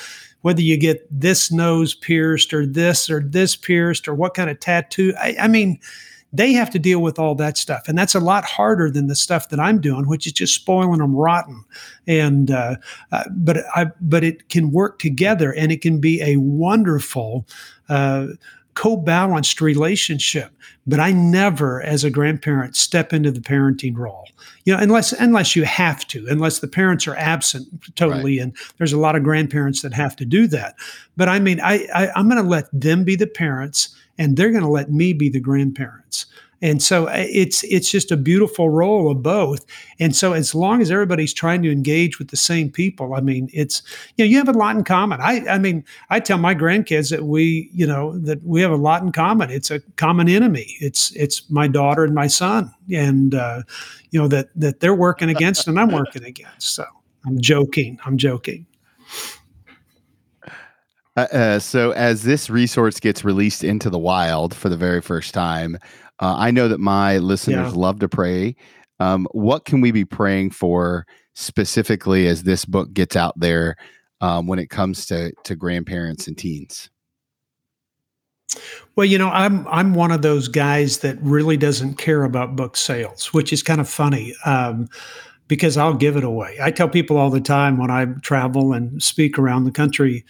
whether 0.42 0.62
you 0.62 0.78
get 0.78 1.08
this 1.10 1.52
nose 1.52 1.96
pierced 1.96 2.54
or 2.54 2.68
this 2.68 3.10
or 3.10 3.22
this 3.22 3.56
pierced 3.56 4.08
or 4.08 4.14
what 4.14 4.36
kind 4.36 4.52
of 4.52 4.60
tattoo. 4.60 5.16
I, 5.20 5.36
I 5.40 5.48
mean, 5.48 5.80
they 6.32 6.54
have 6.54 6.70
to 6.70 6.78
deal 6.80 7.02
with 7.02 7.18
all 7.18 7.34
that 7.34 7.58
stuff 7.58 7.88
and 7.88 7.98
that's 7.98 8.14
a 8.14 8.20
lot 8.20 8.46
harder 8.46 8.92
than 8.92 9.08
the 9.08 9.16
stuff 9.16 9.50
that 9.50 9.60
i'm 9.60 9.82
doing 9.82 10.08
which 10.08 10.28
is 10.28 10.34
just 10.34 10.54
spoiling 10.54 11.00
them 11.00 11.16
rotten 11.16 11.66
and 12.06 12.52
uh, 12.52 12.76
uh, 13.12 13.24
but 13.32 13.58
i 13.76 13.88
but 14.00 14.24
it 14.24 14.48
can 14.50 14.72
work 14.72 15.00
together 15.00 15.52
and 15.54 15.72
it 15.72 15.82
can 15.82 16.00
be 16.00 16.22
a 16.22 16.38
wonderful 16.38 17.48
uh, 17.90 18.28
co-balanced 18.80 19.60
relationship 19.60 20.54
but 20.88 21.02
i 21.02 21.12
never 21.12 21.82
as 21.82 22.06
a 22.06 22.10
grandparent 22.10 22.78
step 22.78 23.12
into 23.12 23.30
the 23.30 23.42
parenting 23.42 23.98
role. 23.98 24.26
You 24.64 24.74
know 24.74 24.80
unless 24.80 25.12
unless 25.12 25.54
you 25.54 25.66
have 25.66 26.08
to 26.08 26.26
unless 26.30 26.60
the 26.60 26.68
parents 26.70 27.06
are 27.06 27.16
absent 27.18 27.68
totally 27.98 28.38
right. 28.38 28.44
and 28.44 28.58
there's 28.78 28.94
a 28.94 28.98
lot 28.98 29.18
of 29.18 29.24
grandparents 29.24 29.82
that 29.82 29.94
have 29.94 30.16
to 30.16 30.24
do 30.24 30.48
that. 30.48 30.76
But 31.18 31.28
i 31.28 31.40
mean 31.40 31.60
i, 31.60 31.86
I 31.94 32.10
i'm 32.16 32.30
going 32.30 32.42
to 32.42 32.50
let 32.50 32.68
them 32.72 33.04
be 33.04 33.18
the 33.18 33.28
parents 33.28 33.94
and 34.18 34.38
they're 34.38 34.52
going 34.52 34.64
to 34.64 34.70
let 34.70 34.90
me 34.90 35.12
be 35.12 35.28
the 35.28 35.42
grandparents 35.42 36.26
and 36.62 36.82
so 36.82 37.08
uh, 37.08 37.14
it's 37.30 37.64
it's 37.64 37.90
just 37.90 38.12
a 38.12 38.18
beautiful 38.18 38.70
role 38.70 39.10
of 39.10 39.24
both. 39.24 39.66
And 40.00 40.16
so 40.16 40.34
as 40.34 40.54
long 40.54 40.82
as 40.82 40.92
everybody's 40.92 41.34
trying 41.34 41.62
to 41.64 41.72
engage 41.72 42.20
with 42.20 42.30
the 42.30 42.38
same 42.38 42.70
people, 42.70 43.14
I 43.14 43.22
mean, 43.22 43.50
it's 43.54 43.82
you 44.18 44.26
know 44.26 44.30
you 44.30 44.38
have 44.38 44.50
a 44.50 44.58
lot 44.58 44.76
in 44.76 44.84
common. 44.84 45.22
I 45.22 45.48
I 45.48 45.58
mean, 45.58 45.86
I 46.10 46.20
tell 46.20 46.38
my 46.38 46.54
grandkids 46.54 47.12
that 47.12 47.24
we 47.24 47.70
you 47.74 47.88
know 47.88 48.18
that 48.20 48.44
we 48.44 48.62
have 48.62 48.72
a 48.72 48.78
lot 48.78 49.02
in 49.02 49.12
common. 49.12 49.50
It's 49.50 49.72
a 49.72 49.80
common 49.96 50.28
enemy. 50.28 50.76
It's 50.80 51.12
it's 51.16 51.50
my 51.50 51.68
daughter 51.68 52.04
and 52.04 52.14
my 52.14 52.28
son, 52.28 52.74
and 52.92 53.36
uh, 53.36 53.64
you 54.12 54.20
know 54.20 54.28
that 54.28 54.50
that 54.56 54.82
they're 54.82 54.96
working 54.96 55.30
against 55.30 55.68
and 55.68 55.80
I'm 55.80 55.92
working 55.92 56.26
against. 56.26 56.76
So 56.76 56.86
I'm 57.26 57.40
joking. 57.40 58.00
I'm 58.06 58.18
joking. 58.18 58.66
Uh, 61.16 61.28
uh, 61.34 61.60
so 61.60 61.92
as 61.92 62.24
this 62.24 62.50
resource 62.50 63.00
gets 63.00 63.26
released 63.26 63.64
into 63.64 63.90
the 63.90 64.00
wild 64.00 64.56
for 64.56 64.70
the 64.70 64.78
very 64.78 65.02
first 65.02 65.34
time, 65.34 65.78
uh, 66.20 66.36
I 66.38 66.52
know 66.52 66.68
that 66.68 66.80
my 66.80 67.18
listeners 67.18 67.74
yeah. 67.74 67.80
love 67.80 68.00
to 68.00 68.10
pray. 68.10 68.56
Um, 69.00 69.28
what 69.32 69.66
can 69.66 69.82
we 69.82 69.92
be 69.92 70.06
praying 70.06 70.52
for 70.52 71.06
specifically 71.34 72.28
as 72.28 72.44
this 72.44 72.66
book 72.66 72.94
gets 72.94 73.16
out 73.16 73.40
there 73.40 73.78
um, 74.22 74.48
when 74.48 74.60
it 74.60 74.70
comes 74.70 75.06
to 75.08 75.32
to 75.44 75.56
grandparents 75.56 76.28
and 76.28 76.38
teens? 76.38 76.90
Well, 78.96 79.06
you 79.06 79.18
know, 79.18 79.30
I'm 79.30 79.68
I'm 79.68 79.94
one 79.94 80.12
of 80.12 80.22
those 80.22 80.48
guys 80.48 81.00
that 81.00 81.18
really 81.22 81.56
doesn't 81.56 81.96
care 81.96 82.24
about 82.24 82.56
book 82.56 82.76
sales, 82.76 83.34
which 83.34 83.54
is 83.54 83.64
kind 83.64 83.80
of 83.80 83.88
funny. 83.88 84.36
Um, 84.46 84.90
because 85.48 85.78
I'll 85.78 85.96
give 85.96 86.16
it 86.16 86.24
away. 86.24 86.58
I 86.62 86.70
tell 86.70 86.88
people 86.88 87.18
all 87.18 87.32
the 87.32 87.42
time 87.42 87.78
when 87.78 87.90
I 87.90 88.06
travel 88.22 88.72
and 88.72 89.02
speak 89.02 89.40
around 89.40 89.64
the 89.64 89.72
country, 89.72 90.24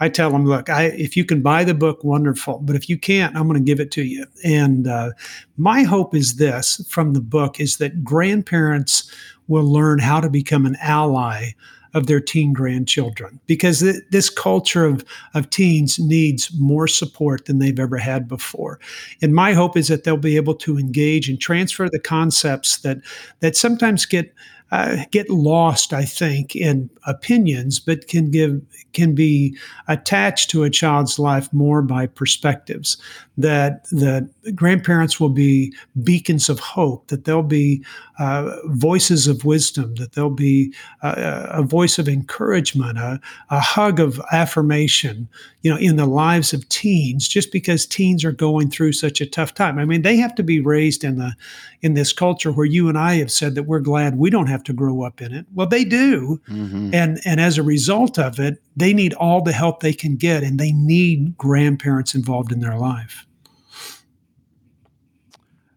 I 0.00 0.08
tell 0.08 0.30
them, 0.30 0.46
look, 0.46 0.68
I, 0.68 0.84
if 0.84 1.16
you 1.16 1.24
can 1.24 1.42
buy 1.42 1.64
the 1.64 1.74
book, 1.74 2.04
wonderful. 2.04 2.58
But 2.58 2.76
if 2.76 2.88
you 2.88 2.98
can't, 2.98 3.34
I'm 3.34 3.48
going 3.48 3.58
to 3.58 3.64
give 3.64 3.80
it 3.80 3.90
to 3.92 4.02
you. 4.02 4.26
And 4.44 4.86
uh, 4.86 5.10
my 5.56 5.82
hope 5.82 6.14
is 6.14 6.36
this 6.36 6.84
from 6.88 7.12
the 7.12 7.20
book 7.20 7.60
is 7.60 7.78
that 7.78 8.04
grandparents 8.04 9.10
will 9.48 9.64
learn 9.64 9.98
how 9.98 10.20
to 10.20 10.28
become 10.28 10.66
an 10.66 10.76
ally 10.82 11.52
of 11.94 12.08
their 12.08 12.20
teen 12.20 12.52
grandchildren 12.52 13.40
because 13.46 13.80
th- 13.80 14.02
this 14.10 14.28
culture 14.28 14.84
of, 14.84 15.02
of 15.32 15.48
teens 15.48 15.98
needs 15.98 16.50
more 16.58 16.86
support 16.86 17.46
than 17.46 17.58
they've 17.58 17.80
ever 17.80 17.96
had 17.96 18.28
before. 18.28 18.78
And 19.22 19.34
my 19.34 19.54
hope 19.54 19.78
is 19.78 19.88
that 19.88 20.04
they'll 20.04 20.18
be 20.18 20.36
able 20.36 20.56
to 20.56 20.78
engage 20.78 21.26
and 21.30 21.40
transfer 21.40 21.88
the 21.88 21.98
concepts 21.98 22.78
that 22.78 22.98
that 23.40 23.56
sometimes 23.56 24.04
get 24.04 24.34
uh, 24.72 24.96
get 25.12 25.30
lost, 25.30 25.92
I 25.92 26.04
think, 26.04 26.56
in 26.56 26.90
opinions, 27.06 27.78
but 27.78 28.08
can 28.08 28.30
give 28.30 28.60
can 28.92 29.14
be 29.14 29.56
attached 29.86 30.50
to 30.50 30.64
a 30.64 30.70
child's 30.70 31.18
life 31.18 31.52
more 31.52 31.82
by 31.82 32.06
perspectives. 32.06 32.96
That 33.38 33.84
the 33.90 34.28
grandparents 34.54 35.20
will 35.20 35.28
be 35.28 35.72
beacons 36.02 36.48
of 36.48 36.58
hope. 36.58 37.06
That 37.08 37.24
they'll 37.24 37.42
be 37.42 37.84
uh, 38.18 38.56
voices 38.66 39.28
of 39.28 39.44
wisdom. 39.44 39.94
That 39.96 40.12
they'll 40.12 40.30
be 40.30 40.74
uh, 41.02 41.46
a 41.50 41.62
voice 41.62 41.98
of 41.98 42.08
encouragement, 42.08 42.98
a, 42.98 43.20
a 43.50 43.60
hug 43.60 44.00
of 44.00 44.20
affirmation. 44.32 45.28
You 45.66 45.72
know, 45.72 45.78
in 45.78 45.96
the 45.96 46.06
lives 46.06 46.52
of 46.52 46.68
teens, 46.68 47.26
just 47.26 47.50
because 47.50 47.86
teens 47.86 48.24
are 48.24 48.30
going 48.30 48.70
through 48.70 48.92
such 48.92 49.20
a 49.20 49.26
tough 49.26 49.52
time. 49.52 49.80
I 49.80 49.84
mean, 49.84 50.02
they 50.02 50.16
have 50.16 50.32
to 50.36 50.44
be 50.44 50.60
raised 50.60 51.02
in 51.02 51.18
the 51.18 51.34
in 51.82 51.94
this 51.94 52.12
culture 52.12 52.52
where 52.52 52.64
you 52.64 52.88
and 52.88 52.96
I 52.96 53.14
have 53.14 53.32
said 53.32 53.56
that 53.56 53.64
we're 53.64 53.80
glad 53.80 54.16
we 54.16 54.30
don't 54.30 54.46
have 54.46 54.62
to 54.62 54.72
grow 54.72 55.02
up 55.02 55.20
in 55.20 55.34
it. 55.34 55.44
Well, 55.52 55.66
they 55.66 55.82
do. 55.84 56.40
Mm-hmm. 56.48 56.94
And 56.94 57.18
and 57.24 57.40
as 57.40 57.58
a 57.58 57.64
result 57.64 58.16
of 58.16 58.38
it, 58.38 58.62
they 58.76 58.94
need 58.94 59.12
all 59.14 59.42
the 59.42 59.50
help 59.50 59.80
they 59.80 59.92
can 59.92 60.14
get 60.14 60.44
and 60.44 60.60
they 60.60 60.70
need 60.70 61.36
grandparents 61.36 62.14
involved 62.14 62.52
in 62.52 62.60
their 62.60 62.78
life. 62.78 63.26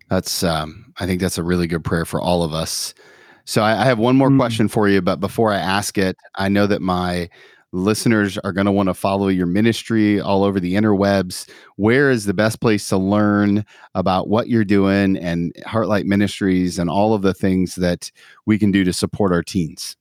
That's 0.08 0.44
um, 0.44 0.94
I 1.00 1.08
think 1.08 1.20
that's 1.20 1.40
a 1.40 1.44
really 1.44 1.66
good 1.66 1.84
prayer 1.84 2.06
for 2.06 2.22
all 2.22 2.44
of 2.44 2.54
us. 2.54 2.94
So 3.46 3.64
I, 3.64 3.82
I 3.82 3.86
have 3.86 3.98
one 3.98 4.18
more 4.18 4.30
mm-hmm. 4.30 4.38
question 4.38 4.68
for 4.68 4.88
you, 4.88 5.02
but 5.02 5.20
before 5.20 5.52
I 5.52 5.58
ask 5.58 5.98
it, 5.98 6.16
I 6.36 6.48
know 6.48 6.68
that 6.68 6.84
my 6.84 7.30
listeners 7.72 8.38
are 8.40 8.52
going 8.52 8.66
to 8.66 8.72
want 8.72 8.88
to 8.88 8.94
follow 8.94 9.28
your 9.28 9.46
ministry 9.46 10.20
all 10.20 10.44
over 10.44 10.60
the 10.60 10.76
interwebs. 10.76 11.50
Where 11.76 12.10
is 12.10 12.26
the 12.26 12.34
best 12.34 12.62
place 12.62 12.88
to 12.90 12.98
learn 12.98 13.66
about 13.96 14.28
what 14.28 14.50
you're 14.50 14.66
doing 14.66 15.18
and 15.18 15.54
Heartlight 15.66 16.06
Ministries 16.06 16.80
and 16.80 16.90
all 16.90 17.14
of 17.14 17.22
the 17.22 17.34
things 17.34 17.76
that 17.76 18.12
we 18.46 18.58
can 18.58 18.72
do 18.72 18.84
to 18.84 18.94
support 18.94 19.32
our 19.32 19.44
teens? 19.44 19.96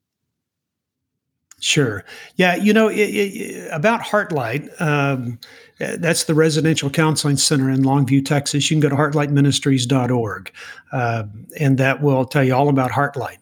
Sure. 1.60 2.04
Yeah. 2.36 2.54
You 2.54 2.72
know, 2.72 2.88
it, 2.88 2.96
it, 2.96 3.68
about 3.72 4.00
Heartlight, 4.00 4.80
um, 4.80 5.40
that's 5.78 6.24
the 6.24 6.34
residential 6.34 6.88
counseling 6.88 7.36
center 7.36 7.68
in 7.68 7.82
Longview, 7.82 8.24
Texas. 8.24 8.70
You 8.70 8.76
can 8.76 8.80
go 8.80 8.88
to 8.88 8.96
heartlightministries.org, 8.96 10.52
uh, 10.92 11.24
and 11.58 11.78
that 11.78 12.00
will 12.00 12.24
tell 12.24 12.44
you 12.44 12.54
all 12.54 12.68
about 12.68 12.92
Heartlight. 12.92 13.38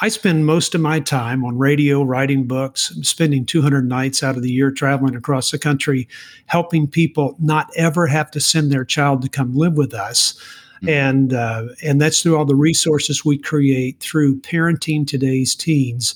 I 0.00 0.08
spend 0.08 0.46
most 0.46 0.76
of 0.76 0.80
my 0.80 1.00
time 1.00 1.44
on 1.44 1.58
radio, 1.58 2.04
writing 2.04 2.46
books, 2.46 2.96
spending 3.02 3.44
200 3.44 3.88
nights 3.88 4.22
out 4.22 4.36
of 4.36 4.42
the 4.42 4.52
year 4.52 4.70
traveling 4.70 5.16
across 5.16 5.50
the 5.50 5.58
country, 5.58 6.06
helping 6.46 6.86
people 6.86 7.34
not 7.40 7.68
ever 7.76 8.06
have 8.06 8.30
to 8.32 8.40
send 8.40 8.70
their 8.70 8.84
child 8.84 9.22
to 9.22 9.28
come 9.28 9.54
live 9.54 9.76
with 9.76 9.94
us. 9.94 10.34
Mm-hmm. 10.82 10.88
And 10.88 11.32
uh, 11.32 11.64
and 11.82 12.00
that's 12.00 12.22
through 12.22 12.36
all 12.36 12.44
the 12.44 12.54
resources 12.54 13.24
we 13.24 13.38
create 13.38 13.98
through 13.98 14.40
Parenting 14.40 15.04
Today's 15.06 15.54
Teens. 15.54 16.14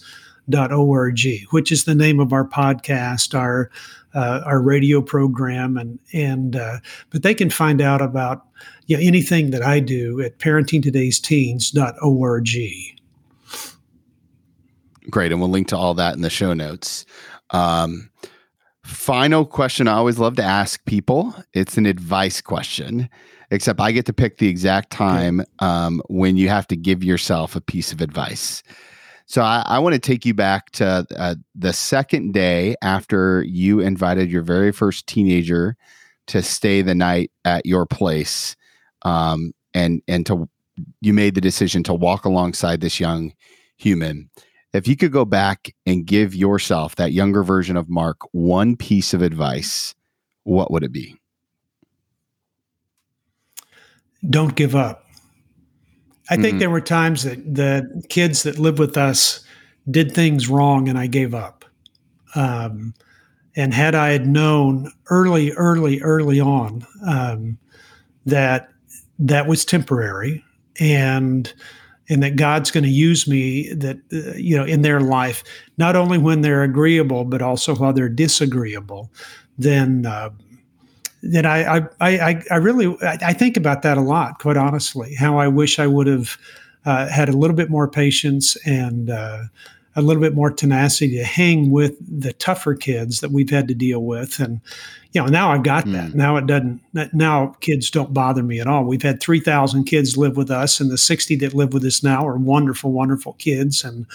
.org, 0.53 1.21
which 1.51 1.71
is 1.71 1.85
the 1.85 1.95
name 1.95 2.19
of 2.19 2.33
our 2.33 2.45
podcast, 2.45 3.39
our 3.39 3.71
uh, 4.13 4.41
our 4.45 4.61
radio 4.61 5.01
program, 5.01 5.77
and 5.77 6.01
and 6.13 6.57
uh, 6.57 6.79
but 7.11 7.23
they 7.23 7.33
can 7.33 7.49
find 7.49 7.81
out 7.81 8.03
about 8.03 8.45
you 8.87 8.97
know, 8.97 9.03
anything 9.03 9.53
that 9.53 9.63
I 9.63 9.79
do 9.79 10.21
at 10.21 10.41
parentingtodaysteens.org. 10.41 13.02
Great. 15.11 15.33
And 15.33 15.41
we'll 15.41 15.51
link 15.51 15.69
to 15.69 15.77
all 15.77 15.95
that 15.95 16.15
in 16.15 16.23
the 16.23 16.31
show 16.31 16.55
notes. 16.55 17.05
Um, 17.51 18.11
final 18.85 19.45
question 19.45 19.89
I 19.89 19.95
always 19.95 20.19
love 20.19 20.37
to 20.37 20.45
ask 20.45 20.85
people 20.87 21.35
it's 21.53 21.77
an 21.77 21.87
advice 21.87 22.41
question, 22.41 23.09
except 23.51 23.81
I 23.81 23.93
get 23.93 24.07
to 24.07 24.13
pick 24.13 24.39
the 24.39 24.49
exact 24.49 24.91
time 24.91 25.45
um, 25.59 26.03
when 26.09 26.37
you 26.37 26.49
have 26.49 26.67
to 26.69 26.77
give 26.77 27.05
yourself 27.05 27.57
a 27.57 27.61
piece 27.61 27.93
of 27.93 28.01
advice. 28.01 28.63
So 29.27 29.43
I, 29.43 29.63
I 29.67 29.79
want 29.79 29.95
to 29.95 29.99
take 29.99 30.27
you 30.27 30.35
back 30.35 30.71
to 30.73 31.07
uh, 31.17 31.37
the 31.55 31.73
second 31.73 32.35
day 32.35 32.75
after 32.83 33.43
you 33.45 33.81
invited 33.81 34.31
your 34.31 34.43
very 34.43 34.73
first 34.73 35.07
teenager 35.07 35.77
to 36.27 36.43
stay 36.43 36.83
the 36.83 36.95
night 36.95 37.31
at 37.45 37.67
your 37.67 37.87
place 37.87 38.57
um, 39.03 39.53
and 39.75 40.03
and 40.07 40.27
to 40.27 40.49
you 41.01 41.13
made 41.13 41.35
the 41.35 41.41
decision 41.41 41.83
to 41.85 41.95
walk 41.95 42.25
alongside 42.25 42.81
this 42.81 42.99
young 43.01 43.33
human. 43.77 44.31
If 44.73 44.89
you 44.89 44.97
could 44.97 45.13
go 45.13 45.25
back 45.25 45.75
and 45.85 46.07
give 46.07 46.35
yourself 46.35 46.97
that 46.97 47.13
younger 47.13 47.43
version 47.43 47.77
of 47.77 47.91
Mark 47.91 48.19
one 48.33 48.77
piece 48.77 49.13
of 49.13 49.21
advice, 49.21 49.95
what 50.45 50.71
would 50.71 50.83
it 50.83 50.93
be? 50.93 51.17
Don't 54.29 54.55
give 54.55 54.75
up. 54.75 55.07
I 56.31 56.35
mm-hmm. 56.35 56.43
think 56.43 56.59
there 56.59 56.71
were 56.71 56.81
times 56.81 57.25
that 57.25 57.55
the 57.55 58.03
kids 58.09 58.45
that 58.45 58.59
lived 58.59 58.79
with 58.79 58.97
us 58.97 59.45
did 59.91 60.13
things 60.13 60.49
wrong 60.49 60.89
and 60.89 60.99
I 60.99 61.07
gave 61.07 61.35
up. 61.35 61.65
Um, 62.35 62.95
and 63.57 63.75
had 63.75 63.95
I 63.95 64.11
had 64.11 64.27
known 64.27 64.91
early, 65.11 65.53
early, 65.53 66.01
early 66.01 66.41
on 66.41 66.87
um, 67.07 67.59
that 68.25 68.71
that 69.19 69.47
was 69.47 69.65
temporary 69.65 70.43
and 70.81 71.53
and 72.13 72.23
that 72.23 72.37
God's 72.37 72.71
going 72.71 72.85
to 72.85 72.91
use 72.91 73.27
me 73.27 73.73
that 73.73 73.97
uh, 74.13 74.37
you 74.37 74.55
know 74.55 74.65
in 74.65 74.83
their 74.83 75.01
life 75.01 75.43
not 75.79 75.97
only 75.97 76.19
when 76.19 76.43
they're 76.43 76.63
agreeable 76.63 77.25
but 77.25 77.41
also 77.41 77.75
while 77.75 77.93
they're 77.93 78.09
disagreeable 78.09 79.11
then 79.57 80.05
uh, 80.05 80.29
then 81.23 81.47
I, 81.47 81.79
I 81.79 81.89
I 82.01 82.43
I 82.51 82.57
really 82.57 82.95
I 83.03 83.33
think 83.33 83.57
about 83.57 83.81
that 83.83 83.97
a 83.97 84.03
lot 84.03 84.39
quite 84.41 84.59
honestly 84.59 85.15
how 85.15 85.39
I 85.39 85.49
wish 85.49 85.79
I 85.79 85.87
would 85.87 86.07
have 86.07 86.37
uh, 86.85 87.09
had 87.09 87.29
a 87.31 87.37
little 87.37 87.57
bit 87.57 87.71
more 87.71 87.89
patience 87.89 88.57
and 88.67 89.09
uh, 89.09 89.45
a 89.95 90.03
little 90.03 90.23
bit 90.23 90.35
more 90.35 90.51
tenacity 90.51 91.17
to 91.17 91.25
hang 91.25 91.71
with 91.71 91.97
the 92.01 92.33
tougher 92.33 92.75
kids 92.75 93.21
that 93.21 93.31
we've 93.31 93.51
had 93.51 93.69
to 93.69 93.75
deal 93.75 94.01
with. 94.01 94.41
And, 94.41 94.61
you 95.13 95.21
know, 95.21 95.27
now 95.27 95.53
I've 95.53 95.63
got 95.63 95.85
that. 95.87 96.11
Mm. 96.11 96.15
Now 96.15 96.37
it 96.37 96.47
doesn't, 96.47 96.81
now 97.13 97.55
kids 97.61 97.91
don't 97.91 98.15
bother 98.15 98.43
me 98.43 98.59
at 98.59 98.67
all. 98.67 98.85
We've 98.85 99.03
had 99.03 99.21
3,000 99.21 99.85
kids 99.85 100.17
live 100.17 100.37
with 100.37 100.51
us, 100.51 100.81
and 100.81 100.91
the 100.91 100.99
60 100.99 101.37
that 101.37 101.55
live 101.55 101.73
with 101.75 101.85
us 101.85 102.03
now 102.03 102.27
are 102.27 102.37
wonderful, 102.37 102.93
wonderful 102.93 103.35
kids. 103.35 103.85
And, 103.85 104.07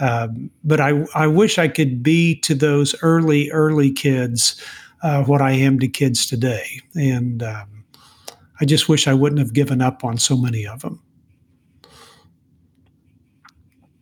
um, 0.00 0.50
but 0.64 0.80
I, 0.80 1.06
I 1.14 1.26
wish 1.26 1.58
I 1.58 1.68
could 1.68 2.02
be 2.02 2.34
to 2.40 2.54
those 2.54 2.94
early, 3.02 3.50
early 3.50 3.90
kids 3.90 4.60
uh, 5.02 5.22
what 5.24 5.40
I 5.40 5.52
am 5.52 5.78
to 5.78 5.88
kids 5.88 6.26
today. 6.26 6.80
And 6.94 7.42
um, 7.42 7.84
I 8.60 8.64
just 8.64 8.88
wish 8.88 9.06
I 9.06 9.14
wouldn't 9.14 9.38
have 9.38 9.52
given 9.52 9.80
up 9.80 10.04
on 10.04 10.18
so 10.18 10.36
many 10.36 10.66
of 10.66 10.82
them. 10.82 11.02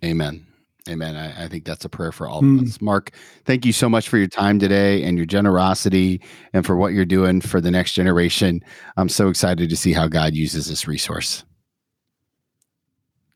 Amen. 0.04 0.46
Amen. 0.89 1.16
I, 1.16 1.45
I, 1.45 1.49
think 1.49 1.64
that's 1.64 1.87
a 1.87 1.89
prayer 1.89 2.12
for 2.12 2.28
all 2.28 2.43
mm. 2.43 2.61
of 2.61 2.68
us. 2.68 2.80
Mark, 2.80 3.11
thank 3.47 3.64
you 3.64 3.72
so 3.72 3.89
much 3.89 4.09
for 4.09 4.18
your 4.18 4.26
time 4.26 4.59
today 4.59 5.03
and 5.03 5.16
your 5.16 5.24
generosity 5.24 6.20
and 6.53 6.66
for 6.66 6.76
what 6.76 6.93
you're 6.93 7.07
doing 7.07 7.41
for 7.41 7.59
the 7.59 7.70
next 7.70 7.93
generation. 7.93 8.62
I'm 8.99 9.09
so 9.09 9.28
excited 9.28 9.70
to 9.70 9.76
see 9.76 9.95
how 9.95 10.09
God 10.09 10.35
uses 10.35 10.66
this 10.66 10.87
resource. 10.87 11.45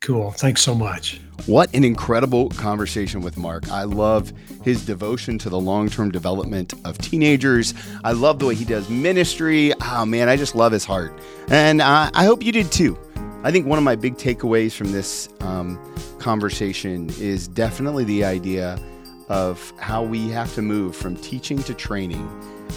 Cool. 0.01 0.31
Thanks 0.31 0.63
so 0.63 0.75
much. 0.75 1.21
What 1.47 1.75
an 1.75 1.83
incredible 1.83 2.51
conversation 2.51 3.21
with 3.21 3.37
Mark. 3.37 3.69
I 3.71 3.83
love 3.83 4.33
his 4.63 4.85
devotion 4.87 5.39
to 5.39 5.51
the 5.51 5.59
long 5.59 5.89
term 5.89 6.13
development 6.13 6.73
of 6.85 6.99
teenagers. 6.99 7.75
I 8.05 8.13
love 8.13 8.39
the 8.39 8.47
way 8.47 8.55
he 8.55 8.65
does 8.65 8.89
ministry. 8.89 9.73
Oh, 9.81 10.07
man, 10.07 10.29
I 10.29 10.37
just 10.37 10.55
love 10.55 10.71
his 10.71 10.85
heart. 10.85 11.19
And 11.49 11.81
uh, 11.81 12.11
I 12.15 12.25
hope 12.25 12.45
you 12.45 12.53
did 12.53 12.71
too. 12.71 12.97
I 13.45 13.53
think 13.53 13.67
one 13.67 13.79
of 13.79 13.85
my 13.85 13.95
big 13.95 14.17
takeaways 14.17 14.73
from 14.73 14.91
this 14.91 15.29
um, 15.41 15.79
conversation 16.19 17.09
is 17.21 17.47
definitely 17.47 18.03
the 18.03 18.25
idea 18.25 18.81
of 19.29 19.73
how 19.79 20.03
we 20.03 20.29
have 20.31 20.53
to 20.55 20.63
move 20.63 20.97
from 20.97 21.15
teaching 21.17 21.63
to 21.63 21.73
training. 21.73 22.29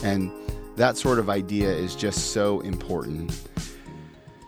And 0.03 0.31
that 0.75 0.97
sort 0.97 1.17
of 1.17 1.31
idea 1.31 1.67
is 1.67 1.95
just 1.95 2.31
so 2.31 2.59
important. 2.59 3.49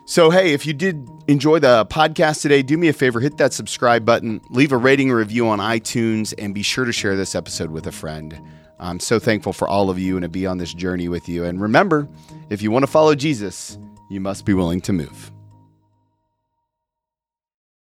So, 0.06 0.30
hey, 0.30 0.52
if 0.52 0.66
you 0.66 0.72
did 0.72 1.08
enjoy 1.26 1.58
the 1.58 1.84
podcast 1.86 2.42
today, 2.42 2.62
do 2.62 2.78
me 2.78 2.86
a 2.88 2.92
favor 2.92 3.18
hit 3.18 3.38
that 3.38 3.52
subscribe 3.52 4.04
button, 4.04 4.40
leave 4.50 4.70
a 4.70 4.76
rating 4.76 5.10
or 5.10 5.16
review 5.16 5.48
on 5.48 5.58
iTunes, 5.58 6.32
and 6.38 6.54
be 6.54 6.62
sure 6.62 6.84
to 6.84 6.92
share 6.92 7.16
this 7.16 7.34
episode 7.34 7.70
with 7.70 7.88
a 7.88 7.92
friend. 7.92 8.40
I'm 8.78 9.00
so 9.00 9.18
thankful 9.18 9.52
for 9.52 9.66
all 9.66 9.90
of 9.90 9.98
you 9.98 10.16
and 10.16 10.22
to 10.22 10.28
be 10.28 10.46
on 10.46 10.58
this 10.58 10.74
journey 10.74 11.08
with 11.08 11.28
you. 11.28 11.44
And 11.44 11.60
remember, 11.60 12.08
if 12.50 12.62
you 12.62 12.70
want 12.70 12.84
to 12.84 12.90
follow 12.90 13.16
Jesus, 13.16 13.78
you 14.08 14.20
must 14.20 14.44
be 14.44 14.54
willing 14.54 14.80
to 14.82 14.92
move. 14.92 15.33